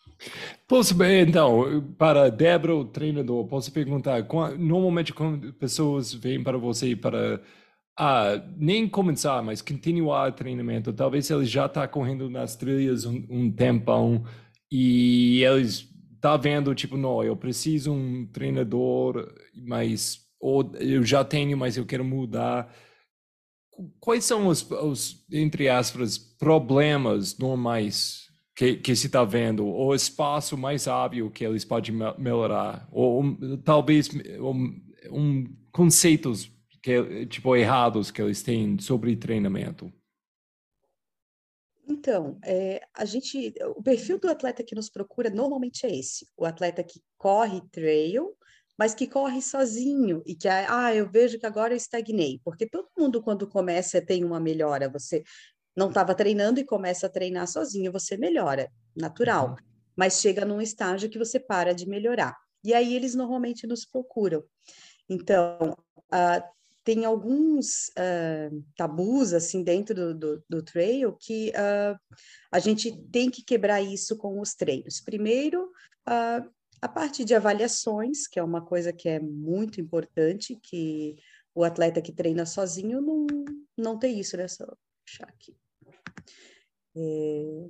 Posso, 0.68 0.96
então, 1.04 1.84
para 1.98 2.30
Débora, 2.30 2.76
o 2.76 2.86
treinador, 2.86 3.48
posso 3.48 3.72
perguntar, 3.72 4.26
normalmente 4.58 5.12
quando 5.12 5.52
pessoas 5.54 6.14
vêm 6.14 6.44
para 6.44 6.58
você 6.58 6.96
para 6.96 7.42
ah, 7.98 8.42
nem 8.58 8.88
começar, 8.88 9.42
mas 9.44 9.62
continuar 9.62 10.30
o 10.30 10.34
treinamento, 10.34 10.92
talvez 10.94 11.30
ele 11.30 11.46
já 11.46 11.68
está 11.68 11.88
correndo 11.88 12.30
nas 12.30 12.56
trilhas 12.56 13.06
um, 13.06 13.26
um 13.30 13.52
tempão 13.52 14.26
e 14.72 15.44
eles 15.44 15.88
tá 16.20 16.38
vendo, 16.38 16.74
tipo, 16.74 16.98
não, 16.98 17.24
eu 17.24 17.36
preciso 17.36 17.92
um 17.94 18.26
treinador, 18.28 19.32
mas 19.56 20.24
ou 20.40 20.72
eu 20.80 21.04
já 21.04 21.24
tenho, 21.24 21.58
mas 21.58 21.78
eu 21.78 21.86
quero 21.86 22.04
mudar. 22.04 22.74
Quais 24.00 24.26
são 24.26 24.48
os, 24.48 24.70
os 24.72 25.26
entre 25.32 25.70
aspas, 25.70 26.18
problemas 26.18 27.38
normais 27.38 28.24
que, 28.56 28.76
que 28.76 28.96
se 28.96 29.08
está 29.08 29.24
vendo, 29.24 29.66
o 29.66 29.94
espaço 29.96 30.58
mais 30.58 30.88
hábil 30.88 31.32
que 31.32 31.46
eles 31.46 31.66
podem 31.66 31.96
melhorar, 32.18 32.88
ou 32.92 33.24
um, 33.24 33.58
talvez 33.58 34.10
um, 34.40 34.82
um, 35.12 35.56
conceitos 35.72 36.52
que, 36.84 37.26
tipo, 37.28 37.56
errados 37.56 38.12
que 38.12 38.22
eles 38.22 38.44
têm 38.44 38.78
sobre 38.78 39.16
treinamento? 39.16 39.92
Então, 41.88 42.38
é, 42.44 42.82
a 42.94 43.06
gente, 43.06 43.54
o 43.76 43.82
perfil 43.82 44.20
do 44.20 44.30
atleta 44.30 44.64
que 44.64 44.76
nos 44.76 44.90
procura 44.90 45.30
normalmente 45.30 45.86
é 45.86 45.96
esse, 45.96 46.28
o 46.36 46.46
atleta 46.46 46.84
que 46.84 47.02
corre 47.18 47.62
trail, 47.72 48.36
mas 48.78 48.94
que 48.94 49.08
corre 49.08 49.42
sozinho 49.42 50.22
e 50.26 50.36
que, 50.36 50.48
ah, 50.48 50.94
eu 50.94 51.10
vejo 51.10 51.40
que 51.40 51.46
agora 51.46 51.74
eu 51.74 51.78
estagnei, 51.78 52.42
porque 52.44 52.68
todo 52.68 52.90
mundo 52.98 53.22
quando 53.22 53.48
começa 53.48 54.06
tem 54.06 54.26
uma 54.26 54.40
melhora, 54.40 54.90
você 54.90 55.24
não 55.76 55.88
estava 55.88 56.14
treinando 56.14 56.60
e 56.60 56.66
começa 56.66 57.08
a 57.08 57.10
treinar 57.10 57.48
sozinho, 57.48 57.92
você 57.92 58.18
melhora, 58.18 58.70
natural. 58.96 59.50
Uhum. 59.50 59.56
Mas 59.96 60.20
chega 60.20 60.44
num 60.44 60.62
estágio 60.62 61.10
que 61.10 61.20
você 61.20 61.40
para 61.40 61.74
de 61.74 61.88
melhorar. 61.88 62.36
E 62.64 62.74
aí 62.74 62.96
eles 62.96 63.16
normalmente 63.16 63.68
nos 63.68 63.86
procuram. 63.86 64.44
Então, 65.10 65.78
uh, 66.12 66.44
tem 66.84 67.06
alguns 67.06 67.90
uh, 67.90 68.64
tabus 68.76 69.34
assim 69.34 69.64
dentro 69.64 69.96
do, 69.96 70.14
do, 70.14 70.44
do 70.50 70.64
trail 70.64 71.14
que 71.14 71.50
uh, 71.52 71.98
a 72.52 72.60
gente 72.60 72.92
tem 73.12 73.30
que 73.30 73.44
quebrar 73.44 73.82
isso 73.82 74.18
com 74.18 74.40
os 74.40 74.54
treinos. 74.54 75.00
Primeiro, 75.00 75.72
a 76.06 76.90
parte 76.90 77.24
de 77.24 77.34
avaliações, 77.34 78.28
que 78.28 78.38
é 78.38 78.44
uma 78.44 78.62
coisa 78.62 78.92
que 78.92 79.08
é 79.08 79.20
muito 79.20 79.80
importante, 79.80 80.60
que 80.62 81.16
o 81.56 81.64
atleta 81.64 82.02
que 82.02 82.12
treina 82.12 82.46
sozinho 82.46 83.00
não, 83.02 83.28
não 83.78 83.98
tem 83.98 84.20
isso, 84.20 84.36
né? 84.36 84.48
Só 84.48 84.66
puxar 85.06 85.30
aqui. 85.30 85.56
É, 86.96 87.70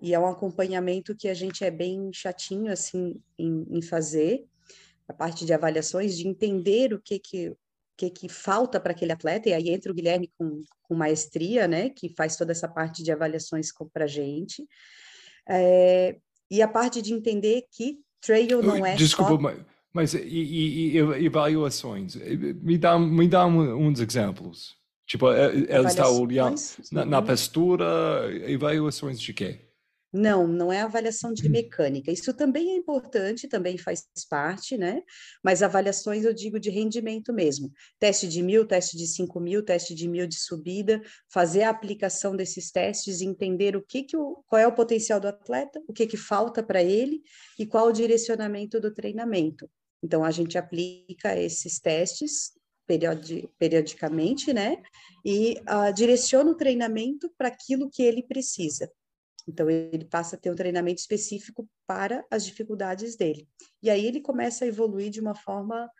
e 0.00 0.14
é 0.14 0.18
um 0.18 0.26
acompanhamento 0.26 1.16
que 1.16 1.28
a 1.28 1.34
gente 1.34 1.64
é 1.64 1.70
bem 1.70 2.12
chatinho 2.12 2.72
assim 2.72 3.20
em, 3.36 3.66
em 3.70 3.82
fazer 3.82 4.46
a 5.08 5.12
parte 5.12 5.44
de 5.44 5.52
avaliações, 5.52 6.16
de 6.16 6.28
entender 6.28 6.92
o 6.92 7.00
que 7.00 7.18
que 7.18 7.56
que, 7.98 8.08
que 8.08 8.28
falta 8.28 8.78
para 8.78 8.92
aquele 8.92 9.10
atleta, 9.10 9.48
e 9.48 9.52
aí 9.52 9.70
entra 9.70 9.90
o 9.90 9.94
Guilherme 9.94 10.30
com, 10.38 10.62
com 10.82 10.94
maestria, 10.94 11.66
né, 11.66 11.90
que 11.90 12.14
faz 12.16 12.36
toda 12.36 12.52
essa 12.52 12.68
parte 12.68 13.02
de 13.02 13.10
avaliações 13.10 13.70
para 13.92 14.04
a 14.04 14.08
gente, 14.08 14.64
é, 15.48 16.16
e 16.48 16.62
a 16.62 16.68
parte 16.68 17.02
de 17.02 17.12
entender 17.12 17.64
que 17.72 17.98
trail 18.20 18.62
não 18.62 18.86
é 18.86 18.94
Desculpa, 18.94 19.32
só... 19.32 19.38
mas, 19.38 19.58
mas 19.92 20.14
e, 20.14 20.20
e, 20.20 20.96
e, 20.96 21.26
avaliações, 21.26 22.14
me 22.14 22.78
dá, 22.78 22.96
me 22.96 23.26
dá 23.26 23.44
uns 23.46 24.00
exemplos. 24.00 24.78
Tipo, 25.04 25.32
é, 25.32 25.66
ela 25.68 25.88
está 25.88 26.08
olhando 26.08 26.54
na, 26.92 27.04
na 27.04 27.22
postura, 27.22 27.86
avaliações 28.54 29.18
de 29.18 29.32
quê? 29.32 29.67
Não, 30.10 30.46
não 30.46 30.72
é 30.72 30.80
avaliação 30.80 31.34
de 31.34 31.46
mecânica. 31.50 32.10
Isso 32.10 32.32
também 32.32 32.70
é 32.70 32.76
importante, 32.76 33.46
também 33.46 33.76
faz 33.76 34.06
parte, 34.28 34.76
né? 34.78 35.02
Mas 35.44 35.62
avaliações 35.62 36.24
eu 36.24 36.32
digo 36.32 36.58
de 36.58 36.70
rendimento 36.70 37.30
mesmo. 37.32 37.70
Teste 37.98 38.26
de 38.26 38.42
mil, 38.42 38.66
teste 38.66 38.96
de 38.96 39.06
cinco 39.06 39.38
mil, 39.38 39.62
teste 39.62 39.94
de 39.94 40.08
mil 40.08 40.26
de 40.26 40.38
subida, 40.38 41.02
fazer 41.30 41.64
a 41.64 41.70
aplicação 41.70 42.34
desses 42.34 42.70
testes, 42.70 43.20
entender 43.20 43.76
o 43.76 43.82
que, 43.82 44.02
que 44.02 44.16
o, 44.16 44.42
qual 44.46 44.60
é 44.60 44.66
o 44.66 44.74
potencial 44.74 45.20
do 45.20 45.28
atleta, 45.28 45.82
o 45.86 45.92
que, 45.92 46.06
que 46.06 46.16
falta 46.16 46.62
para 46.62 46.82
ele 46.82 47.22
e 47.58 47.66
qual 47.66 47.88
o 47.88 47.92
direcionamento 47.92 48.80
do 48.80 48.92
treinamento. 48.92 49.70
Então, 50.02 50.24
a 50.24 50.30
gente 50.30 50.56
aplica 50.56 51.38
esses 51.38 51.78
testes 51.78 52.52
periodi 52.86 53.46
periodicamente, 53.58 54.52
né? 54.54 54.82
E 55.22 55.60
uh, 55.68 55.92
direciona 55.92 56.50
o 56.50 56.54
treinamento 56.54 57.30
para 57.36 57.48
aquilo 57.48 57.90
que 57.90 58.02
ele 58.02 58.22
precisa. 58.22 58.90
Então, 59.48 59.70
ele 59.70 60.04
passa 60.04 60.36
a 60.36 60.38
ter 60.38 60.50
um 60.50 60.54
treinamento 60.54 61.00
específico 61.00 61.66
para 61.86 62.24
as 62.30 62.44
dificuldades 62.44 63.16
dele. 63.16 63.48
E 63.82 63.88
aí 63.88 64.06
ele 64.06 64.20
começa 64.20 64.64
a 64.64 64.68
evoluir 64.68 65.10
de 65.10 65.20
uma 65.20 65.34
forma 65.34 65.90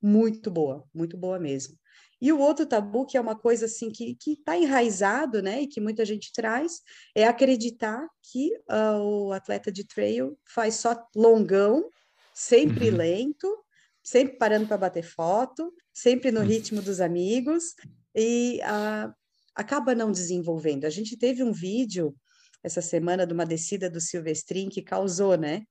muito 0.00 0.50
boa, 0.50 0.84
muito 0.94 1.16
boa 1.16 1.38
mesmo. 1.38 1.76
E 2.20 2.32
o 2.32 2.38
outro 2.38 2.66
tabu, 2.66 3.06
que 3.06 3.16
é 3.16 3.20
uma 3.20 3.38
coisa 3.38 3.66
assim 3.66 3.90
que 3.90 4.16
está 4.26 4.56
enraizado, 4.56 5.40
né, 5.40 5.62
e 5.62 5.66
que 5.66 5.80
muita 5.80 6.04
gente 6.04 6.32
traz, 6.32 6.82
é 7.14 7.24
acreditar 7.24 8.06
que 8.22 8.50
uh, 8.68 9.00
o 9.00 9.32
atleta 9.32 9.70
de 9.70 9.84
trail 9.84 10.36
faz 10.44 10.74
só 10.74 11.00
longão, 11.14 11.88
sempre 12.34 12.90
uhum. 12.90 12.96
lento, 12.96 13.64
sempre 14.02 14.36
parando 14.36 14.66
para 14.66 14.76
bater 14.76 15.04
foto, 15.04 15.72
sempre 15.92 16.30
no 16.30 16.40
ritmo 16.40 16.82
dos 16.82 17.00
amigos, 17.00 17.74
e 18.14 18.60
uh, 18.62 19.14
acaba 19.54 19.94
não 19.94 20.10
desenvolvendo. 20.10 20.86
A 20.86 20.90
gente 20.90 21.16
teve 21.16 21.42
um 21.42 21.52
vídeo 21.52 22.14
essa 22.62 22.80
semana 22.80 23.26
de 23.26 23.32
uma 23.32 23.46
descida 23.46 23.88
do 23.90 24.00
Silvestrin 24.00 24.68
que 24.68 24.82
causou, 24.82 25.36
né? 25.36 25.62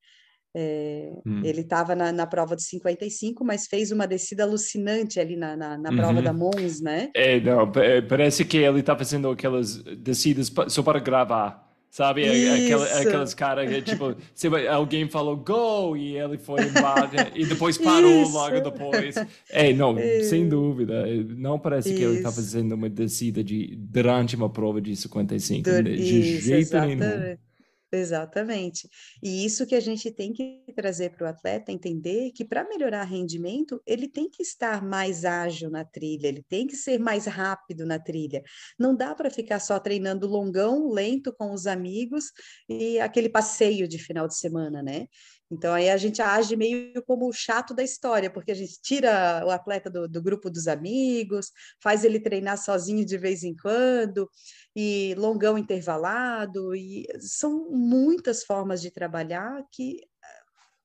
É, 0.56 1.12
hum. 1.26 1.42
Ele 1.44 1.62
estava 1.62 1.94
na, 1.94 2.12
na, 2.12 2.26
prova 2.26 2.56
de 2.56 2.64
55, 2.64 3.46
mas 3.46 3.68
fez 3.68 3.92
uma 3.92 4.08
descida 4.08 4.44
alucinante 4.44 5.20
ali 5.20 5.36
na, 5.36 5.56
na, 5.56 5.78
na 5.78 5.92
prova 5.92 6.18
uhum. 6.18 6.24
da 6.24 6.34
Mons, 6.34 6.82
né? 6.82 7.12
É, 7.16 7.40
não, 7.40 7.72
parece 8.08 8.44
que 8.44 8.58
ele 8.58 8.80
está 8.80 8.98
fazendo 8.98 9.30
aquelas 9.30 9.84
descidas 9.84 10.52
só 10.70 10.82
para 10.82 11.00
gravar. 11.00 11.67
Sabe, 11.90 12.26
Aquela, 12.28 12.86
aquelas 13.00 13.34
caras 13.34 13.70
que, 13.70 13.82
tipo, 13.82 14.16
alguém 14.70 15.10
falou 15.10 15.36
go 15.36 15.96
e 15.96 16.18
ele 16.18 16.38
foi 16.38 16.62
embora 16.64 17.32
e 17.34 17.46
depois 17.46 17.78
parou 17.78 18.22
Isso. 18.22 18.34
logo 18.34 18.60
depois. 18.60 19.16
É, 19.50 19.74
não, 19.74 19.98
Isso. 19.98 20.30
sem 20.30 20.48
dúvida. 20.48 21.06
Não 21.36 21.58
parece 21.58 21.90
Isso. 21.90 21.98
que 21.98 22.04
ele 22.04 22.18
está 22.18 22.32
fazendo 22.32 22.74
uma 22.74 22.90
descida 22.90 23.44
de, 23.44 23.76
durante 23.78 24.36
uma 24.36 24.50
prova 24.50 24.80
de 24.80 24.96
55. 24.96 25.64
De 25.84 26.40
jeito 26.40 26.60
exatamente. 26.60 27.00
nenhum. 27.00 27.38
Exatamente. 27.92 28.90
E 29.24 29.46
isso 29.46 29.66
que 29.66 29.74
a 29.74 29.80
gente 29.80 30.12
tem 30.12 30.34
que 30.34 30.62
trazer 30.76 31.12
para 31.12 31.26
o 31.26 31.30
atleta 31.30 31.72
entender 31.72 32.32
que 32.32 32.44
para 32.44 32.68
melhorar 32.68 33.04
rendimento, 33.04 33.82
ele 33.86 34.10
tem 34.10 34.30
que 34.30 34.44
estar 34.44 34.84
mais 34.84 35.24
ágil 35.24 35.70
na 35.70 35.86
trilha, 35.86 36.28
ele 36.28 36.44
tem 36.44 36.68
que 36.68 36.76
ser 36.76 37.00
mais 37.00 37.26
rápido 37.26 37.86
na 37.86 37.98
trilha. 37.98 38.44
Não 38.78 38.94
dá 38.94 39.16
para 39.16 39.30
ficar 39.30 39.60
só 39.60 39.80
treinando 39.80 40.28
longão, 40.28 40.90
lento 40.92 41.34
com 41.34 41.54
os 41.54 41.66
amigos 41.66 42.26
e 42.68 43.00
aquele 43.00 43.30
passeio 43.30 43.88
de 43.88 43.98
final 43.98 44.28
de 44.28 44.38
semana, 44.38 44.84
né? 44.84 45.08
Então, 45.50 45.74
aí 45.74 45.90
a 45.90 45.96
gente 45.96 46.22
age 46.22 46.58
meio 46.58 47.02
como 47.04 47.28
o 47.28 47.34
chato 47.34 47.74
da 47.74 47.82
história, 47.82 48.30
porque 48.30 48.52
a 48.52 48.56
gente 48.56 48.82
tira 48.82 49.44
o 49.46 49.50
atleta 49.50 49.90
do, 49.90 50.08
do, 50.08 50.22
grupo 50.22 50.50
dos 50.50 50.68
amigos, 50.68 51.52
faz 51.82 52.04
ele 52.04 52.20
treinar 52.20 52.58
sozinho 52.58 53.06
de 53.06 53.18
vez 53.18 53.44
em 53.44 53.56
quando, 53.56 54.30
e 54.76 55.16
longão 55.18 55.58
intervalado, 55.58 56.76
e 56.76 57.08
são 57.20 57.70
muitas 57.70 58.44
formas 58.44 58.82
de 58.82 58.92
trabalhar 58.92 59.64
que, 59.72 60.02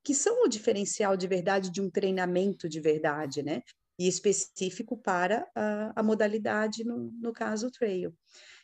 que 0.04 0.14
são 0.14 0.44
o 0.44 0.48
diferencial 0.48 1.16
de 1.16 1.26
verdade 1.26 1.70
de 1.70 1.80
um 1.80 1.90
treinamento 1.90 2.68
de 2.68 2.80
verdade, 2.80 3.42
né? 3.42 3.62
E 3.98 4.06
específico 4.06 4.96
para 4.96 5.46
a, 5.56 5.92
a 5.96 6.02
modalidade, 6.04 6.84
no, 6.84 7.10
no 7.20 7.32
caso, 7.32 7.66
o 7.66 7.70
trail. 7.70 8.14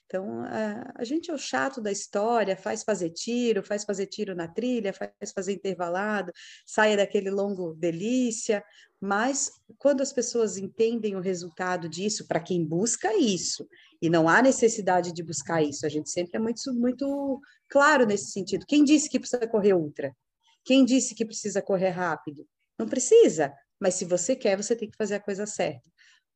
Então, 0.09 0.43
a, 0.45 0.93
a, 0.95 1.05
gente 1.05 1.31
é 1.31 1.35
o 1.35 1.39
chato 1.39 1.83
da 1.83 1.93
história, 1.93 2.57
faz 2.57 2.83
fazer 2.83 3.11
tiro, 3.11 3.63
faz 3.63 3.85
fazer 3.85 4.07
tiro 4.07 4.35
na 4.35 4.49
trilha, 4.49 4.91
faz 4.91 5.33
fazer 5.35 5.53
intervalado, 5.53 6.33
saia 6.65 6.97
daquele 6.97 7.31
longo 7.31 7.75
delícia, 7.75 8.65
mas 8.99 9.51
quando 9.77 10.01
as 10.01 10.11
pessoas 10.11 10.57
entendem 10.57 11.15
o 11.15 11.21
resultado 11.21 11.91
disso, 11.91 12.27
para 12.27 12.41
quem 12.41 12.65
busca 12.65 13.15
isso, 13.19 13.69
e 14.01 14.09
não 14.09 14.31
há 14.31 14.41
necessidade 14.41 15.13
de 15.13 15.23
buscar 15.23 15.63
isso, 15.63 15.85
a 15.85 15.91
gente 15.91 16.09
sempre 16.09 16.39
é 16.39 16.41
muito, 16.41 16.73
muito 16.73 17.39
claro 17.69 18.07
nesse 18.07 18.33
sentido. 18.33 18.65
Quem 18.67 18.85
disse 18.85 19.11
que 19.11 19.21
precisa 19.21 19.47
correr 19.47 19.75
ultra? 19.75 20.17
Quem 20.65 20.87
disse 20.87 21.15
que 21.15 21.25
precisa 21.25 21.61
correr 21.61 21.91
rápido? 21.91 22.47
Não 22.79 22.89
precisa, 22.89 23.53
mas 23.79 23.95
se 23.95 24.07
você 24.07 24.35
quer, 24.35 24.57
você 24.57 24.75
tem 24.75 24.91
que 24.91 24.97
fazer 24.97 25.17
a 25.17 25.21
coisa 25.21 25.45
certa. 25.45 25.87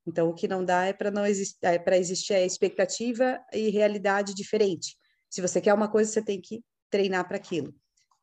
Então, 0.06 0.28
o 0.28 0.34
que 0.34 0.48
não 0.48 0.64
dá 0.64 0.84
é 0.84 0.92
para 0.92 1.10
não 1.10 1.24
existir, 1.24 1.58
é 1.62 1.78
para 1.78 1.96
existir 1.96 2.34
a 2.34 2.44
expectativa 2.44 3.40
e 3.52 3.70
realidade 3.70 4.34
diferente. 4.34 4.96
Se 5.30 5.40
você 5.40 5.60
quer 5.60 5.72
uma 5.72 5.88
coisa, 5.88 6.10
você 6.10 6.22
tem 6.22 6.40
que 6.40 6.62
treinar 6.90 7.26
para 7.26 7.36
aquilo. 7.36 7.74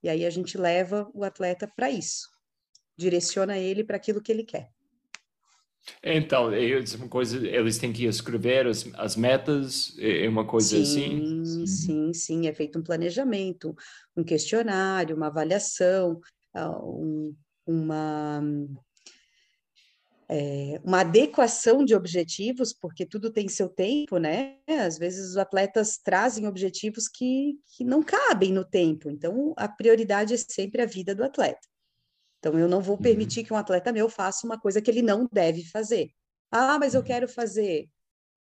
E 0.03 0.09
aí 0.09 0.25
a 0.25 0.29
gente 0.29 0.57
leva 0.57 1.09
o 1.13 1.23
atleta 1.23 1.67
para 1.67 1.89
isso, 1.89 2.27
direciona 2.97 3.57
ele 3.57 3.83
para 3.83 3.97
aquilo 3.97 4.21
que 4.21 4.31
ele 4.31 4.43
quer. 4.43 4.69
Então, 6.03 6.51
é 6.53 6.83
uma 6.97 7.07
coisa, 7.07 7.37
eles 7.37 7.77
têm 7.77 7.91
que 7.91 8.05
escrever 8.05 8.67
as, 8.67 8.85
as 8.95 9.15
metas, 9.15 9.95
é, 9.97 10.25
é 10.25 10.29
uma 10.29 10.45
coisa 10.45 10.75
sim, 10.75 10.81
assim? 10.81 11.45
Sim, 11.45 11.65
sim, 11.65 12.13
sim, 12.13 12.47
é 12.47 12.53
feito 12.53 12.77
um 12.77 12.83
planejamento, 12.83 13.75
um 14.15 14.23
questionário, 14.23 15.15
uma 15.15 15.27
avaliação, 15.27 16.19
ah, 16.53 16.77
um, 16.83 17.35
uma, 17.65 18.41
é, 20.29 20.79
uma 20.83 21.01
adequação 21.01 21.83
de 21.83 21.95
objetivos, 21.95 22.71
porque 22.71 23.05
tudo 23.05 23.31
tem 23.31 23.47
seu 23.47 23.67
tempo, 23.67 24.17
né? 24.17 24.57
Às 24.67 24.97
vezes 24.97 25.31
os 25.31 25.37
atletas 25.37 25.97
trazem 25.97 26.47
objetivos 26.47 27.07
que, 27.07 27.59
que 27.75 27.83
não 27.83 28.03
cabem 28.03 28.53
no 28.53 28.63
tempo, 28.63 29.09
então 29.09 29.53
a 29.57 29.67
prioridade 29.67 30.35
é 30.35 30.37
sempre 30.37 30.83
a 30.83 30.85
vida 30.85 31.15
do 31.15 31.23
atleta. 31.23 31.67
Então, 32.39 32.57
eu 32.57 32.67
não 32.67 32.81
vou 32.81 32.95
uhum. 32.95 33.01
permitir 33.01 33.43
que 33.43 33.53
um 33.53 33.57
atleta 33.57 33.91
meu 33.91 34.07
faça 34.07 34.45
uma 34.45 34.59
coisa 34.59 34.81
que 34.81 34.89
ele 34.89 35.01
não 35.01 35.27
deve 35.31 35.65
fazer. 35.65 36.09
Ah, 36.51 36.79
mas 36.79 36.93
eu 36.93 37.01
uhum. 37.01 37.07
quero 37.07 37.27
fazer. 37.27 37.89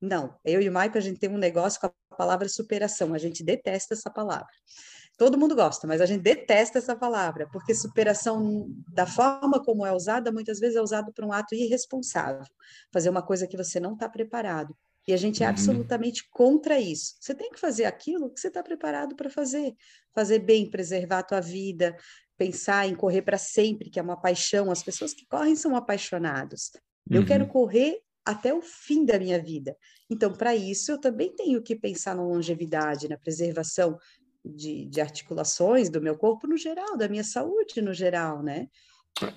Não, 0.02 0.38
eu 0.44 0.62
e 0.62 0.68
o 0.68 0.72
Maicon, 0.72 0.98
a 0.98 1.02
gente 1.02 1.20
tem 1.20 1.30
um 1.30 1.38
negócio 1.38 1.80
com 1.80 1.88
a 1.88 1.94
palavra 2.16 2.50
superação, 2.50 3.14
a 3.14 3.18
gente 3.18 3.44
detesta 3.44 3.94
essa 3.94 4.10
palavra. 4.10 4.48
Todo 5.18 5.38
mundo 5.38 5.56
gosta, 5.56 5.88
mas 5.88 6.02
a 6.02 6.06
gente 6.06 6.22
detesta 6.22 6.78
essa 6.78 6.96
palavra, 6.96 7.48
porque 7.52 7.74
superação, 7.74 8.68
da 8.88 9.06
forma 9.06 9.64
como 9.64 9.86
é 9.86 9.94
usada, 9.94 10.32
muitas 10.32 10.60
vezes 10.60 10.76
é 10.76 10.82
usado 10.82 11.14
para 11.14 11.26
um 11.26 11.32
ato 11.32 11.56
irresponsável, 11.56 12.46
fazer 12.92 13.10
uma 13.10 13.22
coisa 13.22 13.48
que 13.48 13.56
você 13.56 13.80
não 13.80 13.94
está 13.94 14.10
preparado. 14.10 14.76
E 15.08 15.14
a 15.14 15.18
gente 15.18 15.44
é 15.44 15.46
uhum. 15.46 15.52
absolutamente 15.52 16.28
contra 16.32 16.80
isso. 16.80 17.16
Você 17.20 17.36
tem 17.36 17.52
que 17.52 17.60
fazer 17.60 17.86
aquilo 17.86 18.30
que 18.30 18.40
você 18.40 18.48
está 18.48 18.64
preparado 18.64 19.16
para 19.16 19.30
fazer. 19.30 19.74
Fazer 20.14 20.40
bem, 20.40 20.70
preservar 20.70 21.20
a 21.20 21.24
tua 21.24 21.40
vida, 21.40 21.96
pensar 22.38 22.88
em 22.88 22.96
correr 22.96 23.22
para 23.22 23.38
sempre, 23.38 23.90
que 23.90 24.00
é 24.00 24.02
uma 24.02 24.20
paixão. 24.20 24.72
As 24.72 24.82
pessoas 24.82 25.14
que 25.14 25.26
correm 25.28 25.56
são 25.56 25.76
apaixonados. 25.76 26.72
Eu 27.10 27.22
uhum. 27.22 27.28
quero 27.28 27.48
correr 27.48 28.00
até 28.26 28.54
o 28.54 28.62
fim 28.62 29.06
da 29.06 29.20
minha 29.20 29.42
vida. 29.42 29.76
Então, 30.10 30.34
para 30.34 30.56
isso, 30.56 30.92
eu 30.92 31.00
também 31.00 31.34
tenho 31.36 31.62
que 31.62 31.76
pensar 31.76 32.16
na 32.16 32.24
longevidade, 32.24 33.08
na 33.08 33.18
preservação 33.18 33.98
de, 34.44 34.86
de, 34.86 35.02
articulações 35.02 35.90
do 35.90 36.02
meu 36.02 36.18
corpo 36.18 36.48
no 36.48 36.58
geral, 36.58 36.98
da 36.98 37.08
minha 37.08 37.24
saúde 37.24 37.82
no 37.82 37.94
geral, 37.94 38.44
né? 38.44 38.68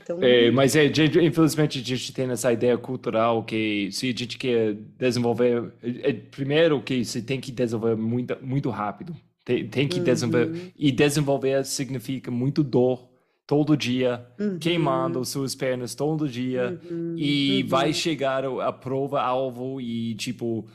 Então... 0.03 0.19
É, 0.23 0.51
mas 0.51 0.75
é, 0.75 0.87
infelizmente 1.23 1.79
a 1.79 1.83
gente 1.83 2.13
tem 2.13 2.29
essa 2.31 2.53
ideia 2.53 2.77
cultural 2.77 3.45
que 3.45 3.89
se 3.93 4.07
a 4.07 4.15
gente 4.15 4.37
quer 4.37 4.75
desenvolver, 4.99 5.73
é, 5.83 6.11
é, 6.11 6.13
primeiro 6.13 6.83
que 6.83 7.05
você 7.05 7.23
tem 7.23 7.41
que 7.41 7.53
desenvolver 7.53 7.97
muito, 7.97 8.37
muito 8.43 8.71
rápido. 8.71 9.15
Tem, 9.45 9.67
tem 9.67 9.89
que 9.89 9.99
uhum. 9.99 10.05
desenvolver. 10.05 10.73
E 10.77 10.93
desenvolver 10.93 11.65
significa 11.65 12.31
muito 12.31 12.63
dor 12.63 13.08
todo 13.49 13.75
dia, 13.79 14.27
uhum. 14.39 14.59
queimando 14.59 15.25
suas 15.25 15.55
pernas 15.55 15.95
todo 15.95 16.29
dia. 16.29 16.79
Uhum. 16.89 17.15
E 17.17 17.63
uhum. 17.63 17.69
vai 17.69 17.95
chegar 17.95 18.45
a 18.45 18.71
prova 18.71 19.23
alvo 19.23 19.81
e 19.81 20.15
tipo 20.17 20.67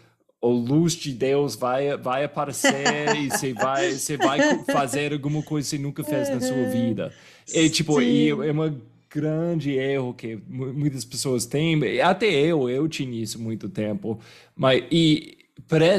a 0.41 0.47
luz 0.47 0.93
de 0.93 1.13
Deus 1.13 1.55
vai, 1.55 1.95
vai 1.95 2.23
aparecer 2.23 3.15
e 3.15 3.29
você 3.29 3.53
vai, 3.53 3.91
você 3.91 4.17
vai 4.17 4.65
fazer 4.65 5.13
alguma 5.13 5.43
coisa 5.43 5.69
que 5.69 5.77
você 5.77 5.81
nunca 5.81 6.03
fez 6.03 6.29
na 6.29 6.41
sua 6.41 6.65
vida. 6.65 7.13
É 7.53 7.69
tipo, 7.69 8.01
e 8.01 8.29
é 8.29 8.51
uma 8.51 8.75
grande 9.07 9.73
erro 9.73 10.11
que 10.11 10.39
muitas 10.49 11.05
pessoas 11.05 11.45
têm, 11.45 12.01
até 12.01 12.25
eu, 12.25 12.67
eu 12.67 12.89
tinha 12.89 13.21
isso 13.21 13.39
muito 13.39 13.69
tempo, 13.69 14.19
mas 14.55 14.83
e 14.91 15.37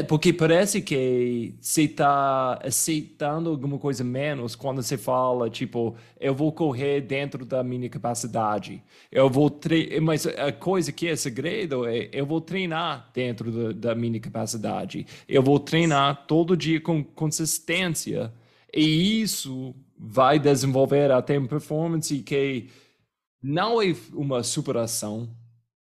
porque 0.06 0.32
parece 0.32 0.80
que 0.82 1.54
você 1.60 1.82
está 1.82 2.60
aceitando 2.64 3.50
alguma 3.50 3.78
coisa 3.78 4.04
menos 4.04 4.54
quando 4.54 4.82
você 4.82 4.96
fala, 4.96 5.48
tipo, 5.50 5.96
eu 6.20 6.34
vou 6.34 6.52
correr 6.52 7.00
dentro 7.00 7.44
da 7.44 7.62
minha 7.62 7.88
capacidade. 7.88 8.82
Eu 9.10 9.28
vou 9.28 9.50
mas 10.02 10.26
a 10.26 10.52
coisa 10.52 10.92
que 10.92 11.08
é 11.08 11.16
segredo 11.16 11.86
é 11.86 12.08
eu 12.12 12.26
vou 12.26 12.40
treinar 12.40 13.10
dentro 13.14 13.50
da, 13.50 13.90
da 13.90 13.94
minha 13.94 14.20
capacidade. 14.20 15.06
Eu 15.28 15.42
vou 15.42 15.58
treinar 15.58 16.26
todo 16.26 16.56
dia 16.56 16.80
com 16.80 17.02
consistência. 17.02 18.32
E 18.72 19.22
isso 19.22 19.74
vai 19.98 20.38
desenvolver 20.38 21.10
até 21.10 21.38
uma 21.38 21.48
performance 21.48 22.18
que 22.20 22.68
não 23.42 23.80
é 23.80 23.94
uma 24.12 24.42
superação. 24.42 25.28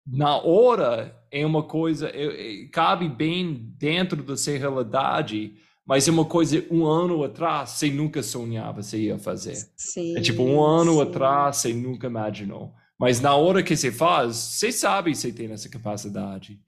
Na 0.07 0.39
hora 0.39 1.21
é 1.31 1.45
uma 1.45 1.63
coisa, 1.63 2.09
é, 2.09 2.63
é, 2.63 2.69
cabe 2.69 3.09
bem 3.09 3.75
dentro 3.77 4.23
da 4.23 4.37
sua 4.37 4.57
realidade, 4.57 5.55
mas 5.85 6.07
é 6.07 6.11
uma 6.11 6.25
coisa 6.25 6.65
um 6.71 6.85
ano 6.85 7.25
atrás 7.25 7.71
você 7.71 7.91
nunca 7.91 8.23
sonhava 8.23 8.83
você 8.83 8.99
ia 8.99 9.19
fazer. 9.19 9.57
Sim, 9.77 10.17
é 10.17 10.21
tipo 10.21 10.43
um 10.43 10.63
ano 10.63 10.95
sim. 10.95 11.03
atrás 11.03 11.57
você 11.57 11.73
nunca 11.73 12.07
imaginou. 12.07 12.73
Mas 12.99 13.21
na 13.21 13.35
hora 13.35 13.63
que 13.63 13.77
você 13.77 13.93
faz, 13.93 14.37
você 14.37 14.73
sabe 14.73 15.11
que 15.11 15.19
você 15.19 15.33
tem 15.33 15.51
essa 15.51 15.69
capacidade. 15.69 16.59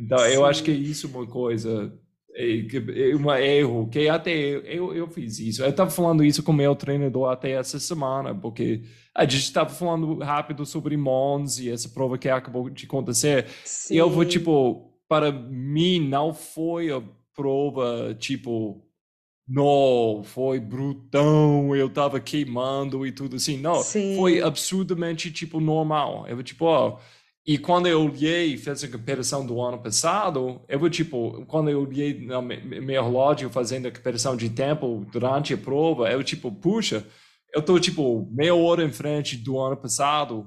Então 0.00 0.18
sim. 0.18 0.26
eu 0.26 0.44
acho 0.44 0.62
que 0.62 0.70
isso 0.70 1.06
é 1.06 1.10
uma 1.10 1.26
coisa 1.26 1.92
é, 2.34 3.10
é 3.10 3.16
um 3.16 3.30
erro 3.32 3.88
que 3.88 4.08
até 4.08 4.32
eu, 4.32 4.94
eu 4.94 5.08
fiz 5.08 5.38
isso. 5.38 5.62
Eu 5.62 5.70
estava 5.70 5.90
falando 5.90 6.24
isso 6.24 6.42
com 6.42 6.52
meu 6.52 6.74
treinador 6.74 7.30
até 7.30 7.52
essa 7.52 7.78
semana, 7.78 8.34
porque 8.34 8.82
a 9.14 9.24
gente 9.24 9.42
estava 9.42 9.70
falando 9.70 10.18
rápido 10.18 10.64
sobre 10.64 10.96
Mons 10.96 11.58
e 11.58 11.70
essa 11.70 11.88
prova 11.88 12.18
que 12.18 12.28
acabou 12.28 12.70
de 12.70 12.86
acontecer. 12.86 13.46
Sim. 13.64 13.94
E 13.94 13.96
eu 13.96 14.08
vou, 14.08 14.24
tipo, 14.24 14.92
para 15.08 15.32
mim 15.32 16.00
não 16.00 16.32
foi 16.32 16.92
a 16.92 17.02
prova, 17.34 18.14
tipo, 18.18 18.84
não, 19.48 20.22
foi 20.22 20.60
brutão, 20.60 21.74
eu 21.74 21.88
tava 21.88 22.20
queimando 22.20 23.06
e 23.06 23.12
tudo 23.12 23.36
assim. 23.36 23.56
Não, 23.56 23.76
Sim. 23.82 24.14
foi 24.16 24.42
absurdamente, 24.42 25.32
tipo, 25.32 25.58
normal. 25.58 26.26
Eu, 26.28 26.42
tipo, 26.42 26.66
ó, 26.66 26.98
e 27.48 27.56
quando 27.56 27.86
eu 27.86 28.02
olhei, 28.02 28.58
fiz 28.58 28.84
a 28.84 28.88
comparação 28.88 29.46
do 29.46 29.58
ano 29.62 29.78
passado, 29.78 30.60
eu 30.68 30.78
vou 30.78 30.90
tipo, 30.90 31.46
quando 31.46 31.70
eu 31.70 31.80
olhei 31.80 32.12
no 32.12 32.42
meu 32.42 33.02
relógio 33.02 33.48
fazendo 33.48 33.88
a 33.88 33.90
comparação 33.90 34.36
de 34.36 34.50
tempo 34.50 35.06
durante 35.10 35.54
a 35.54 35.56
prova, 35.56 36.10
eu 36.10 36.22
tipo, 36.22 36.52
puxa, 36.52 37.06
eu 37.54 37.62
tô 37.62 37.80
tipo 37.80 38.28
meia 38.30 38.54
hora 38.54 38.84
em 38.84 38.92
frente 38.92 39.34
do 39.34 39.58
ano 39.58 39.78
passado, 39.78 40.46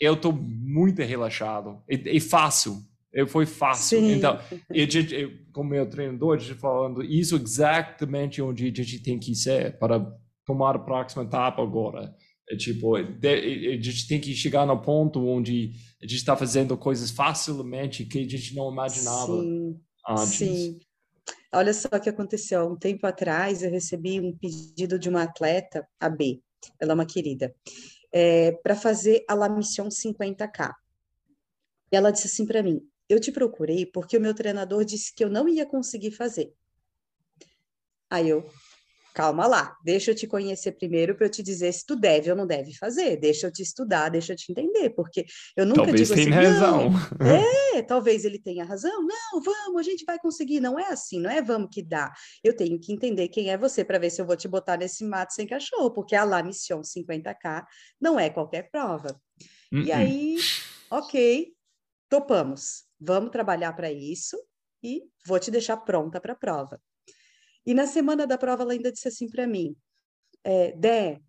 eu 0.00 0.16
tô 0.16 0.32
muito 0.32 1.00
relaxado 1.00 1.80
e, 1.88 2.16
e 2.16 2.18
fácil. 2.18 2.76
Eu 3.12 3.28
foi 3.28 3.46
fácil. 3.46 4.00
Sim. 4.00 4.14
Então, 4.14 4.36
gente, 4.72 5.14
eu, 5.14 5.30
como 5.52 5.70
meu 5.70 5.88
treinador, 5.88 6.34
a 6.34 6.38
gente 6.40 6.58
falando 6.58 7.04
isso 7.04 7.36
exatamente 7.36 8.42
onde 8.42 8.64
a 8.64 8.66
gente 8.66 8.98
tem 9.00 9.16
que 9.16 9.32
ser 9.36 9.78
para 9.78 10.04
tomar 10.44 10.74
a 10.74 10.80
próxima 10.80 11.22
etapa 11.22 11.62
agora. 11.62 12.12
É 12.48 12.56
tipo, 12.56 12.96
a 12.96 13.02
gente 13.02 14.08
tem 14.08 14.20
que 14.20 14.34
chegar 14.34 14.66
no 14.66 14.80
ponto 14.80 15.24
onde 15.24 15.72
a 16.02 16.06
gente 16.06 16.16
está 16.16 16.36
fazendo 16.36 16.76
coisas 16.76 17.10
facilmente 17.10 18.04
que 18.04 18.18
a 18.18 18.28
gente 18.28 18.54
não 18.54 18.70
imaginava 18.70 19.40
sim, 19.40 19.80
antes. 20.08 20.28
Sim. 20.34 20.78
Olha 21.54 21.72
só 21.72 21.88
o 21.88 22.00
que 22.00 22.08
aconteceu. 22.08 22.66
Um 22.66 22.76
tempo 22.76 23.06
atrás, 23.06 23.62
eu 23.62 23.70
recebi 23.70 24.18
um 24.18 24.36
pedido 24.36 24.98
de 24.98 25.08
uma 25.08 25.22
atleta, 25.22 25.86
a 26.00 26.08
B, 26.08 26.42
ela 26.80 26.92
é 26.92 26.94
uma 26.94 27.06
querida, 27.06 27.54
é, 28.10 28.52
para 28.52 28.74
fazer 28.74 29.24
a 29.28 29.34
La 29.34 29.48
Mission 29.48 29.88
50K. 29.88 30.72
E 31.92 31.96
ela 31.96 32.10
disse 32.10 32.26
assim 32.26 32.46
para 32.46 32.62
mim: 32.62 32.80
Eu 33.08 33.20
te 33.20 33.30
procurei 33.30 33.86
porque 33.86 34.16
o 34.16 34.20
meu 34.20 34.34
treinador 34.34 34.84
disse 34.84 35.14
que 35.14 35.22
eu 35.22 35.30
não 35.30 35.48
ia 35.48 35.66
conseguir 35.66 36.10
fazer. 36.10 36.52
Aí 38.10 38.28
eu, 38.28 38.46
calma 39.12 39.46
lá, 39.46 39.76
deixa 39.84 40.10
eu 40.10 40.14
te 40.14 40.26
conhecer 40.26 40.72
primeiro 40.72 41.14
para 41.14 41.26
eu 41.26 41.30
te 41.30 41.42
dizer 41.42 41.72
se 41.72 41.84
tu 41.84 41.94
deve 41.94 42.30
ou 42.30 42.36
não 42.36 42.46
deve 42.46 42.74
fazer, 42.74 43.16
deixa 43.16 43.46
eu 43.46 43.52
te 43.52 43.62
estudar, 43.62 44.08
deixa 44.08 44.32
eu 44.32 44.36
te 44.36 44.50
entender, 44.50 44.90
porque 44.90 45.24
eu 45.56 45.66
nunca 45.66 45.84
talvez 45.84 46.08
digo 46.08 46.20
assim, 46.20 46.30
razão. 46.30 46.90
é, 47.76 47.82
talvez 47.82 48.24
ele 48.24 48.38
tenha 48.38 48.64
razão, 48.64 49.02
não, 49.02 49.40
vamos, 49.42 49.80
a 49.80 49.82
gente 49.82 50.04
vai 50.04 50.18
conseguir, 50.18 50.60
não 50.60 50.78
é 50.78 50.88
assim, 50.88 51.20
não 51.20 51.30
é 51.30 51.42
vamos 51.42 51.68
que 51.72 51.82
dá, 51.82 52.12
eu 52.42 52.56
tenho 52.56 52.78
que 52.78 52.92
entender 52.92 53.28
quem 53.28 53.50
é 53.50 53.58
você 53.58 53.84
para 53.84 53.98
ver 53.98 54.10
se 54.10 54.20
eu 54.20 54.26
vou 54.26 54.36
te 54.36 54.48
botar 54.48 54.76
nesse 54.76 55.04
mato 55.04 55.34
sem 55.34 55.46
cachorro, 55.46 55.90
porque 55.90 56.16
a 56.16 56.24
La 56.24 56.42
Mission 56.42 56.80
50K 56.80 57.64
não 58.00 58.18
é 58.18 58.30
qualquer 58.30 58.70
prova. 58.70 59.20
Uh 59.72 59.78
-uh. 59.78 59.86
E 59.86 59.92
aí, 59.92 60.36
ok, 60.90 61.52
topamos, 62.08 62.84
vamos 63.00 63.30
trabalhar 63.30 63.72
para 63.72 63.90
isso 63.90 64.36
e 64.82 65.02
vou 65.26 65.38
te 65.38 65.50
deixar 65.50 65.76
pronta 65.78 66.20
para 66.20 66.32
a 66.32 66.36
prova. 66.36 66.80
E 67.64 67.74
na 67.74 67.86
semana 67.86 68.26
da 68.26 68.36
prova 68.36 68.62
ela 68.62 68.72
ainda 68.72 68.92
disse 68.92 69.08
assim 69.08 69.28
para 69.28 69.46
mim, 69.46 69.76
é, 70.44 70.72
Dé, 70.72 71.20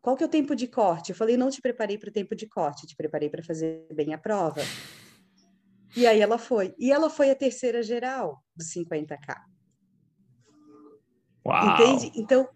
qual 0.00 0.16
que 0.16 0.22
é 0.22 0.26
o 0.26 0.30
tempo 0.30 0.54
de 0.54 0.66
corte? 0.66 1.10
Eu 1.10 1.16
falei, 1.16 1.36
não 1.36 1.50
te 1.50 1.60
preparei 1.60 1.96
para 1.96 2.08
o 2.08 2.12
tempo 2.12 2.34
de 2.34 2.46
corte, 2.46 2.86
te 2.86 2.96
preparei 2.96 3.30
para 3.30 3.42
fazer 3.42 3.86
bem 3.94 4.12
a 4.12 4.18
prova. 4.18 4.60
E 5.96 6.06
aí 6.06 6.20
ela 6.20 6.38
foi. 6.38 6.74
E 6.78 6.90
ela 6.90 7.08
foi 7.08 7.30
a 7.30 7.34
terceira 7.34 7.82
geral 7.82 8.42
dos 8.56 8.68
50K. 8.72 9.36
Uau. 11.46 11.74
Entende? 11.74 12.12
Então, 12.16 12.48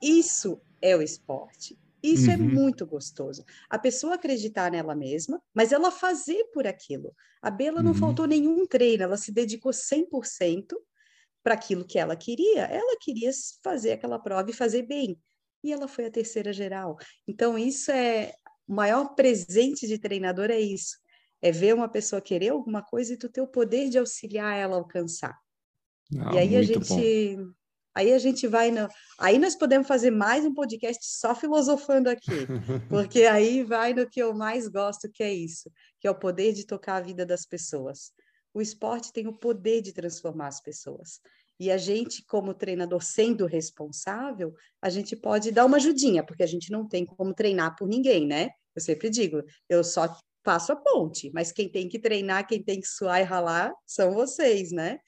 isso 0.00 0.60
é 0.80 0.96
o 0.96 1.02
esporte. 1.02 1.78
Isso 2.02 2.30
é 2.30 2.36
uhum. 2.36 2.44
é 2.44 2.52
muito 2.52 2.86
gostoso. 2.86 3.44
A 3.70 3.78
pessoa 3.78 4.14
acreditar 4.14 4.70
nela 4.70 4.94
mesma, 4.94 5.42
mas 5.54 5.72
ela 5.72 5.90
fazer 5.90 6.44
por 6.52 6.66
aquilo. 6.66 7.14
A 7.40 7.50
Bela 7.50 7.78
uhum. 7.78 7.84
não 7.84 7.94
faltou 7.94 8.26
nenhum 8.26 8.66
treino, 8.66 9.02
ela 9.02 9.16
se 9.16 9.32
dedicou 9.32 9.72
100% 9.72 10.74
para 11.44 11.54
aquilo 11.54 11.84
que 11.84 11.98
ela 11.98 12.16
queria. 12.16 12.62
Ela 12.64 12.96
queria 12.98 13.30
fazer 13.62 13.92
aquela 13.92 14.18
prova 14.18 14.50
e 14.50 14.54
fazer 14.54 14.82
bem. 14.82 15.20
E 15.62 15.72
ela 15.72 15.86
foi 15.86 16.06
a 16.06 16.10
terceira 16.10 16.52
geral. 16.52 16.96
Então, 17.28 17.58
isso 17.58 17.90
é 17.90 18.32
o 18.66 18.74
maior 18.74 19.14
presente 19.14 19.86
de 19.86 19.98
treinador 19.98 20.50
é 20.50 20.58
isso. 20.58 20.96
É 21.42 21.52
ver 21.52 21.74
uma 21.74 21.88
pessoa 21.88 22.22
querer 22.22 22.48
alguma 22.48 22.82
coisa 22.82 23.12
e 23.12 23.18
tu 23.18 23.28
ter 23.28 23.42
o 23.42 23.46
poder 23.46 23.90
de 23.90 23.98
auxiliar 23.98 24.56
ela 24.56 24.74
a 24.74 24.78
alcançar. 24.78 25.38
Não, 26.10 26.32
e 26.32 26.38
aí 26.38 26.56
a 26.56 26.62
gente 26.62 27.36
bom. 27.36 27.52
aí 27.94 28.12
a 28.12 28.18
gente 28.18 28.46
vai 28.46 28.70
no, 28.70 28.88
aí 29.18 29.38
nós 29.38 29.54
podemos 29.54 29.86
fazer 29.86 30.10
mais 30.10 30.44
um 30.44 30.54
podcast 30.54 31.04
só 31.06 31.34
filosofando 31.34 32.08
aqui, 32.08 32.30
porque 32.88 33.24
aí 33.24 33.62
vai 33.62 33.92
no 33.92 34.08
que 34.08 34.22
eu 34.22 34.34
mais 34.34 34.68
gosto, 34.68 35.10
que 35.10 35.22
é 35.22 35.32
isso, 35.32 35.70
que 36.00 36.06
é 36.06 36.10
o 36.10 36.18
poder 36.18 36.52
de 36.52 36.66
tocar 36.66 36.96
a 36.96 37.00
vida 37.00 37.26
das 37.26 37.44
pessoas. 37.44 38.12
O 38.54 38.62
esporte 38.62 39.12
tem 39.12 39.26
o 39.26 39.36
poder 39.36 39.82
de 39.82 39.92
transformar 39.92 40.46
as 40.46 40.62
pessoas. 40.62 41.20
E 41.58 41.70
a 41.70 41.76
gente, 41.76 42.24
como 42.24 42.54
treinador, 42.54 43.02
sendo 43.02 43.46
responsável, 43.46 44.54
a 44.80 44.88
gente 44.88 45.14
pode 45.14 45.52
dar 45.52 45.66
uma 45.66 45.76
ajudinha, 45.76 46.24
porque 46.24 46.42
a 46.42 46.46
gente 46.46 46.70
não 46.70 46.86
tem 46.86 47.04
como 47.04 47.34
treinar 47.34 47.76
por 47.76 47.88
ninguém, 47.88 48.26
né? 48.26 48.50
Eu 48.74 48.80
sempre 48.80 49.10
digo, 49.10 49.42
eu 49.68 49.84
só 49.84 50.16
faço 50.44 50.72
a 50.72 50.76
ponte, 50.76 51.30
mas 51.32 51.52
quem 51.52 51.68
tem 51.68 51.88
que 51.88 51.98
treinar, 51.98 52.46
quem 52.46 52.62
tem 52.62 52.80
que 52.80 52.86
suar 52.86 53.20
e 53.20 53.24
ralar 53.24 53.72
são 53.86 54.12
vocês, 54.12 54.72
né? 54.72 54.98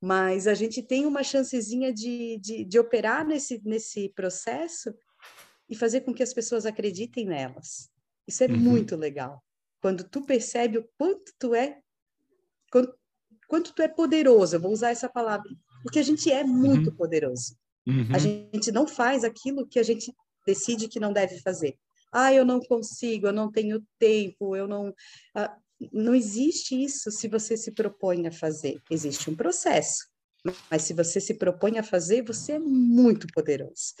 Mas 0.00 0.46
a 0.46 0.54
gente 0.54 0.82
tem 0.82 1.04
uma 1.04 1.22
chancezinha 1.22 1.92
de, 1.92 2.38
de, 2.38 2.64
de 2.64 2.78
operar 2.78 3.26
nesse, 3.26 3.60
nesse 3.64 4.08
processo 4.10 4.92
e 5.68 5.76
fazer 5.76 6.00
com 6.00 6.14
que 6.14 6.22
as 6.22 6.34
pessoas 6.34 6.64
acreditem 6.66 7.26
nelas. 7.26 7.88
Isso 8.26 8.42
é 8.42 8.46
uhum. 8.46 8.56
muito 8.56 8.96
legal. 8.96 9.42
Quando 9.80 10.04
tu 10.04 10.22
percebe 10.22 10.78
o 10.78 10.88
quanto 10.96 11.32
tu 11.38 11.54
é 11.54 11.81
quanto, 12.72 12.94
quanto 13.46 13.74
tu 13.74 13.82
é 13.82 13.88
poderoso, 13.88 14.56
eu 14.56 14.60
vou 14.60 14.72
usar 14.72 14.90
essa 14.90 15.08
palavra, 15.08 15.48
porque 15.82 15.98
a 15.98 16.02
gente 16.02 16.32
é 16.32 16.42
muito 16.42 16.90
uhum. 16.90 16.96
poderoso. 16.96 17.54
Uhum. 17.86 18.08
A 18.14 18.18
gente 18.18 18.72
não 18.72 18.86
faz 18.86 19.22
aquilo 19.22 19.66
que 19.66 19.78
a 19.78 19.82
gente 19.82 20.12
decide 20.46 20.88
que 20.88 20.98
não 20.98 21.12
deve 21.12 21.38
fazer. 21.40 21.76
Ah, 22.12 22.32
eu 22.32 22.44
não 22.44 22.60
consigo, 22.60 23.26
eu 23.26 23.32
não 23.32 23.50
tenho 23.50 23.84
tempo, 23.98 24.56
eu 24.56 24.66
não. 24.66 24.94
Ah, 25.34 25.56
não 25.92 26.14
existe 26.14 26.80
isso 26.80 27.10
se 27.10 27.26
você 27.26 27.56
se 27.56 27.72
propõe 27.72 28.26
a 28.26 28.32
fazer. 28.32 28.80
Existe 28.90 29.28
um 29.28 29.34
processo. 29.34 30.06
Mas 30.70 30.82
se 30.82 30.92
você 30.92 31.20
se 31.20 31.34
propõe 31.34 31.78
a 31.78 31.82
fazer, 31.82 32.22
você 32.22 32.52
é 32.52 32.58
muito 32.58 33.26
poderoso. 33.32 33.94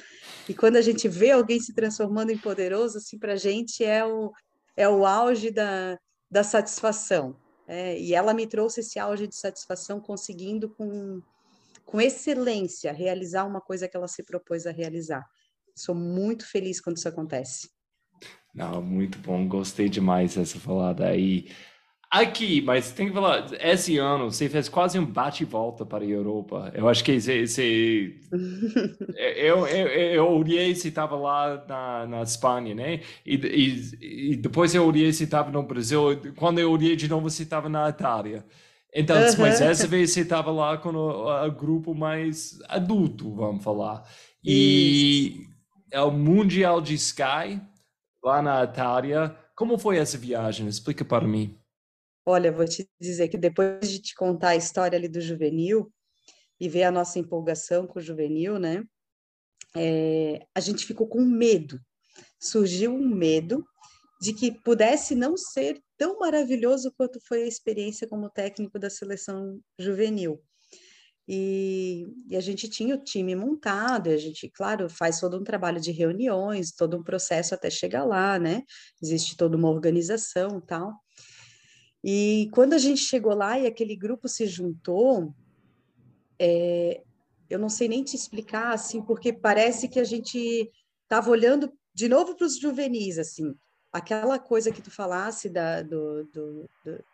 E 0.48 0.54
quando 0.54 0.76
a 0.76 0.82
gente 0.82 1.08
vê 1.08 1.30
alguém 1.30 1.60
se 1.60 1.72
transformando 1.72 2.30
em 2.30 2.38
poderoso, 2.38 2.98
assim, 2.98 3.18
para 3.18 3.34
a 3.34 3.36
gente 3.36 3.84
é 3.84 4.04
o, 4.04 4.32
é 4.76 4.88
o 4.88 5.06
auge 5.06 5.50
da, 5.50 5.98
da 6.30 6.42
satisfação. 6.42 7.36
É, 7.66 7.98
e 7.98 8.14
ela 8.14 8.34
me 8.34 8.46
trouxe 8.46 8.80
esse 8.80 8.98
auge 8.98 9.26
de 9.26 9.36
satisfação 9.36 10.00
conseguindo 10.00 10.68
com 10.68 11.22
com 11.84 12.00
excelência 12.00 12.92
realizar 12.92 13.44
uma 13.44 13.60
coisa 13.60 13.86
que 13.86 13.96
ela 13.96 14.08
se 14.08 14.22
propôs 14.22 14.66
a 14.66 14.70
realizar. 14.70 15.22
Sou 15.74 15.94
muito 15.94 16.46
feliz 16.46 16.80
quando 16.80 16.96
isso 16.96 17.08
acontece. 17.08 17.68
Não, 18.54 18.80
muito 18.80 19.18
bom, 19.18 19.46
gostei 19.48 19.88
demais 19.88 20.34
dessa 20.36 20.58
falada 20.58 21.06
aí. 21.06 21.50
Aqui, 22.12 22.60
mas 22.60 22.92
tem 22.92 23.06
que 23.06 23.14
falar, 23.14 23.46
esse 23.58 23.96
ano 23.96 24.30
você 24.30 24.46
fez 24.46 24.68
quase 24.68 24.98
um 24.98 25.06
bate-volta 25.06 25.86
para 25.86 26.04
a 26.04 26.06
Europa. 26.06 26.70
Eu 26.74 26.86
acho 26.86 27.02
que 27.02 27.18
você. 27.18 27.46
você 27.46 28.14
eu, 29.16 29.66
eu, 29.66 29.88
eu 29.88 30.28
olhei 30.28 30.74
se 30.74 30.88
estava 30.88 31.16
lá 31.16 31.64
na, 31.66 32.06
na 32.06 32.22
Espanha, 32.22 32.74
né? 32.74 33.00
E, 33.24 33.36
e, 33.36 34.32
e 34.32 34.36
depois 34.36 34.74
eu 34.74 34.84
olhei 34.84 35.10
se 35.10 35.24
estava 35.24 35.50
no 35.50 35.62
Brasil. 35.62 36.20
Quando 36.36 36.58
eu 36.58 36.70
olhei 36.70 36.94
de 36.96 37.08
novo, 37.08 37.30
você 37.30 37.44
estava 37.44 37.70
na 37.70 37.88
Itália. 37.88 38.44
Então, 38.94 39.16
uhum. 39.16 39.32
mas 39.38 39.62
essa 39.62 39.86
vez 39.86 40.10
você 40.10 40.20
estava 40.20 40.50
lá 40.50 40.76
com 40.76 40.90
o, 40.90 41.46
o, 41.46 41.50
grupo 41.50 41.94
mais 41.94 42.58
adulto, 42.68 43.34
vamos 43.34 43.64
falar. 43.64 44.06
E 44.44 45.28
Isso. 45.28 45.50
é 45.90 46.02
o 46.02 46.10
Mundial 46.10 46.78
de 46.82 46.92
Sky, 46.92 47.58
lá 48.22 48.42
na 48.42 48.64
Itália. 48.64 49.34
Como 49.56 49.78
foi 49.78 49.96
essa 49.96 50.18
viagem? 50.18 50.68
Explica 50.68 51.06
para 51.06 51.26
mim. 51.26 51.56
Olha, 52.24 52.52
vou 52.52 52.64
te 52.66 52.88
dizer 53.00 53.28
que 53.28 53.36
depois 53.36 53.90
de 53.90 54.00
te 54.00 54.14
contar 54.14 54.50
a 54.50 54.56
história 54.56 54.96
ali 54.96 55.08
do 55.08 55.20
juvenil 55.20 55.92
e 56.60 56.68
ver 56.68 56.84
a 56.84 56.92
nossa 56.92 57.18
empolgação 57.18 57.86
com 57.86 57.98
o 57.98 58.02
juvenil, 58.02 58.58
né? 58.58 58.84
É, 59.76 60.46
a 60.54 60.60
gente 60.60 60.86
ficou 60.86 61.08
com 61.08 61.20
medo. 61.20 61.80
Surgiu 62.40 62.94
um 62.94 63.08
medo 63.08 63.64
de 64.20 64.32
que 64.32 64.52
pudesse 64.52 65.16
não 65.16 65.36
ser 65.36 65.82
tão 65.98 66.20
maravilhoso 66.20 66.92
quanto 66.96 67.18
foi 67.26 67.42
a 67.42 67.48
experiência 67.48 68.06
como 68.06 68.30
técnico 68.30 68.78
da 68.78 68.88
seleção 68.88 69.60
juvenil. 69.76 70.40
E, 71.26 72.06
e, 72.28 72.36
a 72.36 72.40
gente 72.40 72.68
tinha 72.68 72.94
o 72.94 73.02
time 73.02 73.34
montado, 73.34 74.08
e 74.08 74.14
a 74.14 74.16
gente, 74.16 74.48
claro, 74.48 74.88
faz 74.88 75.18
todo 75.18 75.40
um 75.40 75.44
trabalho 75.44 75.80
de 75.80 75.90
reuniões, 75.90 76.72
todo 76.72 76.96
um 76.96 77.02
processo 77.02 77.54
até 77.54 77.70
chegar 77.70 78.04
lá, 78.04 78.38
né? 78.38 78.62
Existe 79.02 79.36
toda 79.36 79.56
uma 79.56 79.70
organização 79.70 80.60
tal. 80.60 81.01
E 82.02 82.48
quando 82.52 82.72
a 82.72 82.78
gente 82.78 83.00
chegou 83.00 83.34
lá 83.34 83.58
e 83.58 83.66
aquele 83.66 83.94
grupo 83.94 84.28
se 84.28 84.46
juntou, 84.46 85.32
é, 86.38 87.02
eu 87.48 87.58
não 87.58 87.68
sei 87.68 87.86
nem 87.88 88.02
te 88.02 88.16
explicar, 88.16 88.72
assim, 88.72 89.02
porque 89.02 89.32
parece 89.32 89.88
que 89.88 90.00
a 90.00 90.04
gente 90.04 90.70
estava 91.04 91.30
olhando 91.30 91.72
de 91.94 92.08
novo 92.08 92.34
para 92.34 92.46
os 92.46 92.58
juvenis, 92.58 93.18
assim, 93.18 93.54
aquela 93.92 94.38
coisa 94.38 94.72
que 94.72 94.80
tu 94.80 94.90
falasse 94.90 95.48
da, 95.48 95.82
do, 95.82 96.24
do, 96.24 96.70
do, 96.84 97.04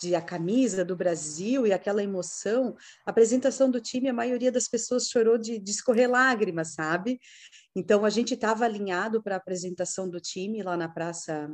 de 0.00 0.14
a 0.16 0.22
camisa 0.22 0.84
do 0.84 0.96
Brasil 0.96 1.66
e 1.66 1.72
aquela 1.72 2.02
emoção, 2.02 2.74
a 3.06 3.10
apresentação 3.10 3.70
do 3.70 3.80
time, 3.80 4.08
a 4.08 4.14
maioria 4.14 4.50
das 4.50 4.66
pessoas 4.66 5.08
chorou 5.08 5.38
de, 5.38 5.58
de 5.58 5.70
escorrer 5.70 6.10
lágrimas, 6.10 6.74
sabe? 6.74 7.20
Então 7.76 8.04
a 8.04 8.10
gente 8.10 8.34
estava 8.34 8.64
alinhado 8.64 9.22
para 9.22 9.36
a 9.36 9.38
apresentação 9.38 10.08
do 10.08 10.20
time 10.20 10.62
lá 10.62 10.76
na 10.76 10.88
praça, 10.88 11.48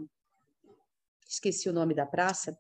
esqueci 1.29 1.69
o 1.69 1.73
nome 1.73 1.95
da 1.95 2.07
praça, 2.07 2.59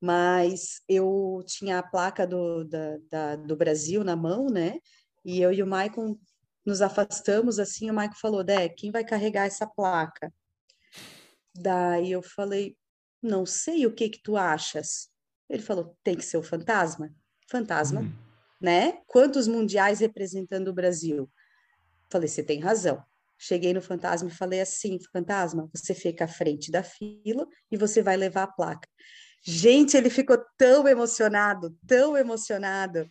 mas 0.00 0.80
eu 0.88 1.42
tinha 1.46 1.78
a 1.78 1.82
placa 1.82 2.26
do, 2.26 2.64
da, 2.64 2.98
da, 3.10 3.36
do 3.36 3.56
Brasil 3.56 4.02
na 4.02 4.16
mão, 4.16 4.48
né? 4.48 4.78
E 5.24 5.40
eu 5.40 5.52
e 5.52 5.62
o 5.62 5.66
Maicon 5.66 6.18
nos 6.64 6.80
afastamos 6.80 7.58
assim, 7.58 7.90
o 7.90 7.94
Maicon 7.94 8.16
falou, 8.20 8.44
Dé, 8.44 8.68
quem 8.68 8.90
vai 8.90 9.04
carregar 9.04 9.46
essa 9.46 9.66
placa? 9.66 10.32
Daí 11.54 12.12
eu 12.12 12.22
falei, 12.22 12.76
não 13.22 13.44
sei 13.44 13.86
o 13.86 13.92
que 13.92 14.08
que 14.08 14.22
tu 14.22 14.36
achas. 14.36 15.08
Ele 15.48 15.62
falou, 15.62 15.96
tem 16.04 16.14
que 16.14 16.24
ser 16.24 16.36
o 16.36 16.42
fantasma. 16.42 17.12
Fantasma, 17.50 18.02
uhum. 18.02 18.12
né? 18.60 19.00
Quantos 19.06 19.48
mundiais 19.48 20.00
representando 20.00 20.68
o 20.68 20.74
Brasil? 20.74 21.28
Falei, 22.10 22.28
você 22.28 22.42
tem 22.42 22.60
razão. 22.60 23.02
Cheguei 23.38 23.72
no 23.72 23.80
fantasma 23.80 24.28
e 24.28 24.34
falei 24.34 24.60
assim, 24.60 24.98
fantasma, 25.12 25.70
você 25.74 25.94
fica 25.94 26.24
à 26.24 26.28
frente 26.28 26.70
da 26.70 26.82
fila 26.82 27.46
e 27.70 27.76
você 27.76 28.02
vai 28.02 28.16
levar 28.16 28.44
a 28.44 28.52
placa. 28.52 28.88
Gente, 29.42 29.96
ele 29.96 30.10
ficou 30.10 30.36
tão 30.56 30.88
emocionado, 30.88 31.76
tão 31.86 32.16
emocionado, 32.16 33.08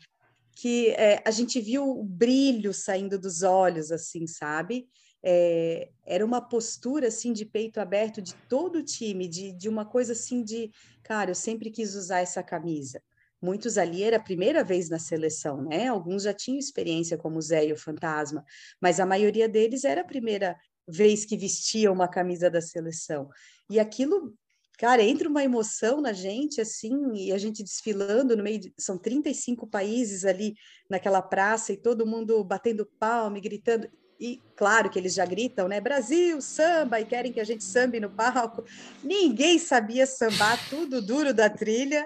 que 0.52 0.90
é, 0.90 1.22
a 1.26 1.32
gente 1.32 1.62
viu 1.62 1.90
o 1.90 2.04
brilho 2.04 2.74
saindo 2.74 3.18
dos 3.18 3.44
olhos, 3.44 3.92
assim, 3.92 4.28
sabe? 4.28 4.88
é, 5.24 5.90
era 6.06 6.26
uma 6.26 6.42
postura 6.42 7.08
assim 7.08 7.34
de 7.34 7.46
peito 7.46 7.80
aberto 7.80 8.22
de 8.22 8.34
todo 8.48 8.78
o 8.78 8.84
time, 8.84 9.28
de, 9.28 9.52
de 9.52 9.68
uma 9.68 9.86
coisa 9.86 10.14
assim 10.14 10.44
de, 10.44 10.72
cara, 11.04 11.32
eu 11.32 11.36
sempre 11.36 11.70
quis 11.72 11.96
usar 11.96 12.20
essa 12.20 12.44
camisa. 12.44 13.02
Muitos 13.42 13.78
ali 13.78 14.04
era 14.04 14.18
a 14.18 14.24
primeira 14.24 14.64
vez 14.64 14.90
na 14.90 14.98
seleção, 14.98 15.64
né? 15.64 15.88
Alguns 15.88 16.24
já 16.24 16.34
tinham 16.34 16.58
experiência 16.58 17.18
como 17.18 17.38
o 17.38 17.42
Zé 17.42 17.68
e 17.68 17.74
o 17.74 17.78
Fantasma, 17.78 18.44
mas 18.82 19.00
a 19.00 19.06
maioria 19.06 19.48
deles 19.48 19.84
era 19.84 20.02
a 20.02 20.06
primeira 20.06 20.56
vez 20.88 21.26
que 21.26 21.38
vestia 21.38 21.92
uma 21.92 22.08
camisa 22.08 22.50
da 22.50 22.62
seleção. 22.62 23.30
E 23.70 23.80
aquilo, 23.80 24.34
cara, 24.80 25.04
entra 25.04 25.30
uma 25.30 25.44
emoção 25.44 26.02
na 26.02 26.14
gente, 26.14 26.62
assim, 26.62 27.14
e 27.14 27.32
a 27.32 27.38
gente 27.38 27.64
desfilando 27.64 28.36
no 28.36 28.44
meio 28.44 28.60
de. 28.60 28.74
São 28.78 28.98
35 28.98 29.68
países 29.68 30.26
ali 30.26 30.56
naquela 30.90 31.22
praça 31.22 31.74
e 31.74 31.78
todo 31.78 32.08
mundo 32.08 32.44
batendo 32.44 32.90
palma 32.98 33.38
e 33.38 33.42
gritando 33.42 33.88
e 34.20 34.42
claro 34.56 34.90
que 34.90 34.98
eles 34.98 35.14
já 35.14 35.26
gritam, 35.26 35.68
né? 35.68 35.80
Brasil, 35.80 36.42
samba, 36.42 37.00
e 37.00 37.06
querem 37.06 37.32
que 37.32 37.40
a 37.40 37.44
gente 37.44 37.64
sambe 37.64 38.00
no 38.00 38.10
palco. 38.10 38.64
Ninguém 39.04 39.60
sabia 39.60 40.06
sambar, 40.06 40.58
tudo 40.70 41.02
duro 41.02 41.34
da 41.34 41.50
trilha. 41.50 42.06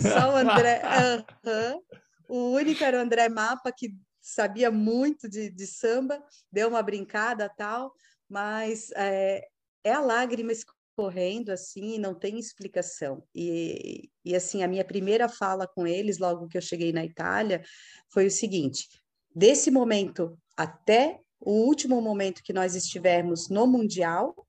Só 0.00 0.32
o 0.32 0.36
André. 0.36 0.82
Uh 0.82 1.48
-huh. 1.48 1.80
O 2.28 2.50
único 2.52 2.82
era 2.82 2.96
o 2.96 3.00
André 3.00 3.28
Mapa, 3.28 3.72
que 3.72 3.94
sabia 4.22 4.70
muito 4.70 5.28
de, 5.28 5.50
de 5.50 5.66
samba, 5.66 6.22
deu 6.50 6.68
uma 6.68 6.82
brincada 6.82 7.48
tal, 7.48 7.92
mas 8.28 8.90
é, 8.94 9.44
é 9.84 9.92
a 9.92 10.00
lágrima 10.00 10.52
escorrendo 10.52 11.50
assim, 11.50 11.98
não 11.98 12.14
tem 12.14 12.38
explicação. 12.38 13.24
E, 13.34 14.08
e 14.24 14.36
assim, 14.36 14.62
a 14.62 14.68
minha 14.68 14.84
primeira 14.84 15.28
fala 15.28 15.66
com 15.66 15.86
eles, 15.86 16.18
logo 16.18 16.46
que 16.46 16.56
eu 16.56 16.62
cheguei 16.62 16.92
na 16.92 17.04
Itália, 17.04 17.62
foi 18.12 18.26
o 18.26 18.30
seguinte: 18.30 18.88
desse 19.34 19.70
momento 19.70 20.38
até 20.56 21.18
o 21.44 21.66
último 21.66 22.00
momento 22.00 22.42
que 22.42 22.52
nós 22.52 22.74
estivermos 22.74 23.48
no 23.48 23.66
Mundial, 23.66 24.46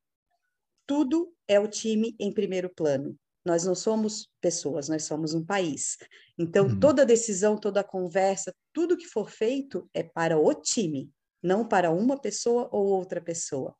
tudo 0.85 1.33
é 1.47 1.59
o 1.59 1.67
time 1.67 2.15
em 2.19 2.31
primeiro 2.31 2.69
plano. 2.69 3.17
Nós 3.45 3.65
não 3.65 3.75
somos 3.75 4.29
pessoas, 4.39 4.87
nós 4.87 5.03
somos 5.03 5.33
um 5.33 5.43
país. 5.43 5.97
Então, 6.37 6.67
uhum. 6.67 6.79
toda 6.79 7.05
decisão, 7.05 7.57
toda 7.57 7.83
conversa, 7.83 8.53
tudo 8.71 8.97
que 8.97 9.05
for 9.05 9.29
feito 9.29 9.89
é 9.93 10.03
para 10.03 10.37
o 10.37 10.53
time, 10.53 11.11
não 11.41 11.67
para 11.67 11.91
uma 11.91 12.19
pessoa 12.19 12.69
ou 12.71 12.87
outra 12.87 13.21
pessoa. 13.21 13.75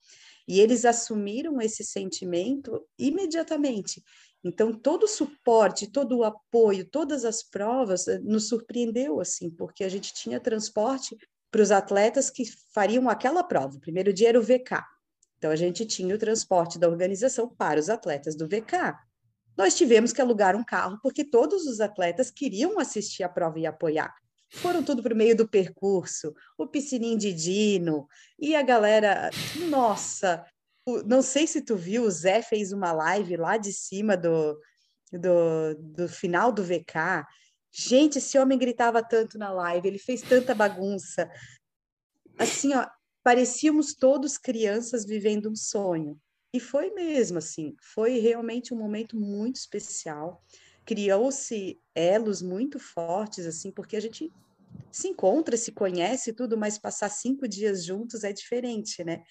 E 0.47 0.59
eles 0.59 0.83
assumiram 0.83 1.61
esse 1.61 1.83
sentimento 1.83 2.85
imediatamente. 2.99 4.03
Então, 4.43 4.73
todo 4.73 5.03
o 5.03 5.07
suporte, 5.07 5.89
todo 5.89 6.17
o 6.17 6.23
apoio, 6.25 6.85
todas 6.89 7.23
as 7.23 7.41
provas 7.41 8.07
eh, 8.09 8.19
nos 8.19 8.49
surpreendeu, 8.49 9.21
assim, 9.21 9.49
porque 9.49 9.85
a 9.85 9.89
gente 9.89 10.13
tinha 10.13 10.39
transporte 10.39 11.15
para 11.53 11.61
os 11.61 11.71
atletas 11.71 12.31
que 12.31 12.45
fariam 12.73 13.07
aquela 13.07 13.43
prova. 13.43 13.77
O 13.77 13.79
primeiro 13.79 14.11
dia 14.11 14.29
era 14.29 14.39
o 14.39 14.41
VK. 14.41 14.83
Então, 15.37 15.51
a 15.51 15.55
gente 15.55 15.85
tinha 15.85 16.15
o 16.15 16.17
transporte 16.17 16.79
da 16.79 16.89
organização 16.89 17.47
para 17.47 17.79
os 17.79 17.91
atletas 17.91 18.35
do 18.35 18.47
VK. 18.47 18.97
Nós 19.55 19.75
tivemos 19.75 20.11
que 20.11 20.19
alugar 20.19 20.55
um 20.55 20.63
carro, 20.63 20.97
porque 21.03 21.23
todos 21.23 21.67
os 21.67 21.79
atletas 21.79 22.31
queriam 22.31 22.79
assistir 22.79 23.21
a 23.21 23.29
prova 23.29 23.59
e 23.59 23.67
apoiar. 23.67 24.11
Foram 24.49 24.81
tudo 24.81 25.03
para 25.03 25.13
o 25.13 25.17
meio 25.17 25.37
do 25.37 25.47
percurso, 25.47 26.33
o 26.57 26.65
piscininho 26.65 27.19
de 27.19 27.31
Dino, 27.31 28.07
e 28.39 28.55
a 28.55 28.63
galera, 28.63 29.29
nossa, 29.69 30.43
não 31.05 31.21
sei 31.21 31.45
se 31.45 31.61
tu 31.61 31.75
viu, 31.75 32.03
o 32.03 32.09
Zé 32.09 32.41
fez 32.41 32.71
uma 32.71 32.91
live 32.91 33.37
lá 33.37 33.57
de 33.57 33.71
cima 33.71 34.17
do, 34.17 34.59
do, 35.11 35.75
do 35.77 36.09
final 36.09 36.51
do 36.51 36.63
VK. 36.63 37.27
Gente, 37.75 38.19
esse 38.19 38.37
homem 38.37 38.57
gritava 38.57 39.01
tanto 39.01 39.37
na 39.39 39.51
live, 39.51 39.87
ele 39.87 39.97
fez 39.97 40.21
tanta 40.21 40.53
bagunça. 40.53 41.27
Assim, 42.37 42.71
ó, 42.75 42.87
parecíamos 43.23 43.95
todos 43.95 44.37
crianças 44.37 45.03
vivendo 45.03 45.49
um 45.49 45.55
sonho. 45.55 46.19
E 46.53 46.59
foi 46.59 46.91
mesmo, 46.91 47.39
assim, 47.39 47.75
foi 47.81 48.19
realmente 48.19 48.75
um 48.75 48.77
momento 48.77 49.19
muito 49.19 49.55
especial. 49.55 50.43
Criou-se 50.85 51.81
elos 51.95 52.43
muito 52.43 52.77
fortes, 52.77 53.47
assim, 53.47 53.71
porque 53.71 53.95
a 53.95 53.99
gente 53.99 54.31
se 54.91 55.07
encontra, 55.07 55.57
se 55.57 55.71
conhece 55.71 56.31
tudo, 56.31 56.55
mas 56.55 56.77
passar 56.77 57.09
cinco 57.09 57.47
dias 57.47 57.83
juntos 57.83 58.23
é 58.23 58.31
diferente, 58.31 59.03
né? 59.03 59.23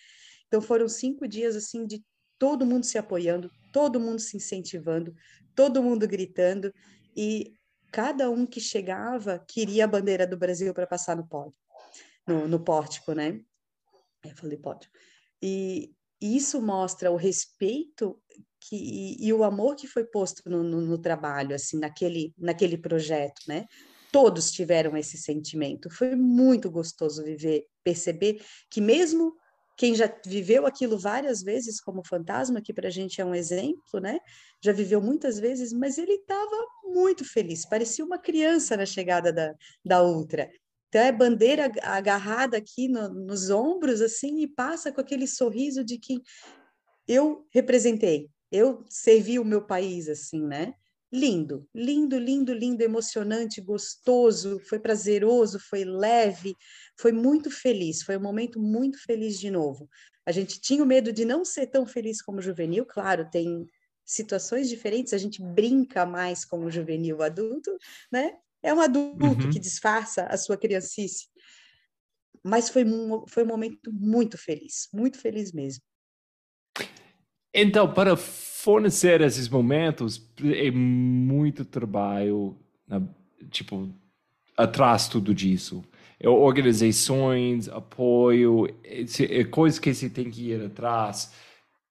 Então 0.49 0.61
foram 0.61 0.89
cinco 0.89 1.29
dias 1.29 1.55
assim 1.55 1.87
de 1.87 2.05
todo 2.39 2.67
mundo 2.67 2.85
se 2.85 2.99
apoiando, 2.99 3.49
todo 3.73 4.01
mundo 4.01 4.19
se 4.19 4.37
incentivando, 4.37 5.15
todo 5.55 5.83
mundo 5.83 6.09
gritando 6.09 6.75
e 7.17 7.55
cada 7.93 8.31
um 8.31 8.47
que 8.47 8.61
chegava 8.61 9.39
queria 9.47 9.85
a 9.85 9.89
bandeira 9.89 10.27
do 10.27 10.37
Brasil 10.37 10.73
para 10.73 10.87
passar 10.87 11.15
no 11.15 11.27
pódio, 11.27 11.55
no, 12.27 12.49
no 12.49 12.59
pórtico, 12.59 13.13
né? 13.13 13.39
Eu 14.25 14.35
falei 14.35 14.57
pódio. 14.57 14.91
E, 15.41 15.95
isso 16.21 16.63
mostra 16.63 17.11
o 17.11 17.17
respeito 17.17 18.17
que, 18.61 18.77
e, 18.77 19.27
e, 19.27 19.33
o 19.33 19.43
amor 19.43 19.75
que 19.75 19.89
foi 19.89 20.05
posto 20.05 20.49
no, 20.49 20.63
no, 20.63 20.81
no, 20.81 20.97
trabalho, 20.97 21.53
assim, 21.53 21.79
naquele, 21.79 22.33
naquele 22.39 22.79
projeto, 22.79 23.43
né? 23.49 23.67
Todos 24.13 24.53
tiveram 24.53 24.97
esse 24.97 25.19
sentimento. 25.19 25.91
Foi 25.91 26.15
muito 26.15 26.71
gostoso 26.71 27.25
viver, 27.25 27.67
perceber 27.83 28.41
que 28.71 28.81
mesmo 28.81 29.35
quem 29.77 29.95
já 29.95 30.13
viveu 30.27 30.67
aquilo 30.67 30.99
várias 30.99 31.43
vezes 31.43 31.81
como 31.81 32.07
fantasma, 32.07 32.61
que 32.61 32.73
para 32.73 32.89
a 32.89 32.91
gente 32.91 33.21
é 33.21 33.25
um 33.25 33.35
exemplo, 33.35 34.01
né? 34.01 34.19
Já 34.61 34.73
viveu 34.73 35.01
muitas 35.01 35.39
vezes, 35.39 35.73
mas 35.73 35.99
ele 35.99 36.13
estava 36.13 36.67
muito 36.85 37.25
feliz, 37.25 37.65
parecia 37.67 38.05
uma 38.05 38.19
criança 38.19 38.77
na 38.77 38.87
chegada 38.87 39.33
da, 39.33 39.55
da 39.85 40.03
Ultra. 40.03 40.51
Então 40.89 41.01
é 41.01 41.11
bandeira 41.11 41.73
agarrada 41.83 42.59
aqui 42.59 42.87
no, 42.87 43.09
nos 43.09 43.49
ombros, 43.49 44.03
assim, 44.03 44.41
e 44.41 44.47
passa 44.47 44.93
com 44.93 45.01
aquele 45.01 45.27
sorriso 45.27 45.83
de 45.83 45.99
que 45.99 46.21
eu 47.09 47.47
representei, 47.51 48.29
eu 48.51 48.85
servi 48.89 49.39
o 49.39 49.45
meu 49.45 49.67
país, 49.67 50.09
assim, 50.09 50.47
né? 50.47 50.75
Lindo, 51.13 51.69
lindo, 51.75 52.19
lindo, 52.19 52.55
lindo, 52.55 52.83
emocionante, 52.83 53.61
gostoso, 53.61 54.59
foi 54.61 54.79
prazeroso, 54.79 55.59
foi 55.61 55.85
leve, 55.85 56.57
foi 56.99 57.13
muito 57.13 57.51
feliz, 57.51 58.03
foi 58.03 58.17
um 58.17 58.23
momento 58.23 58.59
muito 58.59 58.99
feliz 59.03 59.39
de 59.39 59.51
novo. 59.51 59.89
A 60.25 60.33
gente 60.33 60.59
tinha 60.61 60.83
o 60.83 60.87
medo 60.87 61.13
de 61.13 61.25
não 61.25 61.45
ser 61.45 61.67
tão 61.67 61.85
feliz 61.85 62.23
como 62.23 62.41
juvenil, 62.41 62.87
claro, 62.87 63.29
tem 63.31 63.67
situações 64.05 64.69
diferentes, 64.69 65.13
a 65.13 65.19
gente 65.19 65.43
brinca 65.43 66.07
mais 66.07 66.45
como 66.45 66.71
juvenil 66.71 67.23
adulto, 67.23 67.71
né? 68.11 68.33
É 68.63 68.73
um 68.73 68.81
adulto 68.81 69.27
uhum. 69.27 69.51
que 69.51 69.59
disfarça 69.59 70.25
a 70.25 70.37
sua 70.37 70.57
criancice. 70.57 71.27
Mas 72.43 72.69
foi 72.69 72.85
um, 72.85 73.27
foi 73.27 73.43
um 73.43 73.49
momento 73.49 73.93
muito 73.93 74.39
feliz, 74.39 74.89
muito 74.93 75.19
feliz 75.19 75.53
mesmo. 75.53 75.83
Então, 77.55 77.93
para 77.93 78.17
fornecer 78.17 79.21
esses 79.21 79.49
momentos 79.49 80.23
é 80.43 80.71
muito 80.71 81.65
trabalho, 81.65 82.57
né? 82.89 83.03
tipo, 83.51 83.89
atrás 84.57 85.09
tudo 85.09 85.35
disso. 85.35 85.85
É 86.19 86.29
organizações, 86.29 87.69
apoio, 87.69 88.69
é, 88.85 89.45
coisas 89.45 89.79
que 89.79 89.93
você 89.93 90.09
tem 90.09 90.31
que 90.31 90.51
ir 90.51 90.65
atrás. 90.65 91.33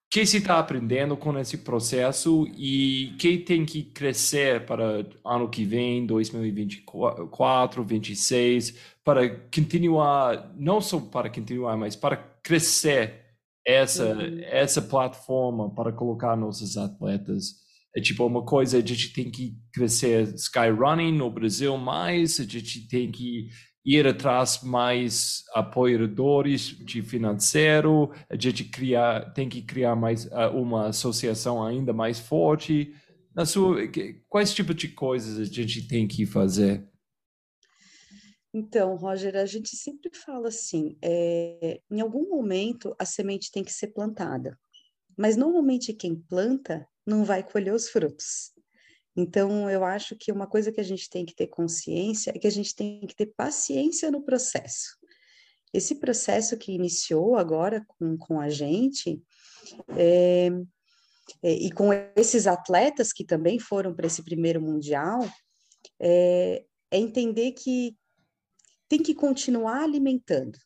O 0.07 0.09
que 0.12 0.26
você 0.26 0.38
está 0.38 0.59
aprendendo 0.59 1.16
com 1.18 1.38
esse 1.38 1.57
processo 1.57 2.47
e 2.57 3.14
que 3.20 3.38
tem 3.38 3.66
que 3.66 3.84
crescer 3.84 4.66
para 4.66 5.05
ano 5.26 5.49
que 5.49 5.64
vem, 5.66 6.05
2024, 6.05 7.84
2026, 7.84 8.78
para 9.03 9.30
continuar, 9.53 10.53
não 10.57 10.82
só 10.82 10.99
para 10.99 11.30
continuar, 11.30 11.78
mas 11.78 11.95
para 11.95 12.18
crescer 12.18 13.20
essa 13.66 14.16
uhum. 14.16 14.39
essa 14.43 14.82
plataforma 14.82 15.74
para 15.74 15.91
colocar 15.91 16.36
nossos 16.36 16.78
atletas 16.78 17.62
é 17.95 18.01
tipo 18.01 18.26
uma 18.26 18.43
coisa 18.43 18.78
a 18.78 18.82
gente 18.82 19.14
tem 19.14 19.30
que 19.30 19.55
crescer 19.74 20.34
skyrunning 20.36 21.12
no 21.12 21.30
Brasil 21.30 21.78
mais 21.78 22.39
a 22.39 22.43
gente 22.43 22.88
tem 22.88 23.12
que 23.12 23.49
ir 23.86 24.05
atrás 24.07 24.62
mais 24.64 25.43
apoiadores 25.53 26.76
de 26.86 27.01
financeiro 27.01 28.12
a 28.30 28.36
gente 28.36 28.64
criar 28.64 29.32
tem 29.34 29.47
que 29.47 29.62
criar 29.62 29.95
mais 29.95 30.32
ah, 30.32 30.49
uma 30.49 30.88
associação 30.88 31.64
ainda 31.64 31.93
mais 31.93 32.20
forte 32.20 32.93
na 33.36 33.45
sua 33.45 33.78
quais 34.28 34.53
tipos 34.53 34.76
de 34.76 34.88
coisas 34.88 35.39
a 35.39 35.45
gente 35.45 35.88
tem 35.88 36.07
que 36.07 36.26
fazer 36.26 36.90
então, 38.54 38.95
Roger, 38.95 39.38
a 39.38 39.45
gente 39.45 39.76
sempre 39.78 40.12
fala 40.14 40.49
assim: 40.49 40.97
é, 41.02 41.82
em 41.89 42.02
algum 42.02 42.28
momento 42.30 42.93
a 42.99 43.06
semente 43.06 43.52
tem 43.52 43.64
que 43.64 43.72
ser 43.72 43.88
plantada, 43.88 44.60
mas 45.18 45.38
normalmente 45.38 45.93
quem 45.93 46.16
planta 46.16 46.86
não 47.06 47.24
vai 47.24 47.43
colher 47.43 47.74
os 47.74 47.89
frutos. 47.89 48.52
Então, 49.16 49.70
eu 49.70 49.84
acho 49.84 50.16
que 50.16 50.32
uma 50.32 50.47
coisa 50.47 50.72
que 50.72 50.80
a 50.80 50.84
gente 50.84 51.10
tem 51.10 51.26
que 51.26 51.36
ter 51.36 51.47
consciência 51.47 52.32
é 52.32 52.39
que 52.39 52.47
a 52.47 52.52
gente 52.52 52.76
tem 52.76 53.02
que 53.02 53.16
ter 53.16 53.28
paciência 53.28 54.10
no 54.10 54.24
processo. 54.24 54.97
Esse 55.74 55.95
processo 55.95 56.58
que 56.58 56.72
iniciou 56.74 57.36
agora 57.36 57.86
com, 57.88 58.18
com 58.18 58.39
a 58.39 58.49
gente, 58.49 59.22
é, 59.97 60.49
é, 61.43 61.52
e 61.54 61.72
com 61.72 61.91
esses 62.16 62.47
atletas 62.47 63.14
que 63.14 63.26
também 63.26 63.60
foram 63.60 63.93
para 63.93 64.08
esse 64.08 64.24
primeiro 64.24 64.62
Mundial, 64.62 65.20
é, 65.99 66.64
é 66.89 66.97
entender 66.97 67.52
que 67.52 67.97
tem 68.91 69.01
que 69.01 69.15
continuar 69.15 69.83
alimentando, 69.83 70.59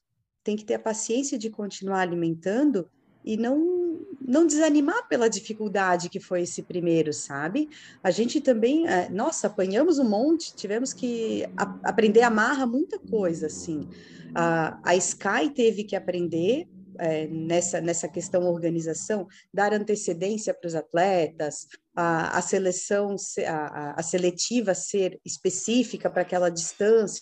tem 0.44 0.56
que 0.56 0.66
ter 0.66 0.74
a 0.74 0.80
paciência 0.80 1.38
de 1.38 1.48
continuar 1.48 2.00
alimentando 2.00 2.90
e 3.24 3.38
não 3.38 4.04
não 4.20 4.48
desanimar 4.48 5.08
pela 5.08 5.30
dificuldade 5.30 6.10
que 6.10 6.20
foi 6.20 6.42
esse 6.42 6.64
primeiro, 6.64 7.14
sabe? 7.14 7.70
A 8.04 8.10
gente 8.10 8.42
também, 8.42 8.88
é, 8.88 9.08
nossa, 9.10 9.46
apanhamos 9.46 10.00
um 10.00 10.10
monte, 10.10 10.56
tivemos 10.56 10.92
que 10.92 11.44
a, 11.56 11.78
aprender 11.84 12.22
a 12.22 12.28
amarra 12.28 12.66
muita 12.66 12.98
coisa, 12.98 13.46
assim. 13.46 13.88
A, 14.34 14.80
a 14.84 14.96
Sky 14.96 15.52
teve 15.54 15.84
que 15.84 15.96
aprender 15.96 16.68
é, 16.98 17.28
nessa, 17.28 17.80
nessa 17.80 18.08
questão 18.08 18.46
organização, 18.46 19.28
dar 19.54 19.72
antecedência 19.72 20.52
para 20.52 20.68
os 20.68 20.74
atletas, 20.74 21.68
a, 21.96 22.36
a 22.36 22.42
seleção, 22.42 23.16
a, 23.48 24.00
a 24.00 24.04
seletiva 24.04 24.74
ser 24.74 25.20
específica 25.24 26.10
para 26.10 26.24
aquela 26.24 26.50
distância, 26.50 27.22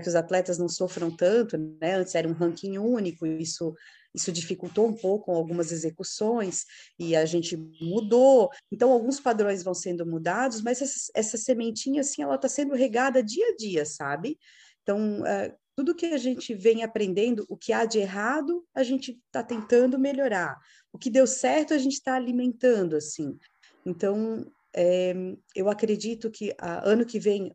que 0.00 0.08
os 0.08 0.14
atletas 0.14 0.58
não 0.58 0.68
sofram 0.68 1.10
tanto, 1.10 1.58
né? 1.80 1.96
Antes 1.96 2.14
era 2.14 2.28
um 2.28 2.32
ranking 2.32 2.78
único, 2.78 3.26
isso 3.26 3.74
isso 4.14 4.32
dificultou 4.32 4.88
um 4.88 4.94
pouco 4.94 5.30
algumas 5.30 5.70
execuções 5.70 6.64
e 6.98 7.14
a 7.14 7.26
gente 7.26 7.56
mudou. 7.80 8.50
Então 8.72 8.90
alguns 8.90 9.20
padrões 9.20 9.62
vão 9.62 9.74
sendo 9.74 10.06
mudados, 10.06 10.62
mas 10.62 10.80
essa, 10.80 11.12
essa 11.14 11.36
sementinha 11.36 12.00
assim, 12.00 12.22
ela 12.22 12.36
está 12.36 12.48
sendo 12.48 12.74
regada 12.74 13.22
dia 13.22 13.46
a 13.48 13.56
dia, 13.56 13.84
sabe? 13.84 14.38
Então 14.82 15.24
é, 15.26 15.54
tudo 15.76 15.94
que 15.94 16.06
a 16.06 16.18
gente 16.18 16.54
vem 16.54 16.82
aprendendo, 16.82 17.44
o 17.48 17.56
que 17.56 17.72
há 17.72 17.84
de 17.84 17.98
errado, 17.98 18.64
a 18.74 18.82
gente 18.82 19.20
está 19.26 19.42
tentando 19.42 19.98
melhorar. 19.98 20.58
O 20.92 20.98
que 20.98 21.10
deu 21.10 21.26
certo, 21.26 21.74
a 21.74 21.78
gente 21.78 21.92
está 21.92 22.14
alimentando, 22.14 22.96
assim. 22.96 23.38
Então, 23.86 24.44
é, 24.74 25.14
eu 25.54 25.68
acredito 25.68 26.30
que 26.30 26.52
ano 26.82 27.06
que 27.06 27.20
vem 27.20 27.54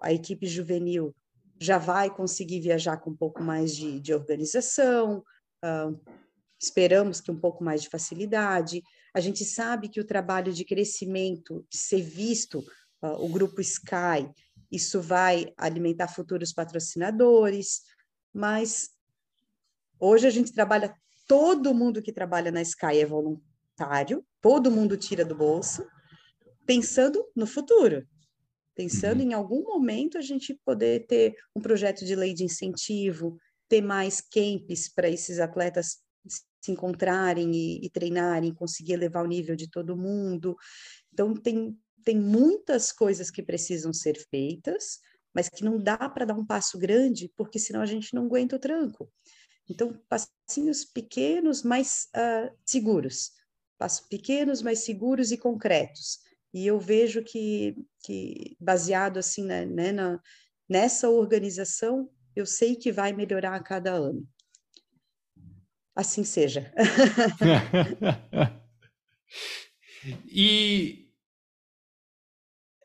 a 0.00 0.12
equipe 0.12 0.46
juvenil 0.46 1.12
já 1.60 1.78
vai 1.78 2.10
conseguir 2.10 2.60
viajar 2.60 2.98
com 2.98 3.10
um 3.10 3.16
pouco 3.16 3.42
mais 3.42 3.74
de, 3.74 4.00
de 4.00 4.12
organização, 4.12 5.24
uh, 5.64 6.00
esperamos 6.60 7.20
que 7.20 7.30
um 7.30 7.38
pouco 7.38 7.62
mais 7.62 7.82
de 7.82 7.88
facilidade. 7.88 8.82
A 9.14 9.20
gente 9.20 9.44
sabe 9.44 9.88
que 9.88 10.00
o 10.00 10.06
trabalho 10.06 10.52
de 10.52 10.64
crescimento, 10.64 11.64
de 11.70 11.78
ser 11.78 12.02
visto, 12.02 12.58
uh, 13.02 13.24
o 13.24 13.28
grupo 13.28 13.60
Sky, 13.60 14.28
isso 14.70 15.00
vai 15.00 15.52
alimentar 15.56 16.08
futuros 16.08 16.52
patrocinadores, 16.52 17.82
mas 18.32 18.90
hoje 20.00 20.26
a 20.26 20.30
gente 20.30 20.52
trabalha, 20.52 20.94
todo 21.28 21.74
mundo 21.74 22.02
que 22.02 22.12
trabalha 22.12 22.50
na 22.50 22.62
Sky 22.62 22.98
é 22.98 23.06
voluntário, 23.06 24.24
todo 24.40 24.70
mundo 24.70 24.96
tira 24.96 25.24
do 25.24 25.34
bolso, 25.34 25.86
pensando 26.66 27.24
no 27.36 27.46
futuro, 27.46 28.06
pensando 28.74 29.20
uhum. 29.20 29.30
em 29.30 29.32
algum 29.32 29.62
momento 29.62 30.18
a 30.18 30.20
gente 30.20 30.58
poder 30.64 31.06
ter 31.06 31.34
um 31.54 31.60
projeto 31.60 32.04
de 32.04 32.14
lei 32.14 32.34
de 32.34 32.44
incentivo, 32.44 33.38
ter 33.68 33.80
mais 33.80 34.20
camps 34.20 34.88
para 34.88 35.08
esses 35.08 35.38
atletas 35.38 35.98
se 36.64 36.72
encontrarem 36.72 37.52
e, 37.54 37.84
e, 37.84 37.90
treinarem, 37.90 38.54
conseguir 38.54 38.94
elevar 38.94 39.22
o 39.22 39.28
nível 39.28 39.54
de 39.54 39.68
todo 39.68 39.96
mundo. 39.96 40.56
Então, 41.12 41.34
tem, 41.34 41.78
tem 42.02 42.18
muitas 42.18 42.90
coisas 42.90 43.30
que 43.30 43.42
precisam 43.42 43.92
ser 43.92 44.16
feitas, 44.30 44.98
mas 45.34 45.48
que 45.48 45.64
não 45.64 45.78
dá 45.78 46.08
para 46.08 46.24
dar 46.24 46.34
um 46.34 46.46
passo 46.46 46.78
grande, 46.78 47.30
porque 47.36 47.58
senão 47.58 47.82
a 47.82 47.86
gente 47.86 48.14
não 48.14 48.24
aguenta 48.24 48.56
o 48.56 48.58
tranco. 48.58 49.10
Então, 49.68 49.98
passinhos 50.08 50.84
pequenos, 50.84 51.62
mas 51.62 52.08
uh, 52.16 52.54
seguros. 52.64 53.32
Passos 53.78 54.06
pequenos, 54.06 54.62
mas 54.62 54.80
seguros 54.80 55.32
e 55.32 55.36
concretos. 55.36 56.20
E 56.54 56.66
eu 56.68 56.78
vejo 56.78 57.24
que, 57.24 57.74
que 58.04 58.56
baseado 58.60 59.18
assim 59.18 59.44
né, 59.44 59.66
né, 59.66 59.90
na, 59.90 60.20
nessa 60.68 61.10
organização, 61.10 62.08
eu 62.36 62.46
sei 62.46 62.76
que 62.76 62.92
vai 62.92 63.12
melhorar 63.12 63.56
a 63.56 63.62
cada 63.62 63.92
ano. 63.92 64.24
Assim 65.96 66.22
seja. 66.22 66.72
e 70.30 71.10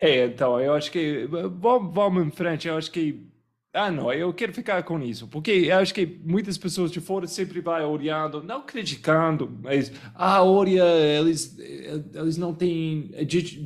é, 0.02 0.26
então, 0.26 0.60
eu 0.62 0.74
acho 0.74 0.92
que 0.92 1.28
vamos, 1.28 1.94
vamos 1.94 2.26
em 2.26 2.32
frente, 2.32 2.68
eu 2.68 2.78
acho 2.78 2.90
que 2.90 3.30
ah, 3.72 3.92
não, 3.92 4.12
eu 4.12 4.34
quero 4.34 4.52
ficar 4.52 4.82
com 4.82 5.00
isso, 5.00 5.28
porque 5.28 5.52
eu 5.52 5.78
acho 5.78 5.94
que 5.94 6.04
muitas 6.24 6.58
pessoas 6.58 6.92
de 6.92 7.00
fora 7.00 7.28
sempre 7.28 7.62
vai 7.62 7.86
olhando, 7.86 8.42
não 8.44 8.66
criticando, 8.66 9.48
mas 9.62 9.92
ah, 10.16 10.44
olha, 10.44 10.84
eles 10.84 11.56
eles 11.60 12.36
não 12.36 12.54
têm, 12.54 13.12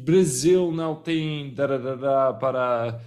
Brasil 0.04 0.72
não 0.74 0.95
tem 0.95 1.54
para 1.56 3.01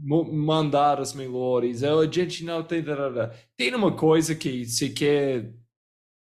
mandar 0.00 1.00
os 1.00 1.12
melhores, 1.12 1.82
a 1.82 2.06
gente 2.06 2.44
não 2.44 2.62
tem 2.62 2.84
tem 3.56 3.74
uma 3.74 3.90
coisa 3.92 4.34
que 4.34 4.64
se 4.64 4.90
quer 4.90 5.52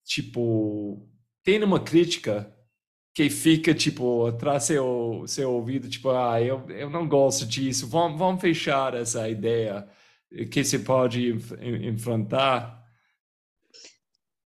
tipo 0.06 1.08
tem 1.44 1.64
uma 1.64 1.80
crítica 1.80 2.53
que 3.14 3.30
fica, 3.30 3.74
tipo, 3.74 4.26
atrás 4.26 4.64
seu, 4.64 5.24
seu 5.28 5.52
ouvido, 5.52 5.90
tipo, 5.90 6.10
ah, 6.10 6.42
eu, 6.42 6.68
eu 6.70 6.90
não 6.90 7.08
gosto 7.08 7.46
disso, 7.46 7.88
vamos, 7.88 8.18
vamos 8.18 8.42
fechar 8.42 8.96
essa 8.96 9.30
ideia 9.30 9.88
que 10.50 10.64
se 10.64 10.80
pode 10.80 11.30
enf 11.30 11.52
enfrentar? 11.62 12.84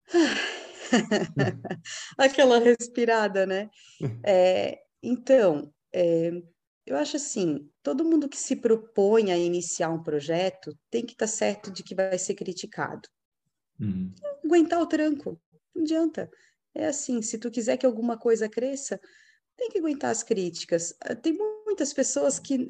Aquela 2.17 2.59
respirada, 2.59 3.45
né? 3.45 3.69
É, 4.25 4.79
então, 5.01 5.73
é, 5.93 6.31
eu 6.85 6.97
acho 6.97 7.17
assim, 7.17 7.69
todo 7.81 8.05
mundo 8.05 8.29
que 8.29 8.37
se 8.37 8.55
propõe 8.55 9.31
a 9.31 9.37
iniciar 9.37 9.89
um 9.89 10.03
projeto 10.03 10.77
tem 10.89 11.05
que 11.05 11.13
estar 11.13 11.25
tá 11.25 11.31
certo 11.31 11.71
de 11.71 11.83
que 11.83 11.95
vai 11.95 12.17
ser 12.17 12.35
criticado. 12.35 13.07
Uhum. 13.79 14.13
Aguentar 14.43 14.81
o 14.81 14.87
tranco, 14.87 15.39
não 15.73 15.83
adianta. 15.83 16.29
É 16.75 16.87
assim, 16.87 17.21
se 17.21 17.37
tu 17.37 17.49
quiser 17.49 17.77
que 17.77 17.85
alguma 17.85 18.17
coisa 18.17 18.49
cresça, 18.49 18.99
tem 19.55 19.69
que 19.69 19.79
aguentar 19.79 20.11
as 20.11 20.21
críticas. 20.21 20.93
Ah, 21.01 21.15
tem 21.15 21.37
muitas 21.65 21.93
pessoas 21.93 22.37
que, 22.37 22.55
uh, 22.55 22.65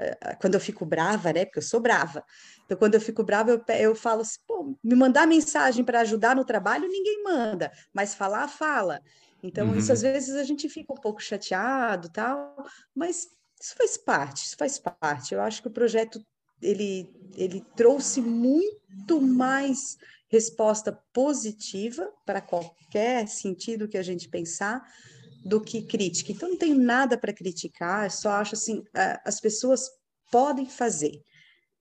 uh, 0.00 0.38
quando 0.40 0.54
eu 0.54 0.60
fico 0.60 0.86
brava, 0.86 1.32
né, 1.32 1.44
porque 1.44 1.58
eu 1.58 1.62
sou 1.62 1.80
brava, 1.80 2.24
então 2.64 2.76
quando 2.76 2.94
eu 2.94 3.00
fico 3.00 3.22
brava, 3.22 3.50
eu, 3.50 3.62
eu 3.78 3.94
falo 3.94 4.22
assim, 4.22 4.38
pô, 4.46 4.76
me 4.82 4.94
mandar 4.94 5.26
mensagem 5.26 5.84
para 5.84 6.00
ajudar 6.00 6.34
no 6.34 6.44
trabalho, 6.44 6.88
ninguém 6.88 7.22
manda, 7.22 7.70
mas 7.92 8.14
falar, 8.14 8.48
fala. 8.48 9.00
Então, 9.42 9.68
uhum. 9.68 9.76
isso 9.76 9.92
às 9.92 10.02
vezes 10.02 10.36
a 10.36 10.44
gente 10.44 10.68
fica 10.68 10.92
um 10.92 10.96
pouco 10.96 11.20
chateado, 11.20 12.08
tal, 12.10 12.56
mas 12.94 13.26
isso 13.60 13.74
faz 13.76 13.96
parte, 13.96 14.44
isso 14.46 14.56
faz 14.56 14.78
parte. 14.78 15.34
Eu 15.34 15.40
acho 15.40 15.60
que 15.60 15.68
o 15.68 15.72
projeto, 15.72 16.24
ele, 16.60 17.12
ele 17.36 17.64
trouxe 17.76 18.20
muito 18.20 19.20
mais 19.20 19.98
resposta 20.32 20.98
positiva 21.12 22.10
para 22.24 22.40
qualquer 22.40 23.28
sentido 23.28 23.86
que 23.86 23.98
a 23.98 24.02
gente 24.02 24.30
pensar 24.30 24.82
do 25.44 25.60
que 25.60 25.82
crítica. 25.82 26.32
Então, 26.32 26.48
não 26.48 26.56
tenho 26.56 26.78
nada 26.78 27.18
para 27.18 27.34
criticar, 27.34 28.10
só 28.10 28.30
acho 28.30 28.54
assim: 28.54 28.82
as 29.24 29.38
pessoas 29.38 29.90
podem 30.30 30.66
fazer. 30.66 31.20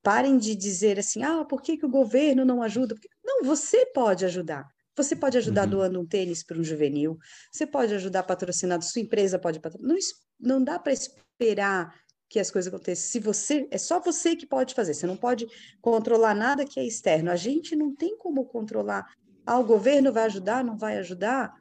Parem 0.04 0.38
de 0.38 0.56
dizer 0.56 1.00
assim, 1.00 1.24
ah, 1.24 1.46
por 1.46 1.62
que, 1.62 1.78
que 1.78 1.86
o 1.86 1.90
governo 1.90 2.44
não 2.44 2.62
ajuda? 2.62 2.96
Não, 3.24 3.44
você 3.44 3.86
pode 3.86 4.26
ajudar. 4.26 4.68
Você 4.98 5.16
pode 5.16 5.38
ajudar 5.38 5.64
uhum. 5.66 5.70
doando 5.70 6.02
um 6.02 6.06
tênis 6.06 6.44
para 6.44 6.58
um 6.58 6.64
juvenil, 6.64 7.18
você 7.52 7.66
pode 7.66 7.94
ajudar 7.94 8.24
patrocinando, 8.24 8.84
sua 8.84 9.02
empresa 9.02 9.40
pode 9.40 9.60
patrocinar. 9.60 9.96
Não, 9.96 10.58
não 10.58 10.64
dá 10.64 10.78
para 10.78 10.92
esperar 10.92 11.96
que 12.32 12.40
as 12.40 12.50
coisas 12.50 12.74
aconteçam. 12.74 13.12
Se 13.12 13.20
você, 13.20 13.68
é 13.70 13.78
só 13.78 14.00
você 14.00 14.38
que 14.38 14.46
pode 14.46 14.74
fazer, 14.74 14.94
você 14.94 15.06
não 15.06 15.18
pode 15.18 15.46
controlar 15.82 16.34
nada 16.34 16.64
que 16.64 16.80
é 16.80 16.86
externo. 16.86 17.30
A 17.30 17.36
gente 17.36 17.76
não 17.76 17.94
tem 17.94 18.18
como 18.18 18.46
controlar. 18.46 19.06
Ah, 19.46 19.60
o 19.60 19.66
governo 19.66 20.14
vai 20.14 20.24
ajudar, 20.24 20.64
não 20.64 20.78
vai 20.78 20.98
ajudar? 20.98 21.54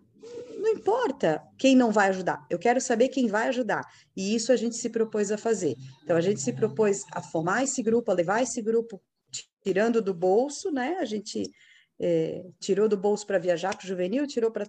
Não 0.57 0.69
importa 0.69 1.43
quem 1.59 1.75
não 1.75 1.91
vai 1.91 2.11
ajudar, 2.11 2.47
eu 2.49 2.59
quero 2.59 2.81
saber 2.81 3.09
quem 3.09 3.27
vai 3.27 3.49
ajudar. 3.49 3.85
E 4.17 4.33
isso 4.33 4.53
a 4.53 4.57
gente 4.57 4.77
se 4.77 4.89
propôs 4.89 5.33
a 5.33 5.37
fazer. 5.37 5.75
Então, 6.05 6.17
a 6.17 6.21
gente 6.21 6.41
se 6.41 6.53
propôs 6.53 7.05
a 7.11 7.21
formar 7.21 7.65
esse 7.65 7.83
grupo, 7.83 8.13
a 8.13 8.15
levar 8.15 8.41
esse 8.41 8.63
grupo 8.63 9.03
tirando 9.65 10.01
do 10.01 10.15
bolso, 10.15 10.71
né? 10.71 10.99
A 11.01 11.05
gente 11.05 11.51
é, 11.99 12.45
tirou 12.61 12.89
do 12.89 12.97
bolso 12.97 13.27
para 13.27 13.39
viajar 13.39 13.77
para 13.77 13.85
o 13.85 13.89
juvenil, 13.89 14.25
tirou 14.25 14.53
para. 14.53 14.69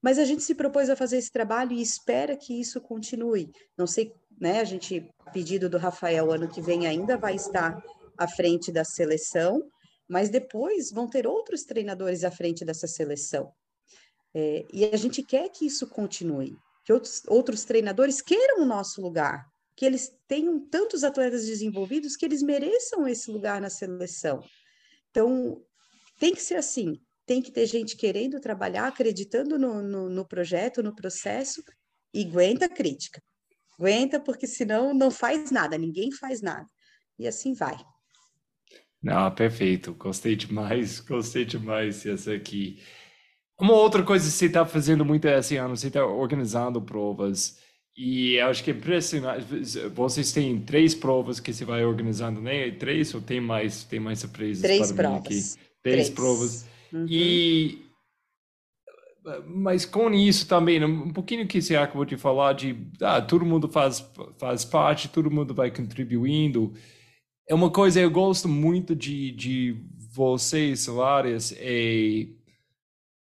Mas 0.00 0.16
a 0.16 0.24
gente 0.24 0.44
se 0.44 0.54
propôs 0.54 0.88
a 0.88 0.94
fazer 0.94 1.16
esse 1.16 1.32
trabalho 1.32 1.72
e 1.72 1.82
espera 1.82 2.36
que 2.36 2.60
isso 2.60 2.80
continue. 2.80 3.50
Não 3.76 3.86
sei 3.86 4.12
né? 4.40 4.60
A 4.60 4.64
gente, 4.64 5.08
pedido 5.32 5.68
do 5.68 5.76
Rafael, 5.76 6.32
ano 6.32 6.48
que 6.48 6.62
vem 6.62 6.86
ainda 6.86 7.18
vai 7.18 7.34
estar 7.34 7.80
à 8.16 8.26
frente 8.26 8.72
da 8.72 8.84
seleção, 8.84 9.62
mas 10.08 10.30
depois 10.30 10.90
vão 10.90 11.08
ter 11.08 11.26
outros 11.26 11.62
treinadores 11.62 12.24
à 12.24 12.30
frente 12.30 12.64
dessa 12.64 12.86
seleção. 12.86 13.52
É, 14.34 14.64
e 14.72 14.84
a 14.86 14.96
gente 14.96 15.22
quer 15.22 15.48
que 15.50 15.66
isso 15.66 15.86
continue, 15.86 16.56
que 16.84 16.92
outros, 16.92 17.22
outros 17.26 17.64
treinadores 17.64 18.22
queiram 18.22 18.62
o 18.62 18.66
nosso 18.66 19.02
lugar, 19.02 19.44
que 19.76 19.84
eles 19.84 20.10
tenham 20.26 20.58
tantos 20.68 21.04
atletas 21.04 21.46
desenvolvidos 21.46 22.16
que 22.16 22.24
eles 22.24 22.42
mereçam 22.42 23.06
esse 23.06 23.30
lugar 23.30 23.60
na 23.60 23.70
seleção. 23.70 24.42
Então, 25.10 25.62
tem 26.18 26.34
que 26.34 26.42
ser 26.42 26.56
assim, 26.56 27.00
tem 27.26 27.40
que 27.40 27.50
ter 27.50 27.66
gente 27.66 27.96
querendo 27.96 28.40
trabalhar, 28.40 28.86
acreditando 28.86 29.58
no, 29.58 29.82
no, 29.82 30.08
no 30.08 30.26
projeto, 30.26 30.82
no 30.82 30.94
processo, 30.94 31.62
e 32.12 32.24
aguenta 32.24 32.66
a 32.66 32.68
crítica. 32.68 33.22
Aguenta, 33.80 34.20
porque 34.20 34.46
senão 34.46 34.92
não 34.92 35.10
faz 35.10 35.50
nada, 35.50 35.78
ninguém 35.78 36.12
faz 36.12 36.42
nada. 36.42 36.66
E 37.18 37.26
assim 37.26 37.54
vai. 37.54 37.76
Não, 39.02 39.30
perfeito. 39.34 39.94
Gostei 39.94 40.36
demais, 40.36 41.00
gostei 41.08 41.46
demais 41.46 42.02
dessa 42.02 42.34
aqui. 42.34 42.78
Uma 43.58 43.72
outra 43.72 44.02
coisa 44.02 44.26
que 44.26 44.32
você 44.32 44.46
está 44.46 44.66
fazendo 44.66 45.04
muito 45.04 45.26
esse 45.26 45.56
ano, 45.56 45.76
você 45.76 45.88
está 45.88 46.04
organizando 46.04 46.80
provas. 46.80 47.58
E 47.96 48.38
acho 48.40 48.62
que 48.62 48.70
é 48.70 48.74
impressionante. 48.74 49.44
Vocês 49.94 50.32
têm 50.32 50.60
três 50.60 50.94
provas 50.94 51.40
que 51.40 51.52
você 51.52 51.64
vai 51.64 51.84
organizando, 51.84 52.40
né? 52.40 52.70
Três 52.72 53.14
ou 53.14 53.20
tem 53.20 53.40
mais? 53.40 53.84
Tem 53.84 53.98
mais 53.98 54.20
surpresas? 54.20 54.62
Três 54.62 54.92
provas. 54.92 55.24
Três, 55.24 55.58
Três, 55.82 56.10
provas. 56.10 56.66
Uhum. 56.92 57.06
E 57.08 57.89
mas 59.46 59.84
com 59.84 60.10
isso 60.10 60.46
também, 60.46 60.82
um 60.84 61.12
pouquinho 61.12 61.46
que 61.46 61.60
você 61.60 61.76
acabou 61.76 62.04
de 62.04 62.16
falar 62.16 62.52
de 62.52 62.76
ah, 63.00 63.20
todo 63.20 63.44
mundo 63.44 63.68
faz, 63.68 64.04
faz 64.38 64.64
parte, 64.64 65.08
todo 65.08 65.30
mundo 65.30 65.54
vai 65.54 65.70
contribuindo. 65.70 66.72
É 67.48 67.54
uma 67.54 67.70
coisa 67.70 68.00
eu 68.00 68.10
gosto 68.10 68.48
muito 68.48 68.94
de, 68.94 69.32
de 69.32 69.76
vocês, 70.12 70.80
Solares, 70.80 71.54
é 71.58 72.26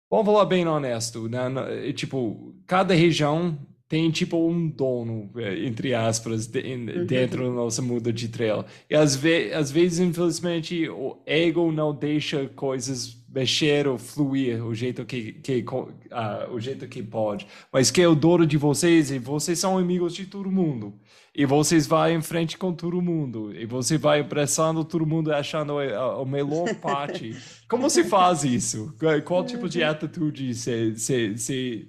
vamos 0.09 0.25
falar 0.25 0.45
bem 0.45 0.67
honesto, 0.67 1.27
né? 1.27 1.39
É, 1.87 1.93
tipo, 1.93 2.55
cada 2.65 2.93
região 2.93 3.57
tem 3.87 4.11
tipo 4.11 4.37
um 4.37 4.67
dono, 4.67 5.29
é, 5.37 5.65
entre 5.65 5.93
aspas, 5.93 6.47
uhum. 6.47 7.05
dentro 7.05 7.43
da 7.43 7.49
nossa 7.49 7.81
muda 7.81 8.11
de 8.11 8.27
trail. 8.27 8.65
E 8.89 8.95
às, 8.95 9.15
ve 9.15 9.53
às 9.53 9.71
vezes, 9.71 9.99
infelizmente, 9.99 10.89
o 10.89 11.17
ego 11.25 11.71
não 11.71 11.93
deixa 11.93 12.47
coisas 12.49 13.16
mexer 13.29 13.87
ou 13.87 13.97
fluir 13.97 14.65
o 14.65 14.73
jeito 14.73 15.05
que, 15.05 15.33
que 15.33 15.63
uh, 15.63 16.51
o 16.51 16.59
jeito 16.59 16.87
que 16.87 17.03
pode. 17.03 17.45
Mas 17.71 17.91
que 17.91 18.01
é 18.01 18.07
o 18.07 18.15
dono 18.15 18.45
de 18.45 18.57
vocês 18.57 19.11
e 19.11 19.19
vocês 19.19 19.59
são 19.59 19.77
amigos 19.77 20.13
de 20.13 20.25
todo 20.25 20.49
mundo. 20.49 20.93
E 21.35 21.45
vocês 21.45 21.85
vão 21.85 22.09
em 22.09 22.21
frente 22.21 22.57
com 22.57 22.73
todo 22.73 23.01
mundo. 23.01 23.53
E 23.53 23.65
você 23.65 23.97
vai 23.97 24.23
pressando 24.23 24.83
todo 24.83 25.05
mundo 25.05 25.31
achando 25.31 25.77
a, 25.77 26.21
a 26.21 26.25
melhor 26.25 26.73
parte. 26.81 27.35
Como 27.69 27.89
se 27.89 28.03
faz 28.03 28.43
isso? 28.43 28.95
Qual 29.25 29.45
tipo 29.45 29.69
de 29.69 29.83
atitude 29.83 30.53
você, 30.53 30.91
você, 30.91 31.35
você, 31.35 31.87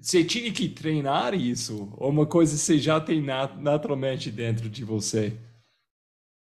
você 0.00 0.24
tinha 0.24 0.50
que 0.50 0.68
treinar 0.68 1.34
isso? 1.34 1.92
Ou 1.98 2.10
uma 2.10 2.26
coisa 2.26 2.52
que 2.52 2.60
você 2.60 2.78
já 2.78 2.98
tem 3.00 3.22
naturalmente 3.22 4.30
dentro 4.30 4.68
de 4.68 4.82
você? 4.82 5.36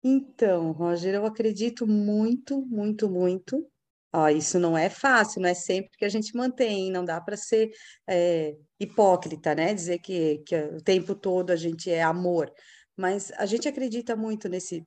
Então, 0.03 0.73
Roger, 0.73 1.15
eu 1.15 1.27
acredito 1.27 1.87
muito, 1.87 2.65
muito, 2.67 3.11
muito 3.11 3.70
Ó, 4.13 4.29
isso 4.29 4.59
não 4.59 4.77
é 4.77 4.91
fácil, 4.91 5.41
não 5.41 5.49
é 5.49 5.55
sempre 5.55 5.97
que 5.97 6.05
a 6.05 6.09
gente 6.09 6.35
mantém, 6.37 6.91
não 6.91 7.05
dá 7.05 7.21
para 7.21 7.37
ser 7.37 7.71
é, 8.09 8.57
hipócrita, 8.79 9.55
né? 9.55 9.73
Dizer 9.73 9.99
que, 10.01 10.39
que 10.45 10.57
o 10.57 10.83
tempo 10.83 11.15
todo 11.15 11.51
a 11.51 11.57
gente 11.57 11.91
é 11.91 12.03
amor, 12.03 12.53
mas 12.97 13.31
a 13.33 13.47
gente 13.47 13.69
acredita 13.69 14.17
muito 14.17 14.49
nesse 14.49 14.85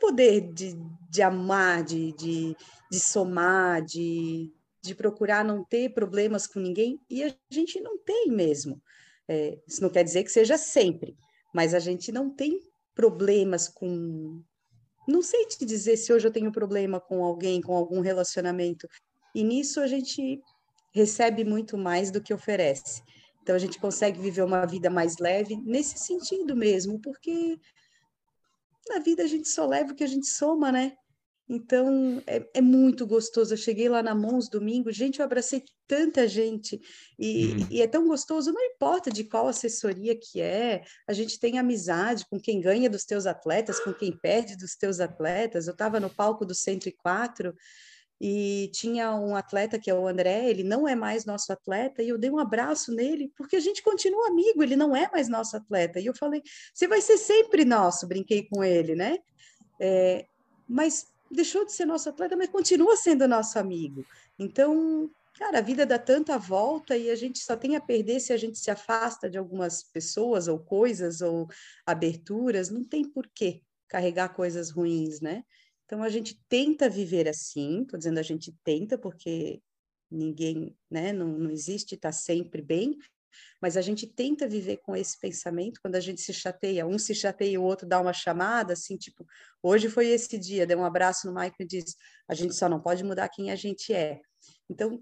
poder 0.00 0.52
de, 0.52 0.74
de 1.10 1.22
amar, 1.22 1.82
de, 1.82 2.12
de, 2.12 2.56
de 2.90 3.00
somar, 3.00 3.82
de, 3.82 4.52
de 4.82 4.94
procurar 4.94 5.44
não 5.44 5.64
ter 5.64 5.92
problemas 5.92 6.46
com 6.46 6.60
ninguém, 6.60 7.00
e 7.10 7.24
a 7.24 7.34
gente 7.50 7.80
não 7.80 7.98
tem 7.98 8.28
mesmo. 8.28 8.80
É, 9.26 9.58
isso 9.66 9.82
não 9.82 9.90
quer 9.90 10.04
dizer 10.04 10.22
que 10.22 10.30
seja 10.30 10.56
sempre, 10.56 11.16
mas 11.54 11.74
a 11.74 11.78
gente 11.78 12.12
não 12.12 12.30
tem 12.30 12.60
problemas 12.94 13.68
com 13.68 14.42
não 15.06 15.22
sei 15.22 15.46
te 15.46 15.64
dizer 15.64 15.96
se 15.96 16.12
hoje 16.12 16.26
eu 16.26 16.32
tenho 16.32 16.52
problema 16.52 17.00
com 17.00 17.24
alguém, 17.24 17.60
com 17.60 17.76
algum 17.76 18.00
relacionamento. 18.00 18.88
E 19.34 19.42
nisso 19.44 19.80
a 19.80 19.86
gente 19.86 20.40
recebe 20.92 21.44
muito 21.44 21.76
mais 21.76 22.10
do 22.10 22.22
que 22.22 22.32
oferece. 22.32 23.02
Então 23.42 23.54
a 23.54 23.58
gente 23.58 23.78
consegue 23.78 24.18
viver 24.18 24.42
uma 24.42 24.64
vida 24.64 24.88
mais 24.88 25.18
leve 25.18 25.56
nesse 25.56 25.98
sentido 25.98 26.56
mesmo, 26.56 26.98
porque 27.00 27.58
na 28.88 28.98
vida 29.00 29.22
a 29.22 29.26
gente 29.26 29.48
só 29.48 29.66
leva 29.66 29.92
o 29.92 29.94
que 29.94 30.04
a 30.04 30.08
gente 30.08 30.26
soma, 30.26 30.72
né? 30.72 30.96
Então, 31.48 32.22
é, 32.26 32.46
é, 32.54 32.60
muito 32.60 33.06
gostoso. 33.06 33.52
Eu 33.52 33.58
cheguei 33.58 33.88
lá 33.88 34.02
na 34.02 34.14
Mons 34.14 34.48
domingo, 34.48 34.90
gente, 34.90 35.20
eu 35.20 35.26
abracei 35.26 35.62
tanta 35.86 36.26
gente 36.26 36.80
e, 37.18 37.48
uhum. 37.48 37.66
e, 37.70 37.82
é 37.82 37.86
tão 37.86 38.06
gostoso, 38.08 38.50
não 38.50 38.62
importa 38.62 39.10
de 39.10 39.24
qual 39.24 39.46
assessoria 39.46 40.18
que 40.18 40.40
é, 40.40 40.82
a 41.06 41.12
gente 41.12 41.38
tem 41.38 41.58
amizade 41.58 42.24
com 42.30 42.40
quem 42.40 42.62
ganha 42.62 42.88
dos 42.88 43.04
teus 43.04 43.26
atletas, 43.26 43.78
com 43.78 43.92
quem 43.92 44.16
perde 44.16 44.56
dos 44.56 44.74
teus 44.74 45.00
atletas. 45.00 45.66
Eu 45.66 45.72
estava 45.72 46.00
no 46.00 46.08
palco 46.08 46.46
do 46.46 46.54
104 46.54 47.54
e 48.18 48.70
tinha 48.72 49.14
um 49.14 49.36
atleta 49.36 49.78
que 49.78 49.90
é 49.90 49.94
o 49.94 50.06
André, 50.08 50.48
ele 50.48 50.64
não 50.64 50.88
é 50.88 50.94
mais 50.94 51.26
nosso 51.26 51.52
atleta, 51.52 52.02
e 52.02 52.08
eu 52.08 52.16
dei 52.16 52.30
um 52.30 52.38
abraço 52.38 52.90
nele, 52.90 53.30
porque 53.36 53.56
a 53.56 53.60
gente 53.60 53.82
continua 53.82 54.28
amigo, 54.28 54.62
ele 54.62 54.76
não 54.76 54.96
é 54.96 55.10
mais 55.12 55.28
nosso 55.28 55.54
atleta. 55.56 56.00
E 56.00 56.06
eu 56.06 56.14
falei, 56.16 56.40
você 56.72 56.88
vai 56.88 57.02
ser 57.02 57.18
sempre 57.18 57.66
nosso, 57.66 58.06
brinquei 58.06 58.48
com 58.48 58.64
ele, 58.64 58.94
né? 58.94 59.18
É, 59.78 60.24
mas 60.66 61.12
deixou 61.30 61.64
de 61.64 61.72
ser 61.72 61.84
nosso 61.84 62.08
atleta, 62.08 62.36
mas 62.36 62.48
continua 62.48 62.96
sendo 62.96 63.26
nosso 63.26 63.58
amigo. 63.58 64.04
Então, 64.38 65.10
cara, 65.34 65.58
a 65.58 65.62
vida 65.62 65.84
dá 65.84 65.98
tanta 65.98 66.38
volta 66.38 66.96
e 66.96 67.10
a 67.10 67.16
gente 67.16 67.38
só 67.38 67.56
tem 67.56 67.76
a 67.76 67.80
perder 67.80 68.20
se 68.20 68.32
a 68.32 68.36
gente 68.36 68.58
se 68.58 68.70
afasta 68.70 69.28
de 69.28 69.38
algumas 69.38 69.82
pessoas 69.82 70.48
ou 70.48 70.58
coisas 70.58 71.20
ou 71.20 71.48
aberturas, 71.86 72.70
não 72.70 72.84
tem 72.84 73.04
porquê 73.04 73.62
carregar 73.88 74.34
coisas 74.34 74.70
ruins, 74.70 75.20
né? 75.20 75.44
Então 75.84 76.02
a 76.02 76.08
gente 76.08 76.40
tenta 76.48 76.88
viver 76.88 77.28
assim, 77.28 77.84
tô 77.84 77.96
dizendo 77.96 78.18
a 78.18 78.22
gente 78.22 78.52
tenta 78.64 78.96
porque 78.96 79.62
ninguém, 80.10 80.76
né, 80.90 81.12
não, 81.12 81.28
não 81.28 81.50
existe 81.50 81.94
estar 81.94 82.08
tá 82.08 82.12
sempre 82.12 82.62
bem, 82.62 82.98
mas 83.60 83.76
a 83.76 83.80
gente 83.80 84.06
tenta 84.06 84.48
viver 84.48 84.78
com 84.78 84.94
esse 84.96 85.18
pensamento 85.18 85.80
quando 85.80 85.96
a 85.96 86.00
gente 86.00 86.20
se 86.20 86.32
chateia, 86.32 86.86
um 86.86 86.98
se 86.98 87.14
chateia 87.14 87.52
e 87.52 87.58
o 87.58 87.62
outro 87.62 87.86
dá 87.86 88.00
uma 88.00 88.12
chamada, 88.12 88.72
assim, 88.72 88.96
tipo, 88.96 89.26
hoje 89.62 89.88
foi 89.88 90.08
esse 90.08 90.38
dia, 90.38 90.66
deu 90.66 90.78
um 90.78 90.84
abraço 90.84 91.26
no 91.26 91.32
Michael 91.32 91.54
e 91.60 91.66
diz, 91.66 91.96
a 92.28 92.34
gente 92.34 92.54
só 92.54 92.68
não 92.68 92.80
pode 92.80 93.04
mudar 93.04 93.28
quem 93.28 93.50
a 93.50 93.56
gente 93.56 93.92
é. 93.92 94.20
Então, 94.68 95.00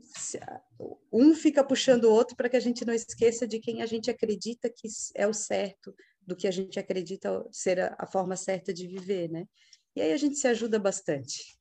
um 1.12 1.35
fica 1.35 1.62
puxando 1.62 2.05
o 2.05 2.12
outro 2.12 2.37
para 2.37 2.49
que 2.49 2.57
a 2.57 2.61
gente 2.61 2.85
não 2.85 2.93
esqueça 2.93 3.47
de 3.47 3.59
quem 3.59 3.83
a 3.83 3.87
gente 3.87 4.11
acredita 4.11 4.68
que 4.68 4.89
é 5.14 5.26
o 5.26 5.33
certo, 5.33 5.95
do 6.20 6.37
que 6.37 6.47
a 6.47 6.51
gente 6.51 6.78
acredita 6.78 7.45
ser 7.51 7.80
a, 7.80 7.97
a 7.99 8.07
forma 8.07 8.37
certa 8.37 8.72
de 8.72 8.87
viver, 8.87 9.30
né? 9.30 9.47
E 9.95 10.01
aí 10.01 10.12
a 10.12 10.16
gente 10.16 10.37
se 10.37 10.47
ajuda 10.49 10.78
bastante. 10.78 11.57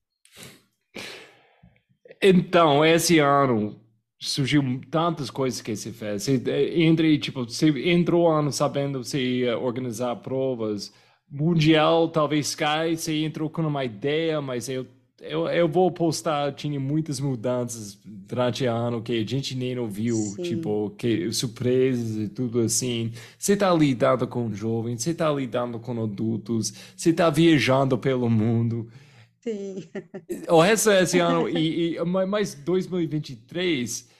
Então, 2.21 2.85
esse 2.85 3.19
ano, 3.19 3.83
surgiu 4.21 4.63
tantas 4.89 5.31
coisas 5.31 5.61
que 5.61 5.75
você 5.75 5.91
fez. 5.91 6.23
Você, 6.23 6.41
eh, 6.45 6.83
entre, 6.83 7.17
tipo, 7.17 7.43
você 7.43 7.69
entrou 7.89 8.29
ano 8.29 8.51
sabendo 8.51 9.01
ia 9.17 9.57
organizar 9.57 10.15
provas. 10.17 10.93
Mundial, 11.29 12.07
talvez 12.09 12.49
Sky, 12.49 12.95
você 12.95 13.23
entrou 13.23 13.49
com 13.49 13.63
uma 13.63 13.83
ideia, 13.83 14.41
mas 14.41 14.69
eu, 14.69 14.85
eu, 15.21 15.47
eu 15.47 15.67
vou 15.67 15.89
postar, 15.89 16.53
tinha 16.53 16.79
muitas 16.79 17.19
mudanças 17.19 17.97
durante 18.05 18.65
o 18.65 18.71
ano 18.71 19.01
que 19.01 19.13
a 19.13 19.25
gente 19.25 19.55
nem 19.55 19.79
ouviu, 19.79 20.15
Sim. 20.15 20.43
tipo, 20.43 20.91
que, 20.97 21.31
surpresas 21.31 22.17
e 22.17 22.27
tudo 22.27 22.59
assim. 22.59 23.11
Você 23.39 23.53
está 23.53 23.73
lidando 23.73 24.27
com 24.27 24.53
jovens, 24.53 25.01
você 25.01 25.11
está 25.11 25.31
lidando 25.31 25.79
com 25.79 26.03
adultos, 26.03 26.73
você 26.95 27.09
está 27.09 27.29
viajando 27.29 27.97
pelo 27.97 28.29
mundo. 28.29 28.87
Sim. 29.39 29.83
O 30.47 30.61
resto 30.61 30.89
desse 30.91 31.17
ano, 31.17 31.49
e, 31.49 31.95
e, 31.95 32.03
mais 32.03 32.53
2023, 32.53 34.10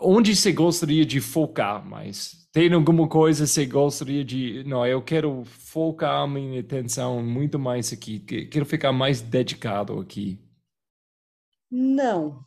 onde 0.00 0.34
você 0.34 0.52
gostaria 0.52 1.04
de 1.04 1.20
focar 1.20 1.84
mais? 1.86 2.48
Tem 2.52 2.72
alguma 2.72 3.08
coisa 3.08 3.44
que 3.44 3.50
você 3.50 3.66
gostaria 3.66 4.24
de. 4.24 4.64
Não, 4.64 4.86
eu 4.86 5.02
quero 5.02 5.44
focar 5.44 6.22
a 6.22 6.26
minha 6.26 6.60
atenção 6.60 7.22
muito 7.22 7.58
mais 7.58 7.92
aqui, 7.92 8.18
quero 8.18 8.66
ficar 8.66 8.92
mais 8.92 9.20
dedicado 9.20 9.98
aqui. 10.00 10.38
Não, 11.70 12.40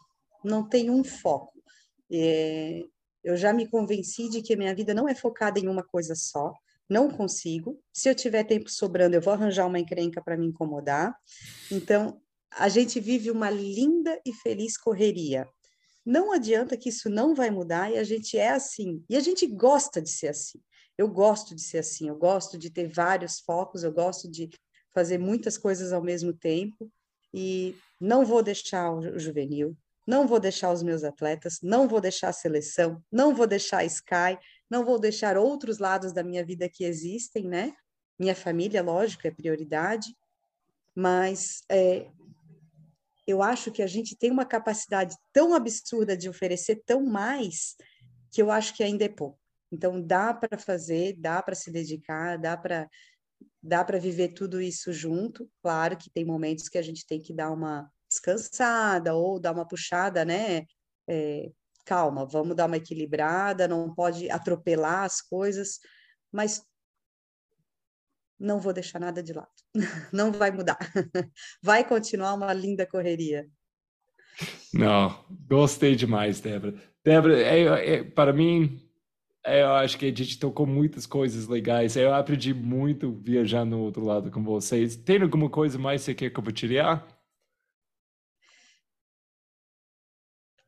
não 0.43 0.67
tem 0.67 0.89
um 0.89 1.03
foco. 1.03 1.53
É, 2.11 2.83
eu 3.23 3.37
já 3.37 3.53
me 3.53 3.67
convenci 3.67 4.29
de 4.29 4.41
que 4.41 4.53
a 4.53 4.57
minha 4.57 4.75
vida 4.75 4.93
não 4.93 5.07
é 5.07 5.15
focada 5.15 5.59
em 5.59 5.67
uma 5.67 5.83
coisa 5.83 6.13
só 6.15 6.53
não 6.89 7.09
consigo. 7.09 7.79
Se 7.91 8.09
eu 8.09 8.15
tiver 8.15 8.43
tempo 8.43 8.69
sobrando, 8.69 9.15
eu 9.15 9.21
vou 9.21 9.33
arranjar 9.33 9.65
uma 9.65 9.79
encrenca 9.79 10.21
para 10.21 10.37
me 10.37 10.45
incomodar. 10.45 11.15
Então, 11.71 12.21
a 12.51 12.69
gente 12.69 12.99
vive 12.99 13.31
uma 13.31 13.49
linda 13.49 14.19
e 14.25 14.33
feliz 14.33 14.77
correria. 14.77 15.47
Não 16.05 16.31
adianta 16.31 16.75
que 16.75 16.89
isso 16.89 17.09
não 17.09 17.33
vai 17.33 17.49
mudar 17.49 17.91
e 17.91 17.97
a 17.97 18.03
gente 18.03 18.37
é 18.37 18.49
assim. 18.49 19.03
E 19.09 19.15
a 19.15 19.19
gente 19.19 19.47
gosta 19.47 20.01
de 20.01 20.09
ser 20.09 20.27
assim. 20.27 20.59
Eu 20.97 21.07
gosto 21.07 21.55
de 21.55 21.61
ser 21.61 21.79
assim, 21.79 22.07
eu 22.07 22.15
gosto 22.15 22.57
de 22.57 22.69
ter 22.69 22.87
vários 22.87 23.39
focos, 23.39 23.83
eu 23.83 23.91
gosto 23.91 24.29
de 24.29 24.49
fazer 24.93 25.17
muitas 25.17 25.57
coisas 25.57 25.91
ao 25.91 26.03
mesmo 26.03 26.33
tempo 26.33 26.91
e 27.33 27.75
não 27.99 28.23
vou 28.23 28.43
deixar 28.43 28.93
o 28.93 29.17
juvenil, 29.17 29.75
não 30.05 30.27
vou 30.27 30.39
deixar 30.39 30.71
os 30.71 30.83
meus 30.83 31.03
atletas, 31.03 31.59
não 31.63 31.87
vou 31.87 31.99
deixar 31.99 32.29
a 32.29 32.33
seleção, 32.33 33.03
não 33.11 33.33
vou 33.33 33.47
deixar 33.47 33.79
a 33.79 33.85
Sky, 33.85 34.37
não 34.69 34.85
vou 34.85 34.99
deixar 34.99 35.35
outros 35.35 35.79
lados 35.79 36.13
da 36.13 36.23
minha 36.23 36.45
vida 36.45 36.69
que 36.69 36.83
existem, 36.83 37.47
né? 37.47 37.73
Minha 38.19 38.35
família, 38.35 38.83
lógico, 38.83 39.25
é 39.25 39.31
prioridade, 39.31 40.15
mas 40.95 41.63
é, 41.69 42.07
eu 43.25 43.41
acho 43.41 43.71
que 43.71 43.81
a 43.81 43.87
gente 43.87 44.17
tem 44.17 44.31
uma 44.31 44.45
capacidade 44.45 45.15
tão 45.31 45.53
absurda 45.53 46.15
de 46.15 46.29
oferecer 46.29 46.81
tão 46.85 47.03
mais 47.03 47.75
que 48.31 48.41
eu 48.41 48.51
acho 48.51 48.75
que 48.75 48.83
ainda 48.83 49.05
é 49.05 49.09
pouco. 49.09 49.39
Então 49.71 50.01
dá 50.01 50.33
para 50.33 50.57
fazer, 50.57 51.15
dá 51.17 51.41
para 51.41 51.55
se 51.55 51.71
dedicar, 51.71 52.37
dá 52.37 52.57
para 52.57 52.87
dá 53.61 53.83
para 53.83 53.97
viver 53.97 54.29
tudo 54.29 54.61
isso 54.61 54.91
junto. 54.91 55.49
Claro 55.61 55.97
que 55.97 56.09
tem 56.09 56.25
momentos 56.25 56.67
que 56.67 56.77
a 56.77 56.81
gente 56.81 57.05
tem 57.05 57.19
que 57.19 57.33
dar 57.33 57.51
uma 57.51 57.89
descansada 58.09 59.15
ou 59.15 59.39
dar 59.39 59.53
uma 59.53 59.67
puxada, 59.67 60.25
né? 60.25 60.65
É, 61.07 61.49
calma, 61.85 62.25
vamos 62.25 62.55
dar 62.55 62.65
uma 62.65 62.77
equilibrada, 62.77 63.67
não 63.67 63.93
pode 63.93 64.29
atropelar 64.29 65.03
as 65.03 65.21
coisas, 65.21 65.79
mas 66.31 66.63
não 68.43 68.59
vou 68.59 68.73
deixar 68.73 68.99
nada 68.99 69.23
de 69.23 69.31
lado. 69.31 69.47
Não 70.11 70.31
vai 70.31 70.51
mudar. 70.51 70.77
Vai 71.63 71.87
continuar 71.87 72.33
uma 72.33 72.51
linda 72.53 72.85
correria. 72.85 73.49
Não, 74.73 75.25
gostei 75.47 75.95
demais, 75.95 76.41
Débora. 76.41 76.75
Débora, 77.03 77.39
é, 77.39 77.95
é, 77.95 78.03
para 78.03 78.33
mim, 78.33 78.81
é, 79.45 79.61
eu 79.61 79.71
acho 79.73 79.97
que 79.97 80.05
a 80.05 80.09
gente 80.09 80.37
tocou 80.37 80.65
muitas 80.65 81.05
coisas 81.05 81.47
legais. 81.47 81.95
Eu 81.95 82.13
aprendi 82.13 82.53
muito 82.53 83.13
viajando 83.13 83.77
no 83.77 83.83
outro 83.83 84.03
lado 84.03 84.29
com 84.29 84.43
vocês. 84.43 84.95
Tem 84.95 85.21
alguma 85.21 85.49
coisa 85.49 85.79
mais 85.79 86.01
que 86.01 86.05
você 86.05 86.15
quer 86.15 86.29
compartilhar? 86.31 87.07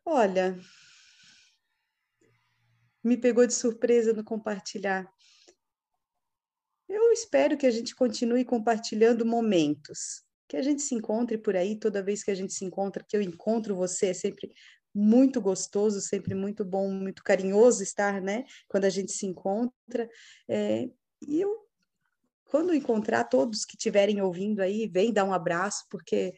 Olha, 0.05 0.57
me 3.03 3.17
pegou 3.17 3.45
de 3.45 3.53
surpresa 3.53 4.13
no 4.13 4.23
compartilhar. 4.23 5.11
Espero 7.15 7.57
que 7.57 7.65
a 7.65 7.71
gente 7.71 7.95
continue 7.95 8.43
compartilhando 8.43 9.25
momentos, 9.25 10.21
que 10.49 10.57
a 10.57 10.61
gente 10.61 10.81
se 10.81 10.93
encontre 10.93 11.37
por 11.37 11.55
aí 11.55 11.79
toda 11.79 12.03
vez 12.03 12.25
que 12.25 12.29
a 12.29 12.35
gente 12.35 12.53
se 12.53 12.65
encontra, 12.65 13.05
que 13.07 13.15
eu 13.15 13.21
encontro 13.21 13.73
você, 13.73 14.07
é 14.07 14.13
sempre 14.13 14.51
muito 14.93 15.39
gostoso, 15.39 16.01
sempre 16.01 16.35
muito 16.35 16.65
bom, 16.65 16.91
muito 16.91 17.23
carinhoso 17.23 17.81
estar, 17.81 18.21
né? 18.21 18.43
Quando 18.67 18.83
a 18.83 18.89
gente 18.89 19.13
se 19.13 19.25
encontra. 19.25 20.09
É, 20.45 20.89
e 21.25 21.39
eu, 21.39 21.65
quando 22.43 22.75
encontrar 22.75 23.23
todos 23.23 23.63
que 23.63 23.77
estiverem 23.77 24.21
ouvindo 24.21 24.59
aí, 24.59 24.85
vem 24.85 25.13
dar 25.13 25.23
um 25.23 25.33
abraço, 25.33 25.85
porque 25.89 26.33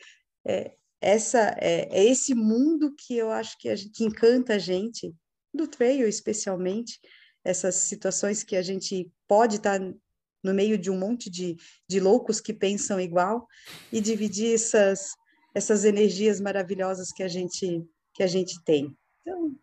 é, 0.46 0.76
essa 1.02 1.56
é, 1.58 1.90
é, 1.92 2.06
esse 2.06 2.36
mundo 2.36 2.94
que 2.94 3.18
eu 3.18 3.32
acho 3.32 3.58
que, 3.58 3.76
gente, 3.76 3.92
que 3.94 4.04
encanta 4.04 4.54
a 4.54 4.60
gente, 4.60 5.12
do 5.52 5.68
trail 5.68 6.08
especialmente, 6.08 7.00
essas 7.44 7.74
situações 7.74 8.44
que 8.44 8.56
a 8.56 8.62
gente 8.62 9.12
pode 9.28 9.56
estar 9.56 9.80
no 10.48 10.54
meio 10.54 10.78
de 10.78 10.90
um 10.90 10.98
monte 10.98 11.30
de, 11.30 11.58
de 11.88 12.00
loucos 12.00 12.40
que 12.40 12.54
pensam 12.54 13.00
igual 13.00 13.46
e 13.92 14.00
dividir 14.00 14.56
essas, 14.56 15.12
essas 15.54 15.84
energias 15.84 16.40
maravilhosas 16.40 17.12
que 17.12 17.22
a 17.22 17.28
gente 17.28 17.86
que 18.14 18.24
a 18.24 18.28
gente 18.28 18.64
tem. 18.64 18.98
Então, 19.22 19.50
o 19.50 19.56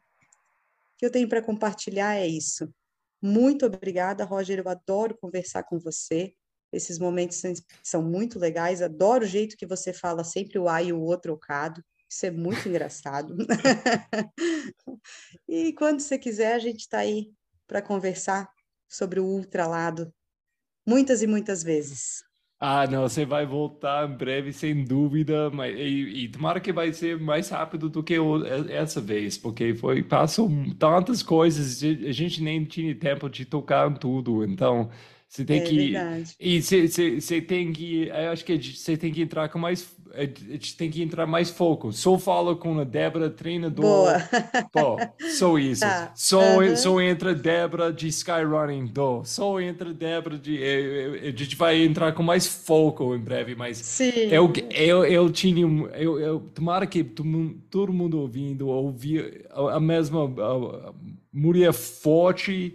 que 0.97 1.05
eu 1.05 1.11
tenho 1.11 1.28
para 1.28 1.43
compartilhar 1.43 2.14
é 2.14 2.26
isso. 2.26 2.72
Muito 3.20 3.66
obrigada, 3.66 4.24
Roger. 4.24 4.61
Eu 4.61 4.68
adoro 4.68 5.18
conversar 5.20 5.64
com 5.64 5.76
você. 5.76 6.32
Esses 6.72 7.01
momentos 7.01 7.43
são 7.82 8.01
muito 8.01 8.39
legais. 8.39 8.80
Adoro 8.80 9.24
o 9.24 9.26
jeito 9.26 9.57
que 9.57 9.66
você 9.66 9.93
fala 9.93 10.22
sempre 10.22 10.57
o 10.57 10.68
A 10.68 10.82
e 10.85 10.93
o 10.93 11.01
outro 11.01 11.32
trocado. 11.32 11.82
Isso 12.09 12.26
é 12.26 12.30
muito 12.30 12.68
engraçado. 12.68 13.35
e 15.49 15.72
quando 15.72 15.99
você 15.99 16.16
quiser, 16.16 16.55
a 16.55 16.61
gente 16.61 16.80
está 16.80 16.99
aí 16.99 17.32
para 17.66 17.82
conversar 17.82 18.49
sobre 18.89 19.18
o 19.18 19.24
ultralado 19.24 20.14
muitas 20.87 21.22
e 21.22 21.26
muitas 21.26 21.62
vezes. 21.62 22.22
Ah, 22.61 22.87
não, 22.87 23.03
você 23.03 23.26
vai 23.26 23.45
voltar 23.45 24.09
em 24.09 24.16
breve, 24.16 24.51
sem 24.53 24.85
dúvida, 24.85 25.51
mas, 25.51 25.74
e, 25.78 26.24
e 26.24 26.28
tomara 26.30 26.61
que 26.61 26.72
vai 26.72 26.93
ser 26.95 27.18
mais 27.20 27.51
rápido 27.51 27.91
do 27.91 28.03
que 28.03 28.18
o, 28.18 28.43
essa 28.47 29.01
vez, 29.03 29.37
porque 29.37 29.74
foi, 29.74 30.03
passou 30.03 30.49
tantas 30.78 31.22
coisas, 31.22 31.82
a 31.82 32.12
gente 32.12 32.43
nem 32.43 32.64
tinha 32.64 32.95
tempo 32.95 33.28
de 33.28 33.45
tocar 33.45 33.93
tudo, 33.99 34.43
então 34.45 34.91
você 35.35 35.45
tem 35.45 35.59
É 35.61 35.64
que. 35.64 35.76
verdade. 35.76 36.35
E 36.39 36.62
você, 36.62 37.41
tem 37.41 37.72
que. 37.72 38.07
Eu 38.09 38.30
acho 38.30 38.45
que 38.45 38.57
você 38.57 38.97
tem 38.97 39.12
que 39.12 39.20
entrar 39.22 39.49
com 39.49 39.59
mais. 39.59 39.93
A 40.16 40.20
gente 40.22 40.76
tem 40.76 40.89
que 40.89 41.03
entrar 41.03 41.26
mais 41.26 41.51
foco. 41.51 41.93
Só 41.93 42.16
fala 42.16 42.55
com 42.55 42.78
a 42.78 42.85
Débora, 42.85 43.28
treinador. 43.28 43.82
Boa. 43.82 44.20
Pô, 44.72 44.97
só 45.37 45.59
isso. 45.59 45.80
Tá. 45.80 46.12
Só, 46.14 46.41
Aham. 46.41 46.76
só 46.76 47.01
entra 47.01 47.35
Débora 47.35 47.93
de 47.93 48.07
Skyrunning. 48.07 48.87
Do. 48.87 49.24
Só 49.24 49.61
entra 49.61 49.93
Débora 49.93 50.39
de. 50.39 50.57
A 51.20 51.30
gente 51.37 51.57
vai 51.57 51.82
entrar 51.85 52.12
com 52.12 52.22
mais 52.22 52.47
foco 52.47 53.12
em 53.16 53.18
breve, 53.18 53.57
mas. 53.57 53.78
Sim. 53.78 54.12
Eu, 54.30 54.53
eu, 54.70 55.05
eu 55.05 55.30
tinha. 55.32 55.66
Eu, 55.97 56.20
eu, 56.20 56.39
tomara 56.55 56.87
que 56.87 57.03
todo 57.03 57.93
mundo, 57.93 58.20
ouvindo 58.20 58.68
ouvir 58.68 59.47
a, 59.51 59.76
a 59.76 59.80
mesma 59.80 60.26
a- 60.26 60.91
a 60.91 60.95
mulher 61.32 61.72
forte, 61.72 62.74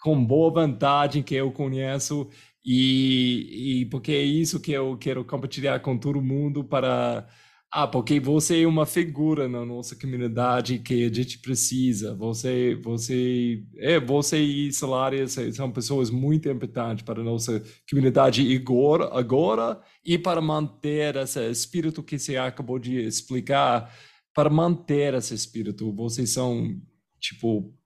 com 0.00 0.24
boa 0.24 0.50
vontade 0.52 1.22
que 1.22 1.34
eu 1.34 1.50
conheço, 1.52 2.28
e, 2.64 3.80
e 3.82 3.86
porque 3.86 4.12
é 4.12 4.22
isso 4.22 4.60
que 4.60 4.72
eu 4.72 4.96
quero 4.98 5.24
compartilhar 5.24 5.80
com 5.80 5.96
todo 5.96 6.20
mundo 6.20 6.64
para. 6.64 7.26
Ah, 7.70 7.86
porque 7.86 8.18
você 8.18 8.62
é 8.62 8.66
uma 8.66 8.86
figura 8.86 9.46
na 9.48 9.64
nossa 9.64 9.94
comunidade 9.94 10.78
que 10.78 11.04
a 11.04 11.12
gente 11.12 11.38
precisa. 11.38 12.14
Você, 12.14 12.74
você, 12.82 13.62
é, 13.76 14.00
você 14.00 14.38
e 14.38 14.72
Salária 14.72 15.26
são 15.28 15.70
pessoas 15.70 16.10
muito 16.10 16.48
importantes 16.48 17.04
para 17.04 17.20
a 17.20 17.24
nossa 17.24 17.62
comunidade 17.88 18.54
agora, 18.54 19.10
agora 19.18 19.80
e 20.04 20.18
para 20.18 20.40
manter 20.40 21.16
esse 21.16 21.50
espírito 21.50 22.02
que 22.02 22.18
você 22.18 22.36
acabou 22.38 22.78
de 22.78 22.96
explicar, 23.00 23.94
para 24.34 24.50
manter 24.50 25.14
esse 25.14 25.34
espírito. 25.34 25.92
Vocês 25.92 26.30
são, 26.30 26.80
tipo, 27.20 27.77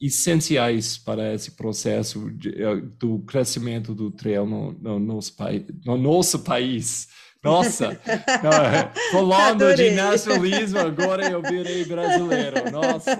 essenciais 0.00 0.96
para 0.98 1.34
esse 1.34 1.52
processo 1.52 2.30
de, 2.30 2.50
eh, 2.62 2.76
do 2.98 3.18
crescimento 3.20 3.94
do 3.94 4.10
trail 4.10 4.46
no, 4.46 4.72
no 4.72 4.98
nosso, 4.98 5.34
no 5.84 5.96
nosso 5.96 6.40
país. 6.40 7.08
Nossa, 7.42 7.92
é, 8.04 9.10
falando 9.12 9.58
de 9.58 9.64
Adorei. 9.64 9.90
nacionalismo, 9.94 10.78
agora 10.80 11.30
eu 11.30 11.40
virei 11.40 11.84
brasileiro. 11.84 12.68
Nossa, 12.70 13.16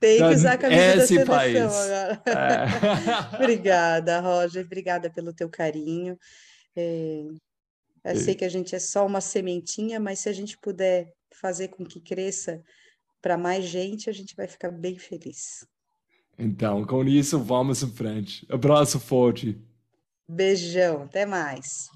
Tem 0.00 0.16
que 0.16 0.20
da- 0.22 0.30
usar 0.30 0.52
a 0.54 0.58
camisa 0.58 0.80
da 0.80 0.96
esse 0.96 1.06
seleção 1.08 1.34
país. 1.34 1.56
agora. 1.56 2.22
É. 2.26 3.36
Obrigada, 3.36 4.20
Roger. 4.20 4.64
Obrigada 4.64 5.10
pelo 5.10 5.34
teu 5.34 5.50
carinho. 5.50 6.18
É, 6.74 7.24
eu 8.04 8.16
sei 8.16 8.34
que 8.34 8.44
a 8.44 8.48
gente 8.48 8.74
é 8.74 8.78
só 8.78 9.06
uma 9.06 9.20
sementinha, 9.20 10.00
mas 10.00 10.20
se 10.20 10.28
a 10.28 10.32
gente 10.32 10.56
puder 10.58 11.12
fazer 11.40 11.68
com 11.68 11.84
que 11.84 12.00
cresça 12.00 12.60
para 13.20 13.36
mais 13.36 13.64
gente, 13.64 14.08
a 14.08 14.12
gente 14.12 14.34
vai 14.34 14.48
ficar 14.48 14.70
bem 14.70 14.98
feliz. 14.98 15.64
Então, 16.38 16.84
com 16.84 17.04
isso, 17.04 17.38
vamos 17.38 17.82
em 17.82 17.90
frente. 17.90 18.46
Abraço 18.50 18.98
forte. 18.98 19.58
Beijão, 20.28 21.02
até 21.02 21.26
mais. 21.26 21.90